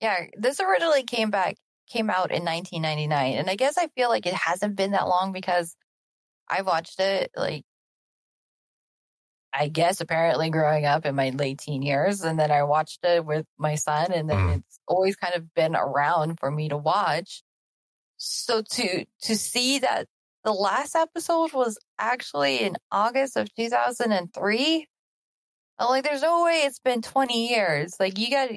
Yeah, 0.00 0.26
this 0.36 0.60
originally 0.60 1.02
came 1.04 1.30
back 1.30 1.56
came 1.88 2.10
out 2.10 2.32
in 2.32 2.44
1999, 2.44 3.34
and 3.38 3.48
I 3.48 3.54
guess 3.54 3.78
I 3.78 3.86
feel 3.94 4.08
like 4.08 4.26
it 4.26 4.34
hasn't 4.34 4.74
been 4.76 4.90
that 4.90 5.06
long 5.06 5.32
because 5.32 5.76
I 6.48 6.62
watched 6.62 6.98
it 7.00 7.30
like 7.36 7.64
I 9.58 9.68
guess 9.68 10.00
apparently 10.02 10.50
growing 10.50 10.84
up 10.84 11.06
in 11.06 11.14
my 11.14 11.30
late 11.30 11.58
teen 11.60 11.80
years, 11.82 12.22
and 12.22 12.38
then 12.38 12.50
I 12.50 12.64
watched 12.64 13.02
it 13.04 13.24
with 13.24 13.46
my 13.56 13.76
son, 13.76 14.12
and 14.12 14.28
then 14.28 14.36
Mhm. 14.38 14.56
it's 14.58 14.78
always 14.86 15.16
kind 15.16 15.34
of 15.34 15.54
been 15.54 15.74
around 15.74 16.38
for 16.38 16.50
me 16.50 16.68
to 16.68 16.76
watch. 16.76 17.42
So 18.18 18.60
to 18.62 19.06
to 19.22 19.36
see 19.36 19.78
that 19.80 20.08
the 20.44 20.52
last 20.52 20.94
episode 20.94 21.52
was 21.52 21.78
actually 21.98 22.58
in 22.58 22.76
August 22.92 23.36
of 23.36 23.52
2003, 23.54 24.88
I'm 25.78 25.88
like, 25.88 26.04
there's 26.04 26.22
no 26.22 26.44
way 26.44 26.62
it's 26.62 26.78
been 26.78 27.02
20 27.02 27.48
years. 27.48 27.96
Like 27.98 28.18
you 28.18 28.30
got 28.30 28.50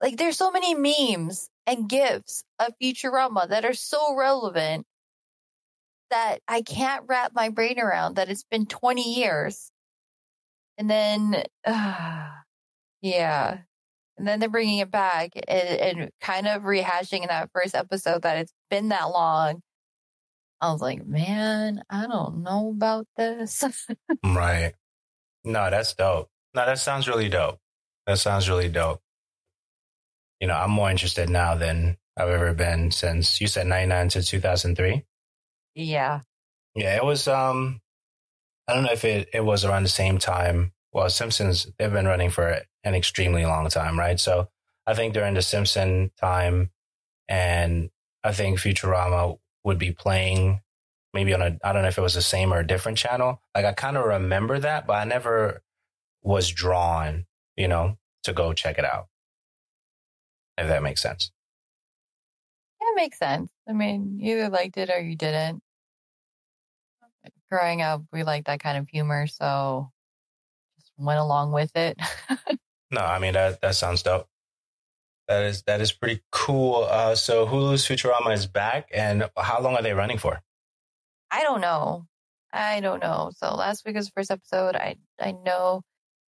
like 0.00 0.16
there's 0.16 0.36
so 0.38 0.50
many 0.50 0.74
memes 0.74 1.50
and 1.66 1.88
gifs 1.88 2.44
of 2.58 2.72
Futurama 2.82 3.48
that 3.48 3.64
are 3.64 3.74
so 3.74 4.14
relevant 4.14 4.86
that 6.10 6.38
I 6.48 6.62
can't 6.62 7.04
wrap 7.06 7.32
my 7.34 7.48
brain 7.50 7.78
around 7.78 8.16
that 8.16 8.28
it's 8.28 8.44
been 8.44 8.66
20 8.66 9.14
years. 9.14 9.70
And 10.76 10.88
then, 10.88 11.42
uh, 11.64 12.28
yeah. 13.02 13.58
And 14.16 14.26
then 14.26 14.40
they're 14.40 14.48
bringing 14.48 14.78
it 14.78 14.90
back 14.90 15.30
and, 15.46 15.98
and 16.00 16.10
kind 16.20 16.48
of 16.48 16.62
rehashing 16.62 17.22
in 17.22 17.28
that 17.28 17.50
first 17.54 17.74
episode 17.74 18.22
that 18.22 18.38
it's 18.38 18.52
been 18.68 18.88
that 18.88 19.10
long. 19.10 19.62
I 20.60 20.72
was 20.72 20.80
like, 20.80 21.06
man, 21.06 21.82
I 21.88 22.08
don't 22.08 22.42
know 22.42 22.70
about 22.70 23.06
this. 23.16 23.64
Right. 24.24 24.74
No, 25.44 25.70
that's 25.70 25.94
dope. 25.94 26.28
No, 26.54 26.66
that 26.66 26.78
sounds 26.78 27.06
really 27.06 27.28
dope. 27.28 27.58
That 28.06 28.18
sounds 28.18 28.48
really 28.48 28.68
dope. 28.68 29.00
You 30.40 30.48
know, 30.48 30.54
I'm 30.54 30.70
more 30.70 30.90
interested 30.90 31.30
now 31.30 31.54
than 31.54 31.96
I've 32.16 32.28
ever 32.28 32.52
been 32.54 32.90
since 32.90 33.40
you 33.40 33.46
said 33.46 33.66
99 33.66 34.08
to 34.10 34.22
2003. 34.22 35.04
Yeah. 35.78 36.20
Yeah, 36.74 36.96
it 36.96 37.04
was. 37.04 37.28
Um, 37.28 37.80
I 38.66 38.74
don't 38.74 38.84
know 38.84 38.92
if 38.92 39.04
it 39.04 39.28
it 39.32 39.44
was 39.44 39.64
around 39.64 39.84
the 39.84 39.88
same 39.88 40.18
time. 40.18 40.72
Well, 40.92 41.08
Simpsons 41.10 41.66
they've 41.78 41.92
been 41.92 42.06
running 42.06 42.30
for 42.30 42.62
an 42.84 42.94
extremely 42.94 43.44
long 43.44 43.68
time, 43.68 43.98
right? 43.98 44.18
So 44.18 44.48
I 44.86 44.94
think 44.94 45.14
during 45.14 45.34
the 45.34 45.42
Simpson 45.42 46.10
time, 46.20 46.70
and 47.28 47.90
I 48.24 48.32
think 48.32 48.58
Futurama 48.58 49.38
would 49.64 49.78
be 49.78 49.92
playing 49.92 50.60
maybe 51.14 51.34
on 51.34 51.42
a 51.42 51.58
I 51.64 51.72
don't 51.72 51.82
know 51.82 51.88
if 51.88 51.98
it 51.98 52.02
was 52.02 52.14
the 52.14 52.22
same 52.22 52.52
or 52.52 52.58
a 52.58 52.66
different 52.66 52.98
channel. 52.98 53.42
Like 53.54 53.64
I 53.64 53.72
kind 53.72 53.96
of 53.96 54.04
remember 54.04 54.58
that, 54.58 54.86
but 54.86 54.94
I 54.94 55.04
never 55.04 55.62
was 56.22 56.48
drawn, 56.50 57.26
you 57.56 57.68
know, 57.68 57.96
to 58.24 58.32
go 58.32 58.52
check 58.52 58.78
it 58.78 58.84
out. 58.84 59.08
If 60.56 60.68
that 60.68 60.82
makes 60.82 61.02
sense. 61.02 61.30
Yeah, 62.80 62.88
it 62.92 62.96
makes 62.96 63.18
sense. 63.18 63.50
I 63.68 63.72
mean, 63.72 64.18
you 64.20 64.38
either 64.38 64.48
liked 64.50 64.76
it 64.76 64.90
or 64.90 65.00
you 65.00 65.16
didn't. 65.16 65.62
Growing 67.50 67.82
up, 67.82 68.02
we 68.12 68.24
liked 68.24 68.46
that 68.46 68.60
kind 68.60 68.76
of 68.76 68.88
humor, 68.88 69.26
so 69.26 69.90
just 70.78 70.92
went 70.98 71.18
along 71.18 71.52
with 71.52 71.74
it. 71.76 71.98
No, 72.90 73.02
I 73.02 73.18
mean 73.18 73.34
that 73.34 73.60
that 73.60 73.74
sounds 73.74 74.02
dope. 74.02 74.26
That 75.26 75.44
is 75.44 75.62
that 75.64 75.80
is 75.80 75.92
pretty 75.92 76.22
cool. 76.32 76.84
Uh, 76.88 77.14
so 77.14 77.46
Hulu's 77.46 77.86
Futurama 77.86 78.32
is 78.32 78.46
back, 78.46 78.88
and 78.94 79.28
how 79.36 79.60
long 79.60 79.74
are 79.76 79.82
they 79.82 79.92
running 79.92 80.18
for? 80.18 80.40
I 81.30 81.42
don't 81.42 81.60
know. 81.60 82.06
I 82.52 82.80
don't 82.80 83.02
know. 83.02 83.30
So 83.36 83.54
last 83.54 83.84
week 83.84 83.96
was 83.96 84.06
the 84.06 84.12
first 84.12 84.30
episode. 84.30 84.74
I 84.74 84.96
I 85.20 85.32
know. 85.32 85.82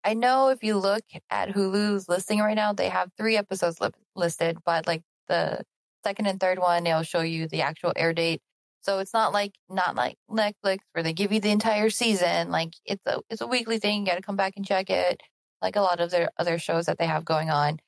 I 0.04 0.14
know 0.14 0.50
if 0.50 0.62
you 0.62 0.76
look 0.76 1.02
at 1.30 1.48
Hulu's 1.48 2.08
listing 2.08 2.38
right 2.38 2.54
now, 2.54 2.72
they 2.72 2.88
have 2.88 3.10
three 3.16 3.36
episodes 3.36 3.80
li- 3.80 3.88
listed, 4.14 4.58
but 4.64 4.86
like 4.86 5.02
the 5.28 5.64
second 6.04 6.26
and 6.26 6.38
third 6.38 6.58
one, 6.58 6.86
it'll 6.86 7.02
show 7.02 7.22
you 7.22 7.48
the 7.48 7.62
actual 7.62 7.92
air 7.96 8.12
date. 8.12 8.42
So 8.84 8.98
it's 8.98 9.14
not 9.14 9.32
like 9.32 9.54
not 9.70 9.96
like 9.96 10.16
Netflix 10.30 10.78
where 10.92 11.02
they 11.02 11.14
give 11.14 11.32
you 11.32 11.40
the 11.40 11.50
entire 11.50 11.88
season. 11.88 12.50
Like 12.50 12.74
it's 12.84 13.04
a 13.06 13.20
it's 13.30 13.40
a 13.40 13.46
weekly 13.46 13.78
thing. 13.78 14.00
You 14.00 14.06
got 14.06 14.16
to 14.16 14.22
come 14.22 14.36
back 14.36 14.54
and 14.56 14.66
check 14.66 14.90
it. 14.90 15.22
Like 15.62 15.76
a 15.76 15.80
lot 15.80 16.00
of 16.00 16.10
their 16.10 16.28
other 16.38 16.58
shows 16.58 16.86
that 16.86 16.98
they 16.98 17.06
have 17.06 17.24
going 17.24 17.48
on. 17.48 17.78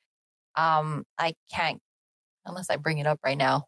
Um, 0.55 1.03
I 1.19 1.35
can't 1.53 1.79
unless 2.45 2.69
I 2.71 2.77
bring 2.77 2.97
it 2.97 3.05
up 3.05 3.19
right 3.23 3.37
now. 3.37 3.65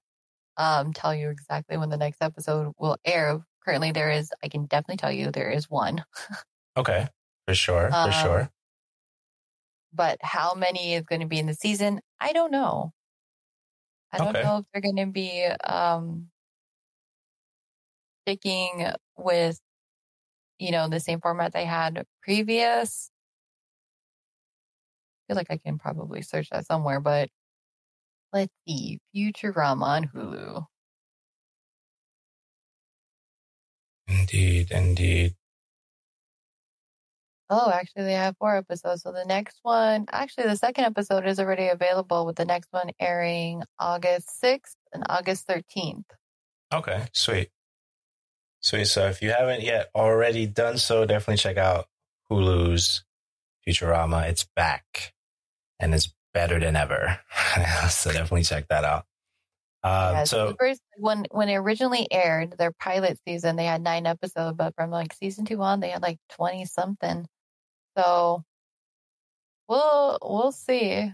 Um, 0.57 0.91
tell 0.91 1.13
you 1.13 1.29
exactly 1.29 1.77
when 1.77 1.89
the 1.89 1.97
next 1.97 2.21
episode 2.21 2.73
will 2.79 2.97
air. 3.05 3.39
Currently, 3.63 3.91
there 3.91 4.09
is. 4.09 4.31
I 4.43 4.47
can 4.47 4.65
definitely 4.65 4.97
tell 4.97 5.11
you 5.11 5.29
there 5.29 5.51
is 5.51 5.69
one. 5.69 6.03
okay, 6.77 7.07
for 7.47 7.53
sure, 7.53 7.89
for 7.89 7.95
um, 7.95 8.11
sure. 8.11 8.49
But 9.93 10.17
how 10.21 10.55
many 10.55 10.95
is 10.95 11.03
going 11.03 11.21
to 11.21 11.27
be 11.27 11.37
in 11.37 11.45
the 11.45 11.53
season? 11.53 12.01
I 12.19 12.33
don't 12.33 12.51
know. 12.51 12.91
I 14.11 14.17
don't 14.17 14.35
okay. 14.35 14.41
know 14.41 14.57
if 14.57 14.65
they're 14.73 14.81
going 14.81 14.95
to 14.95 15.05
be 15.05 15.45
um, 15.45 16.29
sticking 18.29 18.85
with, 19.17 19.59
you 20.59 20.71
know, 20.71 20.87
the 20.87 20.99
same 20.99 21.19
format 21.19 21.51
they 21.51 21.65
had 21.65 22.05
previous. 22.21 23.09
I 25.23 25.33
feel 25.33 25.37
like 25.37 25.49
I 25.49 25.57
can 25.57 25.79
probably 25.79 26.21
search 26.21 26.49
that 26.51 26.67
somewhere, 26.67 26.99
but 26.99 27.29
let's 28.31 28.53
see. 28.67 28.99
Futurama 29.15 29.83
on 29.83 30.07
Hulu. 30.07 30.65
Indeed, 34.07 34.71
indeed. 34.71 35.35
Oh, 37.51 37.71
actually, 37.71 38.03
they 38.03 38.13
have 38.13 38.35
four 38.37 38.55
episodes. 38.55 39.01
So 39.01 39.11
the 39.11 39.25
next 39.25 39.57
one, 39.63 40.05
actually, 40.11 40.47
the 40.47 40.55
second 40.55 40.83
episode 40.83 41.25
is 41.25 41.39
already 41.39 41.69
available, 41.69 42.27
with 42.27 42.35
the 42.35 42.45
next 42.45 42.67
one 42.69 42.91
airing 42.99 43.63
August 43.79 44.39
6th 44.39 44.75
and 44.93 45.03
August 45.09 45.47
13th. 45.47 46.03
Okay, 46.71 47.07
sweet. 47.11 47.49
Sweet. 48.61 48.85
So 48.85 49.07
if 49.07 49.21
you 49.21 49.31
haven't 49.31 49.61
yet 49.61 49.89
already 49.95 50.45
done 50.45 50.77
so, 50.77 51.05
definitely 51.05 51.37
check 51.37 51.57
out 51.57 51.85
Hulu's 52.29 53.03
Futurama. 53.67 54.27
It's 54.27 54.45
back 54.55 55.13
and 55.79 55.93
it's 55.93 56.13
better 56.33 56.59
than 56.59 56.75
ever. 56.75 57.19
so 57.89 58.11
definitely 58.11 58.43
check 58.43 58.67
that 58.67 58.83
out. 58.83 59.05
Um, 59.81 60.13
yeah, 60.13 60.23
so 60.25 60.55
first, 60.59 60.81
when 60.97 61.25
when 61.31 61.47
it 61.47 61.55
originally 61.55 62.05
aired, 62.11 62.55
their 62.57 62.73
pilot 62.73 63.17
season, 63.25 63.55
they 63.55 63.63
had 63.63 63.81
nine 63.81 64.05
episodes, 64.05 64.57
but 64.57 64.75
from 64.75 64.91
like 64.91 65.13
season 65.13 65.45
two 65.45 65.61
on, 65.61 65.79
they 65.79 65.91
had 65.91 66.01
like 66.01 66.19
twenty 66.29 66.65
something. 66.65 67.25
So 67.97 68.43
we'll 69.69 70.17
we'll 70.21 70.51
see. 70.51 71.13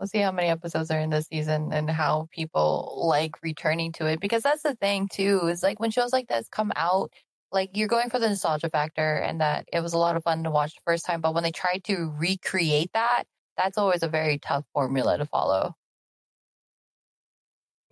We'll 0.00 0.06
see 0.06 0.18
how 0.20 0.32
many 0.32 0.48
episodes 0.48 0.90
are 0.90 0.98
in 0.98 1.10
this 1.10 1.26
season 1.26 1.74
and 1.74 1.90
how 1.90 2.26
people 2.32 3.04
like 3.06 3.32
returning 3.42 3.92
to 3.92 4.06
it. 4.06 4.18
Because 4.18 4.42
that's 4.42 4.62
the 4.62 4.74
thing 4.74 5.08
too, 5.12 5.46
is 5.48 5.62
like 5.62 5.78
when 5.78 5.90
shows 5.90 6.10
like 6.10 6.26
this 6.26 6.48
come 6.48 6.72
out, 6.74 7.12
like 7.52 7.76
you're 7.76 7.86
going 7.86 8.08
for 8.08 8.18
the 8.18 8.30
nostalgia 8.30 8.70
factor 8.70 9.16
and 9.16 9.42
that 9.42 9.66
it 9.70 9.82
was 9.82 9.92
a 9.92 9.98
lot 9.98 10.16
of 10.16 10.22
fun 10.22 10.42
to 10.44 10.50
watch 10.50 10.74
the 10.74 10.80
first 10.86 11.04
time. 11.04 11.20
But 11.20 11.34
when 11.34 11.42
they 11.42 11.50
try 11.50 11.80
to 11.84 12.10
recreate 12.16 12.90
that, 12.94 13.24
that's 13.58 13.76
always 13.76 14.02
a 14.02 14.08
very 14.08 14.38
tough 14.38 14.64
formula 14.72 15.18
to 15.18 15.26
follow. 15.26 15.74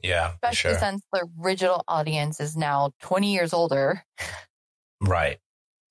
Yeah. 0.02 0.32
Especially 0.32 0.70
sure. 0.70 0.78
since 0.78 1.02
the 1.12 1.28
original 1.44 1.84
audience 1.86 2.40
is 2.40 2.56
now 2.56 2.92
20 3.02 3.34
years 3.34 3.52
older. 3.52 4.02
Right. 5.00 5.38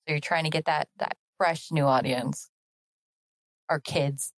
So 0.06 0.14
you're 0.14 0.20
trying 0.20 0.44
to 0.44 0.50
get 0.50 0.64
that 0.64 0.88
that 0.98 1.16
fresh 1.38 1.70
new 1.70 1.84
audience 1.84 2.50
or 3.70 3.78
kids. 3.80 4.32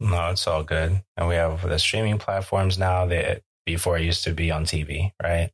No, 0.00 0.30
it's 0.30 0.46
all 0.46 0.64
good. 0.64 1.02
And 1.16 1.28
we 1.28 1.36
have 1.36 1.62
the 1.62 1.78
streaming 1.78 2.18
platforms 2.18 2.78
now 2.78 3.06
that 3.06 3.42
before 3.64 3.96
it 3.96 4.04
used 4.04 4.24
to 4.24 4.32
be 4.32 4.50
on 4.50 4.64
TV, 4.64 5.12
right? 5.22 5.50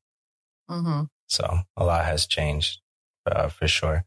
Mm-hmm. 0.70 1.04
So 1.28 1.60
a 1.76 1.84
lot 1.84 2.04
has 2.04 2.26
changed 2.26 2.80
uh, 3.30 3.48
for 3.48 3.68
sure. 3.68 4.04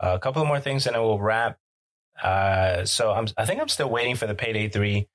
Uh, 0.00 0.12
a 0.14 0.18
couple 0.18 0.42
of 0.42 0.48
more 0.48 0.60
things 0.60 0.86
and 0.86 0.96
then 0.96 1.02
we'll 1.02 1.20
wrap. 1.20 1.58
Uh, 2.20 2.84
so 2.84 3.12
I'm, 3.12 3.26
I 3.36 3.44
think 3.44 3.60
I'm 3.60 3.68
still 3.68 3.90
waiting 3.90 4.16
for 4.16 4.26
the 4.26 4.34
Payday 4.34 4.68
3 4.68 5.08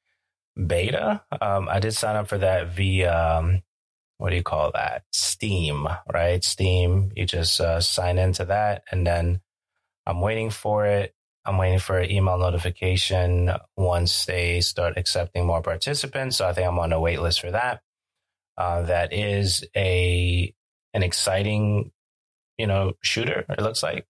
beta. 0.68 1.22
Um, 1.42 1.68
I 1.70 1.80
did 1.80 1.94
sign 1.94 2.16
up 2.16 2.28
for 2.28 2.38
that 2.38 2.70
via, 2.70 3.14
um, 3.14 3.62
what 4.18 4.30
do 4.30 4.36
you 4.36 4.44
call 4.44 4.72
that? 4.74 5.04
Steam, 5.12 5.88
right? 6.12 6.44
Steam. 6.44 7.12
You 7.16 7.26
just 7.26 7.60
uh, 7.60 7.82
sign 7.82 8.18
into 8.18 8.46
that 8.46 8.84
and 8.92 9.06
then 9.06 9.42
I'm 10.06 10.22
waiting 10.22 10.50
for 10.50 10.86
it. 10.86 11.14
I'm 11.50 11.58
waiting 11.58 11.80
for 11.80 11.98
an 11.98 12.12
email 12.12 12.38
notification 12.38 13.52
once 13.76 14.26
they 14.26 14.62
start 14.62 14.98
accepting 14.98 15.48
more 15.48 15.64
participants. 15.64 16.38
So 16.38 16.48
I 16.48 16.54
think 16.54 16.68
I'm 16.68 16.78
on 16.78 16.94
a 16.94 17.00
wait 17.00 17.20
list 17.20 17.42
for 17.42 17.50
that. 17.50 17.82
Uh, 18.56 18.84
that 18.84 19.12
is 19.14 19.66
a 19.76 20.54
an 20.94 21.02
exciting, 21.02 21.92
you 22.60 22.68
know, 22.68 22.94
shooter. 23.02 23.46
It 23.50 23.62
looks 23.62 23.82
like. 23.82 24.06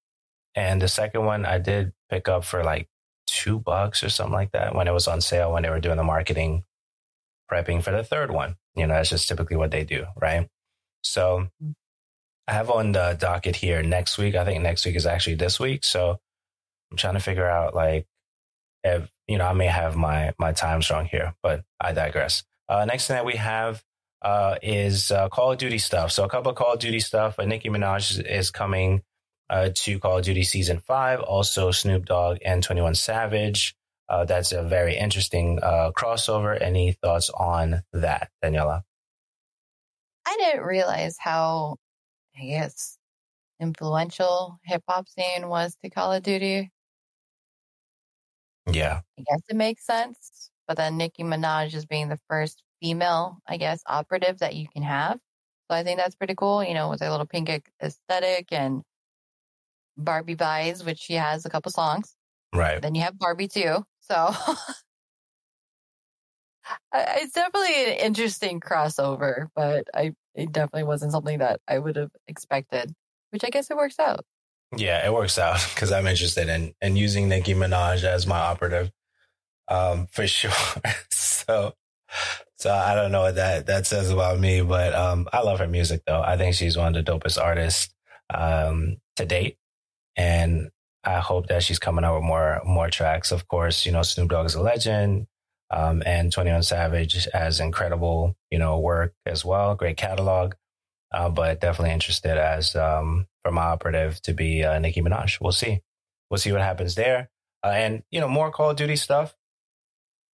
And 0.53 0.81
the 0.81 0.89
second 0.89 1.23
one 1.23 1.45
I 1.45 1.59
did 1.59 1.93
pick 2.09 2.27
up 2.27 2.43
for 2.43 2.61
like 2.61 2.89
two 3.25 3.57
bucks 3.57 4.03
or 4.03 4.09
something 4.09 4.33
like 4.33 4.51
that 4.51 4.75
when 4.75 4.89
it 4.89 4.93
was 4.93 5.07
on 5.07 5.21
sale 5.21 5.53
when 5.53 5.63
they 5.63 5.69
were 5.69 5.79
doing 5.79 5.95
the 5.95 6.03
marketing 6.03 6.65
prepping 7.49 7.81
for 7.81 7.91
the 7.91 8.03
third 8.03 8.31
one. 8.31 8.57
You 8.75 8.85
know, 8.85 8.95
that's 8.95 9.11
just 9.11 9.29
typically 9.29 9.55
what 9.55 9.71
they 9.71 9.85
do, 9.85 10.07
right? 10.21 10.49
So 11.03 11.47
I 12.49 12.51
have 12.51 12.69
on 12.69 12.91
the 12.91 13.15
docket 13.17 13.55
here 13.55 13.81
next 13.81 14.17
week. 14.17 14.35
I 14.35 14.43
think 14.43 14.61
next 14.61 14.85
week 14.85 14.97
is 14.97 15.05
actually 15.05 15.35
this 15.35 15.57
week. 15.57 15.85
So 15.85 16.19
I'm 16.91 16.97
trying 16.97 17.13
to 17.15 17.19
figure 17.19 17.47
out 17.47 17.75
like 17.75 18.05
if 18.83 19.09
you 19.27 19.37
know 19.37 19.45
I 19.45 19.53
may 19.53 19.67
have 19.67 19.95
my 19.95 20.33
my 20.37 20.51
time 20.51 20.81
strong 20.81 21.05
here, 21.05 21.35
but 21.43 21.63
I 21.79 21.93
digress. 21.93 22.43
Uh, 22.67 22.85
next 22.85 23.07
thing 23.07 23.15
that 23.15 23.25
we 23.25 23.35
have 23.35 23.83
uh, 24.21 24.55
is 24.61 25.11
uh, 25.11 25.29
Call 25.29 25.51
of 25.51 25.57
Duty 25.57 25.77
stuff. 25.77 26.11
So 26.11 26.23
a 26.23 26.29
couple 26.29 26.51
of 26.51 26.57
Call 26.57 26.73
of 26.73 26.79
Duty 26.79 26.99
stuff. 26.99 27.39
Uh, 27.39 27.45
Nicki 27.45 27.69
Minaj 27.69 28.23
is 28.25 28.51
coming 28.51 29.01
uh, 29.49 29.69
to 29.73 29.99
Call 29.99 30.19
of 30.19 30.25
Duty 30.25 30.43
Season 30.43 30.79
5. 30.79 31.21
Also 31.21 31.71
Snoop 31.71 32.05
Dogg 32.05 32.37
and 32.43 32.61
21 32.61 32.95
Savage. 32.95 33.75
Uh, 34.07 34.25
that's 34.25 34.51
a 34.51 34.63
very 34.63 34.97
interesting 34.97 35.59
crossover. 35.59 36.59
Any 36.59 36.93
thoughts 36.93 37.29
on 37.29 37.83
that, 37.93 38.29
Daniela? 38.43 38.81
I 40.25 40.35
didn't 40.39 40.63
realize 40.63 41.15
how, 41.19 41.77
I 42.39 42.45
guess, 42.45 42.97
influential 43.59 44.59
hip 44.63 44.83
hop 44.87 45.07
scene 45.07 45.47
was 45.47 45.77
to 45.83 45.89
Call 45.89 46.13
of 46.13 46.23
Duty. 46.23 46.71
Yeah. 48.73 49.01
I 49.17 49.23
guess 49.29 49.41
it 49.49 49.55
makes 49.55 49.85
sense. 49.85 50.51
But 50.67 50.77
then 50.77 50.97
Nicki 50.97 51.23
Minaj 51.23 51.73
is 51.73 51.85
being 51.85 52.09
the 52.09 52.19
first 52.29 52.61
female, 52.81 53.39
I 53.47 53.57
guess, 53.57 53.81
operative 53.87 54.39
that 54.39 54.55
you 54.55 54.67
can 54.67 54.83
have. 54.83 55.19
So 55.69 55.77
I 55.77 55.83
think 55.83 55.99
that's 55.99 56.15
pretty 56.15 56.35
cool, 56.35 56.63
you 56.63 56.73
know, 56.73 56.89
with 56.89 57.01
a 57.01 57.09
little 57.09 57.25
pink 57.25 57.49
aesthetic 57.81 58.51
and 58.51 58.83
Barbie 59.97 60.35
vibes, 60.35 60.85
which 60.85 60.99
she 60.99 61.13
has 61.13 61.45
a 61.45 61.49
couple 61.49 61.71
songs. 61.71 62.15
Right. 62.53 62.81
Then 62.81 62.95
you 62.95 63.01
have 63.01 63.19
Barbie 63.19 63.47
too. 63.47 63.83
So 63.99 64.33
it's 66.93 67.33
definitely 67.33 67.91
an 67.91 67.97
interesting 67.97 68.59
crossover, 68.59 69.47
but 69.55 69.87
I 69.93 70.13
it 70.35 70.51
definitely 70.51 70.83
wasn't 70.83 71.11
something 71.11 71.39
that 71.39 71.59
I 71.67 71.79
would 71.79 71.95
have 71.95 72.11
expected, 72.27 72.93
which 73.31 73.43
I 73.43 73.49
guess 73.49 73.69
it 73.69 73.77
works 73.77 73.99
out. 73.99 74.25
Yeah, 74.75 75.05
it 75.05 75.13
works 75.13 75.37
out 75.39 75.59
because 75.73 75.91
I'm 75.91 76.07
interested 76.07 76.49
in 76.49 76.73
in 76.81 76.95
using 76.95 77.29
Nicki 77.29 77.53
Minaj 77.53 78.03
as 78.03 78.27
my 78.27 78.39
operative, 78.39 78.91
um, 79.69 80.07
for 80.11 80.27
sure. 80.27 80.51
so 81.11 81.73
so 82.57 82.73
I 82.73 82.95
don't 82.95 83.11
know 83.11 83.21
what 83.21 83.35
that, 83.35 83.67
that 83.67 83.87
says 83.87 84.11
about 84.11 84.39
me, 84.39 84.61
but, 84.61 84.93
um, 84.93 85.27
I 85.31 85.41
love 85.41 85.59
her 85.59 85.67
music 85.67 86.01
though. 86.05 86.21
I 86.21 86.37
think 86.37 86.55
she's 86.55 86.77
one 86.77 86.95
of 86.95 87.05
the 87.05 87.11
dopest 87.11 87.41
artists, 87.41 87.93
um, 88.33 88.97
to 89.15 89.25
date. 89.25 89.57
And 90.17 90.69
I 91.03 91.19
hope 91.19 91.47
that 91.47 91.63
she's 91.63 91.79
coming 91.79 92.05
out 92.05 92.15
with 92.15 92.25
more, 92.25 92.61
more 92.65 92.89
tracks. 92.89 93.31
Of 93.31 93.47
course, 93.47 93.85
you 93.85 93.91
know, 93.93 94.01
Snoop 94.03 94.29
Dogg 94.29 94.45
is 94.47 94.55
a 94.55 94.61
legend. 94.61 95.27
Um, 95.71 96.03
and 96.05 96.31
21 96.31 96.63
Savage 96.63 97.27
has 97.33 97.59
incredible, 97.59 98.35
you 98.51 98.59
know, 98.59 98.79
work 98.79 99.13
as 99.25 99.45
well. 99.45 99.75
Great 99.75 99.97
catalog. 99.97 100.53
Uh, 101.11 101.29
but 101.29 101.59
definitely 101.59 101.93
interested 101.93 102.37
as, 102.37 102.75
um, 102.75 103.27
for 103.43 103.51
my 103.51 103.63
operative 103.63 104.21
to 104.21 104.33
be, 104.33 104.63
uh, 104.63 104.77
Nicki 104.79 105.01
Minaj. 105.01 105.41
We'll 105.41 105.51
see. 105.51 105.81
We'll 106.29 106.37
see 106.37 106.51
what 106.51 106.61
happens 106.61 106.95
there. 106.95 107.29
Uh, 107.63 107.69
and, 107.69 108.03
you 108.11 108.19
know, 108.19 108.27
more 108.27 108.51
Call 108.51 108.69
of 108.69 108.75
Duty 108.75 108.95
stuff 108.95 109.35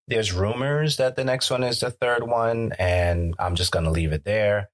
there's 0.06 0.32
rumors 0.32 0.98
that 0.98 1.16
the 1.16 1.24
next 1.24 1.50
one 1.50 1.64
is 1.64 1.80
the 1.80 1.90
third 1.90 2.22
one, 2.22 2.72
and 2.78 3.34
I'm 3.38 3.54
just 3.54 3.72
going 3.72 3.84
to 3.86 3.90
leave 3.90 4.12
it 4.12 4.24
there. 4.24 4.70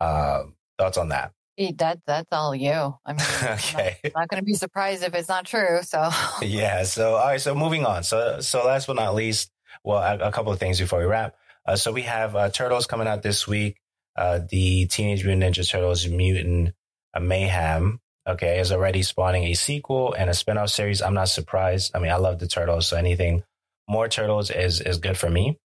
Uh, 0.00 0.44
thoughts 0.78 0.98
on 0.98 1.08
that? 1.08 1.32
That 1.76 1.98
that's 2.06 2.28
all 2.30 2.54
you. 2.54 2.70
I 3.04 3.12
mean, 3.12 3.20
okay. 3.42 3.96
I'm 4.04 4.10
not, 4.14 4.20
not 4.20 4.28
going 4.28 4.40
to 4.40 4.44
be 4.44 4.54
surprised 4.54 5.02
if 5.02 5.12
it's 5.14 5.28
not 5.28 5.44
true. 5.44 5.80
So 5.82 6.08
yeah. 6.42 6.84
So 6.84 7.16
all 7.16 7.26
right. 7.26 7.40
So 7.40 7.52
moving 7.56 7.84
on. 7.84 8.04
So 8.04 8.40
so 8.40 8.64
last 8.64 8.86
but 8.86 8.94
not 8.94 9.16
least, 9.16 9.50
well, 9.82 9.98
a, 9.98 10.28
a 10.28 10.32
couple 10.32 10.52
of 10.52 10.60
things 10.60 10.78
before 10.78 11.00
we 11.00 11.06
wrap. 11.06 11.34
Uh, 11.66 11.74
so 11.74 11.90
we 11.90 12.02
have 12.02 12.36
uh, 12.36 12.48
Turtles 12.50 12.86
coming 12.86 13.08
out 13.08 13.22
this 13.22 13.48
week. 13.48 13.80
Uh, 14.18 14.40
the 14.50 14.86
Teenage 14.88 15.24
Mutant 15.24 15.56
Ninja 15.56 15.70
Turtles 15.70 16.08
Mutant 16.08 16.74
Mayhem. 17.20 18.00
Okay, 18.28 18.60
is 18.60 18.72
already 18.72 19.02
spawning 19.04 19.44
a 19.44 19.54
sequel 19.54 20.14
and 20.14 20.30
a 20.30 20.34
spinoff 20.34 20.70
series. 20.70 21.02
I'm 21.02 21.14
not 21.14 21.30
surprised. 21.30 21.92
I 21.94 22.00
mean, 22.00 22.12
I 22.12 22.16
love 22.18 22.40
the 22.40 22.48
Turtles, 22.48 22.88
so 22.88 22.96
anything 22.98 23.44
more 23.88 24.08
turtles 24.08 24.50
is 24.50 24.80
is 24.82 24.98
good 24.98 25.18
for 25.18 25.30
me. 25.30 25.58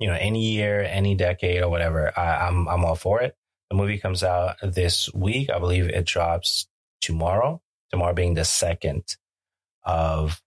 you 0.00 0.08
know, 0.08 0.16
any 0.20 0.52
year, 0.52 0.82
any 0.82 1.16
decade 1.16 1.62
or 1.62 1.70
whatever, 1.70 2.12
I, 2.18 2.48
I'm, 2.48 2.68
I'm 2.68 2.84
all 2.84 2.96
for 2.96 3.22
it. 3.22 3.36
The 3.70 3.76
movie 3.76 3.98
comes 3.98 4.24
out 4.24 4.56
this 4.62 5.12
week. 5.14 5.50
I 5.50 5.60
believe 5.60 5.88
it 5.88 6.06
drops 6.06 6.68
tomorrow, 7.02 7.62
tomorrow 7.92 8.14
being 8.14 8.34
the 8.34 8.44
second 8.46 9.04
of 9.84 10.42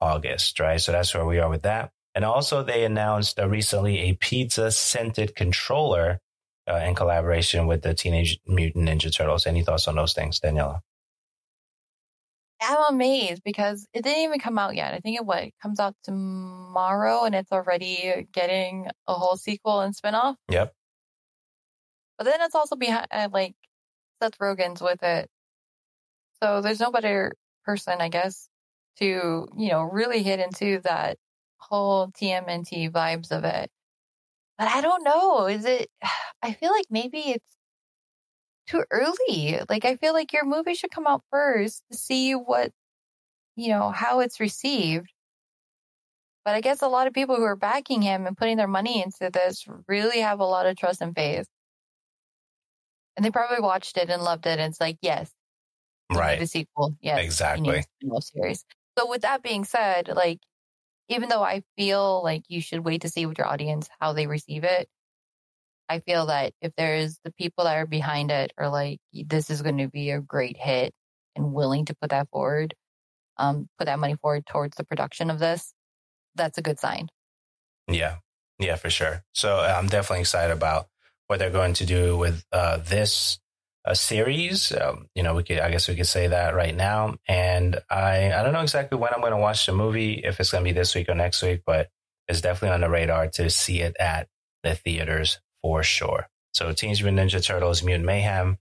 August, 0.00 0.60
right? 0.60 0.80
So 0.80 0.92
that's 0.92 1.14
where 1.14 1.26
we 1.26 1.40
are 1.40 1.50
with 1.50 1.64
that. 1.64 1.92
And 2.14 2.24
also 2.24 2.62
they 2.62 2.84
announced 2.84 3.40
uh, 3.40 3.48
recently 3.48 3.98
a 3.98 4.14
pizza 4.14 4.70
scented 4.70 5.34
controller 5.34 6.20
uh, 6.70 6.76
in 6.76 6.94
collaboration 6.94 7.66
with 7.66 7.82
the 7.82 7.94
Teenage 7.94 8.38
Mutant 8.46 8.88
Ninja 8.88 9.14
Turtles. 9.14 9.46
Any 9.46 9.62
thoughts 9.62 9.88
on 9.88 9.96
those 9.96 10.14
things, 10.14 10.40
Daniela? 10.40 10.80
I'm 12.62 12.94
amazed 12.94 13.42
because 13.44 13.86
it 13.92 14.02
didn't 14.04 14.22
even 14.22 14.40
come 14.40 14.58
out 14.58 14.74
yet. 14.74 14.94
I 14.94 15.00
think 15.00 15.16
it 15.16 15.26
what 15.26 15.50
comes 15.60 15.80
out 15.80 15.94
tomorrow 16.02 17.24
and 17.24 17.34
it's 17.34 17.52
already 17.52 18.26
getting 18.32 18.88
a 19.06 19.14
whole 19.14 19.36
sequel 19.36 19.80
and 19.80 19.94
spinoff. 19.94 20.36
Yep. 20.50 20.72
But 22.16 22.24
then 22.24 22.40
it's 22.40 22.54
also 22.54 22.76
behind 22.76 23.06
uh, 23.10 23.28
like 23.32 23.54
Seth 24.22 24.38
Rogen's 24.38 24.80
with 24.80 25.02
it. 25.02 25.28
So 26.42 26.60
there's 26.60 26.80
no 26.80 26.90
better 26.90 27.32
person, 27.64 28.00
I 28.00 28.08
guess, 28.08 28.48
to, 28.98 29.48
you 29.56 29.68
know, 29.68 29.82
really 29.82 30.22
hit 30.22 30.40
into 30.40 30.80
that 30.84 31.18
whole 31.68 32.08
TMNT 32.08 32.90
vibes 32.90 33.30
of 33.30 33.44
it. 33.44 33.70
But 34.58 34.68
I 34.68 34.80
don't 34.80 35.04
know. 35.04 35.46
Is 35.46 35.64
it, 35.64 35.90
I 36.42 36.52
feel 36.52 36.70
like 36.70 36.86
maybe 36.90 37.18
it's 37.18 37.56
too 38.66 38.84
early. 38.90 39.60
Like, 39.68 39.84
I 39.84 39.96
feel 39.96 40.12
like 40.12 40.32
your 40.32 40.44
movie 40.44 40.74
should 40.74 40.90
come 40.90 41.06
out 41.06 41.22
first 41.30 41.82
to 41.90 41.96
see 41.96 42.32
what, 42.32 42.72
you 43.56 43.68
know, 43.68 43.90
how 43.90 44.20
it's 44.20 44.40
received. 44.40 45.10
But 46.44 46.54
I 46.54 46.60
guess 46.60 46.82
a 46.82 46.88
lot 46.88 47.06
of 47.06 47.14
people 47.14 47.36
who 47.36 47.44
are 47.44 47.56
backing 47.56 48.02
him 48.02 48.26
and 48.26 48.36
putting 48.36 48.58
their 48.58 48.68
money 48.68 49.02
into 49.02 49.30
this 49.30 49.64
really 49.88 50.20
have 50.20 50.40
a 50.40 50.44
lot 50.44 50.66
of 50.66 50.76
trust 50.76 51.00
and 51.00 51.14
faith. 51.14 51.46
And 53.16 53.24
they 53.24 53.30
probably 53.30 53.60
watched 53.60 53.96
it 53.96 54.10
and 54.10 54.22
loved 54.22 54.46
it. 54.46 54.58
And 54.58 54.70
it's 54.70 54.80
like, 54.80 54.98
yes, 55.00 55.30
right. 56.12 56.38
The 56.38 56.46
sequel. 56.46 56.96
Yes. 57.00 57.24
Exactly. 57.24 57.84
Series. 58.20 58.64
So 58.98 59.08
with 59.08 59.22
that 59.22 59.42
being 59.42 59.64
said, 59.64 60.08
like, 60.08 60.40
even 61.08 61.28
though 61.28 61.42
I 61.42 61.62
feel 61.76 62.22
like 62.22 62.44
you 62.48 62.60
should 62.60 62.84
wait 62.84 63.02
to 63.02 63.08
see 63.08 63.26
with 63.26 63.38
your 63.38 63.46
audience 63.46 63.88
how 64.00 64.12
they 64.12 64.26
receive 64.26 64.64
it, 64.64 64.88
I 65.88 66.00
feel 66.00 66.26
that 66.26 66.54
if 66.62 66.72
there's 66.76 67.18
the 67.24 67.32
people 67.32 67.64
that 67.64 67.76
are 67.76 67.86
behind 67.86 68.30
it 68.30 68.52
are 68.56 68.70
like, 68.70 69.00
this 69.12 69.50
is 69.50 69.62
going 69.62 69.78
to 69.78 69.88
be 69.88 70.10
a 70.10 70.20
great 70.20 70.56
hit 70.56 70.94
and 71.36 71.52
willing 71.52 71.84
to 71.86 71.94
put 71.94 72.10
that 72.10 72.28
forward, 72.30 72.74
um, 73.36 73.68
put 73.78 73.86
that 73.86 73.98
money 73.98 74.16
forward 74.20 74.46
towards 74.46 74.76
the 74.76 74.84
production 74.84 75.30
of 75.30 75.38
this, 75.38 75.74
that's 76.34 76.58
a 76.58 76.62
good 76.62 76.78
sign. 76.78 77.08
Yeah. 77.86 78.16
Yeah, 78.58 78.76
for 78.76 78.88
sure. 78.88 79.24
So 79.34 79.58
I'm 79.58 79.88
definitely 79.88 80.20
excited 80.20 80.52
about 80.52 80.86
what 81.26 81.38
they're 81.38 81.50
going 81.50 81.74
to 81.74 81.86
do 81.86 82.16
with 82.16 82.44
uh, 82.52 82.78
this 82.78 83.38
a 83.84 83.94
series. 83.94 84.72
Um, 84.72 85.08
you 85.14 85.22
know, 85.22 85.34
we 85.34 85.42
could, 85.42 85.58
I 85.58 85.70
guess 85.70 85.88
we 85.88 85.96
could 85.96 86.06
say 86.06 86.28
that 86.28 86.54
right 86.54 86.74
now. 86.74 87.16
And 87.28 87.80
I, 87.90 88.32
I 88.32 88.42
don't 88.42 88.52
know 88.52 88.62
exactly 88.62 88.98
when 88.98 89.12
I'm 89.12 89.20
going 89.20 89.32
to 89.32 89.38
watch 89.38 89.66
the 89.66 89.72
movie, 89.72 90.14
if 90.24 90.40
it's 90.40 90.50
going 90.50 90.64
to 90.64 90.68
be 90.68 90.72
this 90.72 90.94
week 90.94 91.08
or 91.08 91.14
next 91.14 91.42
week, 91.42 91.62
but 91.66 91.90
it's 92.28 92.40
definitely 92.40 92.74
on 92.74 92.80
the 92.80 92.90
radar 92.90 93.28
to 93.28 93.50
see 93.50 93.80
it 93.80 93.96
at 94.00 94.28
the 94.62 94.74
theaters 94.74 95.38
for 95.62 95.82
sure. 95.82 96.28
So 96.52 96.72
Teenage 96.72 97.02
Mutant 97.02 97.30
Ninja 97.30 97.44
Turtles, 97.44 97.82
Mutant 97.82 98.06
Mayhem. 98.06 98.58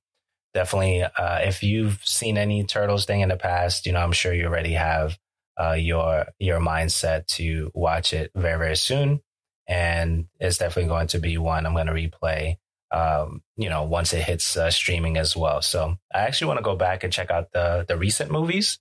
Definitely, 0.53 1.03
uh, 1.03 1.39
if 1.39 1.63
you've 1.63 1.99
seen 2.03 2.37
any 2.37 2.63
Turtles 2.63 3.05
thing 3.05 3.21
in 3.21 3.29
the 3.29 3.37
past, 3.37 3.85
you 3.85 3.91
know, 3.91 4.01
I'm 4.01 4.11
sure 4.11 4.33
you 4.33 4.45
already 4.45 4.73
have 4.73 5.17
uh, 5.59 5.73
your 5.73 6.27
your 6.37 6.59
mindset 6.59 7.25
to 7.27 7.71
watch 7.73 8.13
it 8.13 8.31
very 8.35 8.57
very 8.59 8.75
soon, 8.75 9.21
and 9.67 10.27
it's 10.39 10.59
definitely 10.59 10.89
going 10.89 11.07
to 11.07 11.19
be 11.19 11.39
one 11.39 11.65
I'm 11.65 11.73
going 11.73 11.87
to 11.87 11.93
replay 11.93 12.57
um, 12.93 13.41
you 13.57 13.69
know, 13.69 13.83
once 13.83 14.13
it 14.13 14.23
hits 14.23 14.55
uh, 14.55 14.71
streaming 14.71 15.17
as 15.17 15.35
well. 15.35 15.61
So 15.61 15.97
I 16.13 16.19
actually 16.19 16.47
want 16.47 16.59
to 16.59 16.63
go 16.63 16.75
back 16.75 17.03
and 17.03 17.11
check 17.11 17.31
out 17.31 17.51
the 17.51 17.85
the 17.87 17.97
recent 17.97 18.31
movies. 18.31 18.79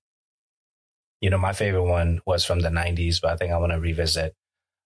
You 1.21 1.31
know, 1.31 1.39
my 1.39 1.53
favorite 1.53 1.85
one 1.85 2.21
was 2.27 2.45
from 2.45 2.61
the 2.61 2.69
'90s, 2.69 3.21
but 3.21 3.33
I 3.33 3.37
think 3.37 3.53
I 3.53 3.59
want 3.59 3.73
to 3.73 3.81
revisit 3.81 4.35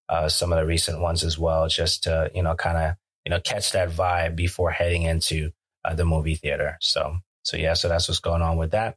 uh, 0.08 0.28
some 0.28 0.52
of 0.52 0.58
the 0.58 0.66
recent 0.66 1.00
ones 1.00 1.24
as 1.24 1.38
well, 1.38 1.68
just 1.68 2.04
to 2.04 2.30
you 2.34 2.42
know, 2.42 2.54
kind 2.54 2.78
of 2.78 2.96
you 3.26 3.30
know, 3.30 3.40
catch 3.40 3.72
that 3.72 3.90
vibe 3.90 4.36
before 4.36 4.70
heading 4.70 5.02
into 5.02 5.50
uh, 5.84 5.94
the 5.94 6.04
movie 6.04 6.36
theater. 6.36 6.78
So, 6.80 7.16
so 7.42 7.56
yeah, 7.56 7.74
so 7.74 7.88
that's 7.88 8.08
what's 8.08 8.20
going 8.20 8.40
on 8.40 8.56
with 8.56 8.70
that. 8.70 8.96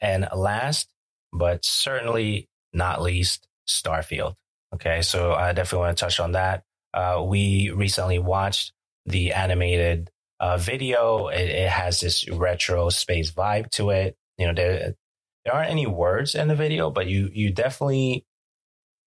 And 0.00 0.26
last, 0.34 0.88
but 1.30 1.62
certainly 1.62 2.48
not 2.72 3.02
least, 3.02 3.46
Starfield. 3.68 4.34
Okay, 4.74 5.02
so 5.02 5.34
I 5.34 5.52
definitely 5.52 5.86
want 5.86 5.98
to 5.98 6.04
touch 6.04 6.20
on 6.20 6.32
that. 6.32 6.64
Uh, 6.94 7.22
we 7.26 7.70
recently 7.70 8.18
watched 8.18 8.72
the 9.06 9.32
animated 9.32 10.10
uh, 10.40 10.56
video. 10.56 11.28
It, 11.28 11.48
it, 11.48 11.70
has 11.70 12.00
this 12.00 12.28
retro 12.28 12.88
space 12.90 13.30
vibe 13.30 13.70
to 13.72 13.90
it. 13.90 14.16
You 14.38 14.48
know, 14.48 14.54
there 14.54 14.94
there 15.44 15.54
aren't 15.54 15.70
any 15.70 15.86
words 15.86 16.34
in 16.34 16.48
the 16.48 16.54
video, 16.54 16.90
but 16.90 17.06
you 17.06 17.30
you 17.32 17.52
definitely 17.52 18.24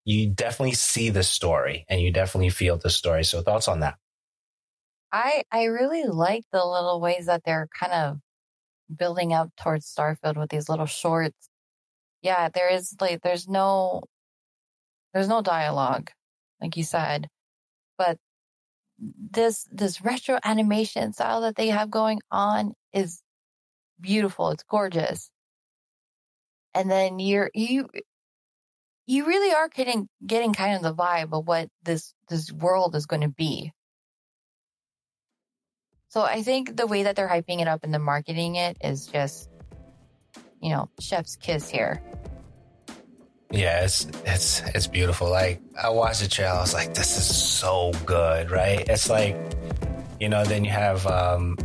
you 0.04 0.28
definitely 0.28 0.74
see 0.74 1.10
the 1.10 1.22
story 1.22 1.84
and 1.88 2.00
you 2.00 2.12
definitely 2.12 2.50
feel 2.50 2.78
the 2.78 2.90
story. 2.90 3.24
So 3.24 3.42
thoughts 3.42 3.68
on 3.68 3.80
that? 3.80 3.96
I 5.12 5.42
I 5.50 5.64
really 5.64 6.04
like 6.04 6.44
the 6.52 6.64
little 6.64 7.00
ways 7.00 7.26
that 7.26 7.42
they're 7.44 7.68
kind 7.78 7.92
of 7.92 8.18
building 8.94 9.32
up 9.32 9.50
towards 9.60 9.92
Starfield 9.92 10.36
with 10.36 10.50
these 10.50 10.68
little 10.68 10.86
shorts. 10.86 11.48
Yeah, 12.22 12.48
there 12.48 12.72
is 12.72 12.94
like 13.00 13.22
there's 13.22 13.48
no 13.48 14.02
there's 15.14 15.28
no 15.28 15.42
dialogue, 15.42 16.10
like 16.60 16.76
you 16.76 16.84
said, 16.84 17.28
but 17.98 18.18
this 18.98 19.66
this 19.70 20.00
retro 20.00 20.38
animation 20.44 21.12
style 21.12 21.42
that 21.42 21.56
they 21.56 21.68
have 21.68 21.90
going 21.90 22.20
on 22.30 22.72
is 22.92 23.22
beautiful. 24.00 24.50
It's 24.50 24.62
gorgeous. 24.64 25.30
And 26.74 26.90
then 26.90 27.18
you're 27.18 27.50
you 27.54 27.88
you 29.06 29.26
really 29.26 29.54
are 29.54 29.68
getting 29.68 30.08
getting 30.26 30.52
kind 30.52 30.76
of 30.76 30.82
the 30.82 30.94
vibe 30.94 31.32
of 31.32 31.46
what 31.46 31.68
this 31.82 32.14
this 32.28 32.52
world 32.52 32.94
is 32.94 33.06
going 33.06 33.22
to 33.22 33.28
be. 33.28 33.72
So 36.08 36.22
I 36.22 36.42
think 36.42 36.76
the 36.76 36.86
way 36.86 37.02
that 37.02 37.16
they're 37.16 37.28
hyping 37.28 37.60
it 37.60 37.68
up 37.68 37.84
and 37.84 37.92
the 37.92 37.98
marketing 37.98 38.56
it 38.56 38.78
is 38.80 39.06
just 39.06 39.50
you 40.60 40.70
know, 40.70 40.88
chef's 41.00 41.36
kiss 41.36 41.68
here. 41.68 42.02
Yeah, 43.56 43.84
it's 43.84 44.06
it's 44.26 44.60
it's 44.74 44.86
beautiful. 44.86 45.30
Like 45.30 45.62
I 45.82 45.88
watched 45.88 46.20
the 46.20 46.28
trailer, 46.28 46.56
I 46.56 46.60
was 46.60 46.74
like, 46.74 46.92
this 46.92 47.16
is 47.16 47.24
so 47.24 47.90
good, 48.04 48.50
right? 48.50 48.86
It's 48.86 49.08
like, 49.08 49.34
you 50.20 50.28
know, 50.28 50.44
then 50.44 50.62
you 50.64 50.70
have 50.70 51.06
um 51.06 51.56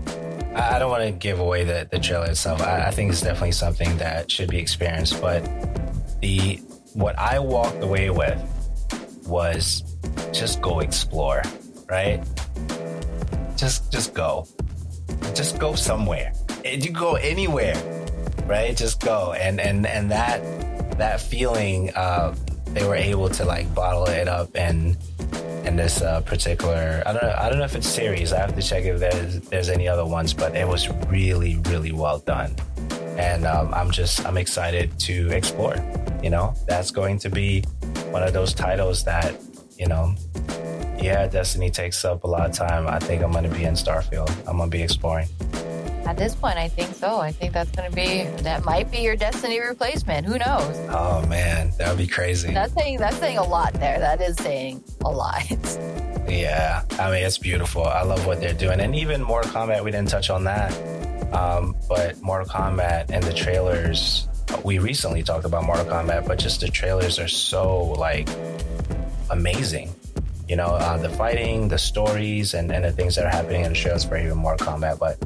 I 0.55 0.79
don't 0.79 0.89
want 0.89 1.03
to 1.03 1.11
give 1.11 1.39
away 1.39 1.65
the, 1.65 1.87
the 1.91 1.99
trailer 1.99 2.27
itself. 2.27 2.61
I, 2.61 2.87
I 2.87 2.91
think 2.91 3.11
it's 3.11 3.21
definitely 3.21 3.51
something 3.53 3.97
that 3.97 4.31
should 4.31 4.49
be 4.49 4.57
experienced, 4.57 5.19
but 5.21 5.43
the 6.21 6.57
what 6.93 7.17
I 7.19 7.39
walked 7.39 7.83
away 7.83 8.09
with 8.09 8.39
was 9.27 9.83
just 10.31 10.61
go 10.61 10.79
explore, 10.79 11.41
right? 11.89 12.23
Just 13.57 13.91
just 13.91 14.13
go. 14.13 14.47
Just 15.35 15.59
go 15.59 15.75
somewhere. 15.75 16.31
and 16.63 16.83
You 16.83 16.91
go 16.91 17.15
anywhere, 17.15 17.75
right? 18.45 18.75
Just 18.77 19.01
go. 19.01 19.33
And 19.33 19.59
and 19.59 19.85
and 19.85 20.09
that 20.11 20.41
that 20.97 21.21
feeling, 21.21 21.91
uh, 21.95 22.35
they 22.67 22.87
were 22.87 22.95
able 22.95 23.29
to 23.29 23.45
like 23.45 23.73
bottle 23.75 24.05
it 24.05 24.27
up 24.27 24.49
and 24.55 24.97
in 25.65 25.75
this 25.75 26.01
uh, 26.01 26.21
particular 26.21 27.03
I 27.05 27.13
don't 27.13 27.21
know 27.21 27.35
I 27.37 27.49
don't 27.49 27.59
know 27.59 27.65
if 27.65 27.75
it's 27.75 27.87
series 27.87 28.33
I 28.33 28.39
have 28.39 28.55
to 28.55 28.61
check 28.61 28.83
if 28.85 28.99
there's 28.99 29.41
there's 29.41 29.69
any 29.69 29.87
other 29.87 30.05
ones 30.05 30.33
but 30.33 30.55
it 30.55 30.67
was 30.67 30.89
really 31.07 31.57
really 31.65 31.91
well 31.91 32.19
done. 32.19 32.55
And 33.17 33.45
um, 33.45 33.73
I'm 33.73 33.91
just 33.91 34.25
I'm 34.25 34.37
excited 34.37 34.97
to 35.01 35.29
explore 35.31 35.75
you 36.23 36.29
know? 36.29 36.53
That's 36.67 36.91
going 36.91 37.17
to 37.19 37.29
be 37.29 37.63
one 38.11 38.23
of 38.23 38.33
those 38.33 38.53
titles 38.53 39.03
that 39.05 39.35
you 39.77 39.87
know 39.87 40.15
yeah 40.99 41.27
Destiny 41.27 41.69
takes 41.71 42.05
up 42.05 42.23
a 42.23 42.27
lot 42.27 42.49
of 42.49 42.55
time. 42.55 42.87
I 42.87 42.99
think 42.99 43.23
I'm 43.23 43.31
going 43.31 43.43
to 43.43 43.49
be 43.49 43.63
in 43.63 43.73
Starfield. 43.73 44.29
I'm 44.47 44.57
going 44.57 44.69
to 44.69 44.77
be 44.77 44.83
exploring 44.83 45.27
at 46.06 46.18
this 46.18 46.36
point, 46.36 46.58
I 46.58 46.68
think 46.68 46.93
so. 46.95 47.18
I 47.18 47.32
think 47.32 47.54
that's 47.54 47.72
going 47.72 47.89
to 47.89 47.95
be 47.95 48.24
that 48.43 48.66
might 48.66 48.91
be 48.91 48.99
your 48.99 49.16
destiny 49.16 49.60
replacement. 49.60 50.26
Who 50.26 50.38
knows? 50.38 50.78
Oh 50.89 51.26
man, 51.28 51.72
that 51.78 51.89
would 51.89 51.97
be 51.97 52.08
crazy. 52.08 52.54
That's 52.54 52.74
saying 52.74 52.97
that's 52.97 53.18
saying 53.18 53.38
a 53.38 53.43
lot 53.43 53.74
there. 53.74 53.99
That 53.99 54.22
is 54.22 54.36
saying 54.38 54.84
a 55.06 55.12
lot. 55.12 55.49
yeah, 56.28 56.84
I 56.99 57.12
mean 57.12 57.24
it's 57.24 57.38
beautiful. 57.38 57.86
I 57.86 58.04
love 58.04 58.26
what 58.26 58.39
they're 58.39 58.54
doing, 58.54 58.80
and 58.80 58.95
even 58.95 59.22
Mortal 59.22 59.52
Kombat. 59.52 59.84
We 59.84 59.91
didn't 59.91 60.10
touch 60.10 60.30
on 60.30 60.43
that, 60.45 60.74
um, 61.34 61.76
but 61.88 62.22
Mortal 62.22 62.47
Kombat 62.47 63.12
and 63.12 63.24
the 63.24 63.34
trailers. 63.34 64.28
We 64.64 64.80
recently 64.80 65.24
talked 65.24 65.45
about 65.45 65.64
Mortal 65.64 65.86
Kombat, 65.86 66.28
but 66.28 66.39
just 66.39 66.62
the 66.62 66.68
trailers 66.68 67.20
are 67.20 67.28
so 67.28 67.84
like 67.84 68.28
amazing 69.30 69.93
you 70.49 70.58
know, 70.58 70.66
uh, 70.66 70.97
the 70.97 71.08
fighting, 71.08 71.70
the 71.70 71.78
stories, 71.78 72.56
and, 72.56 72.74
and 72.74 72.84
the 72.84 72.91
things 72.91 73.16
that 73.16 73.26
are 73.26 73.30
happening 73.30 73.64
in 73.64 73.72
the 73.72 73.78
trailers 73.78 74.04
for 74.04 74.18
even 74.18 74.38
Mortal 74.38 74.68
Kombat. 74.68 74.99
But 74.99 75.18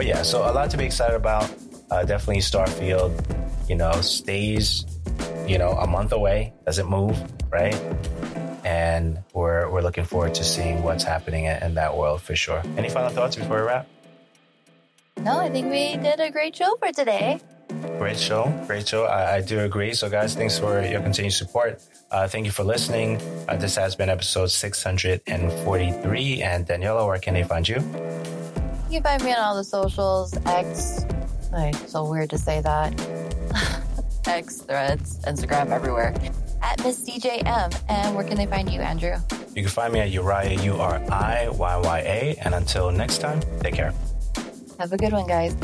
but 0.00 0.06
yeah, 0.06 0.22
so 0.22 0.50
a 0.50 0.52
lot 0.52 0.70
to 0.70 0.78
be 0.78 0.86
excited 0.86 1.14
about. 1.14 1.44
Uh, 1.90 2.02
definitely 2.06 2.40
Starfield, 2.40 3.12
you 3.68 3.76
know, 3.76 3.92
stays, 4.00 4.86
you 5.46 5.58
know, 5.58 5.72
a 5.72 5.86
month 5.86 6.12
away, 6.12 6.54
doesn't 6.64 6.88
move, 6.88 7.14
right? 7.50 7.74
and 8.64 9.22
we're 9.34 9.70
we're 9.70 9.82
looking 9.82 10.04
forward 10.04 10.34
to 10.34 10.42
seeing 10.42 10.82
what's 10.82 11.04
happening 11.04 11.44
in, 11.44 11.62
in 11.62 11.74
that 11.74 11.94
world 11.94 12.22
for 12.22 12.34
sure. 12.34 12.62
Any 12.78 12.88
final 12.88 13.10
thoughts 13.10 13.36
before 13.36 13.60
we 13.60 13.66
wrap? 13.66 13.86
No, 15.18 15.38
I 15.38 15.50
think 15.50 15.70
we 15.70 15.98
did 15.98 16.18
a 16.18 16.30
great 16.30 16.56
show 16.56 16.76
for 16.76 16.90
today. 16.92 17.38
Great 17.98 18.18
show, 18.18 18.50
great 18.66 18.88
show. 18.88 19.04
I, 19.04 19.36
I 19.36 19.40
do 19.42 19.60
agree. 19.60 19.92
So, 19.92 20.08
guys, 20.08 20.34
thanks 20.34 20.58
for 20.58 20.80
your 20.80 21.02
continued 21.02 21.34
support. 21.34 21.82
Uh, 22.10 22.26
thank 22.26 22.46
you 22.46 22.52
for 22.52 22.64
listening. 22.64 23.20
Uh, 23.48 23.56
this 23.56 23.76
has 23.76 23.94
been 23.94 24.08
episode 24.08 24.50
643. 24.50 26.42
And 26.42 26.66
Daniela, 26.66 27.06
where 27.06 27.18
can 27.18 27.34
they 27.34 27.44
find 27.44 27.68
you? 27.68 27.84
You 28.90 29.00
can 29.00 29.04
find 29.04 29.24
me 29.24 29.32
on 29.32 29.38
all 29.38 29.54
the 29.54 29.62
socials, 29.62 30.36
X. 30.46 31.06
Like, 31.52 31.76
so 31.86 32.10
weird 32.10 32.28
to 32.30 32.38
say 32.38 32.60
that. 32.60 32.92
X, 34.26 34.62
Threads, 34.62 35.20
Instagram, 35.26 35.70
everywhere. 35.70 36.12
At 36.60 36.82
Miss 36.82 37.08
DJM. 37.08 37.82
And 37.88 38.16
where 38.16 38.24
can 38.24 38.36
they 38.36 38.46
find 38.46 38.68
you, 38.68 38.80
Andrew? 38.80 39.14
You 39.54 39.62
can 39.62 39.70
find 39.70 39.92
me 39.92 40.00
at 40.00 40.10
Uriah, 40.10 40.60
U 40.62 40.74
R 40.74 41.00
I 41.08 41.48
Y 41.50 41.76
Y 41.76 41.98
A. 42.00 42.36
And 42.42 42.52
until 42.52 42.90
next 42.90 43.18
time, 43.18 43.40
take 43.60 43.74
care. 43.74 43.94
Have 44.80 44.92
a 44.92 44.96
good 44.96 45.12
one, 45.12 45.28
guys. 45.28 45.54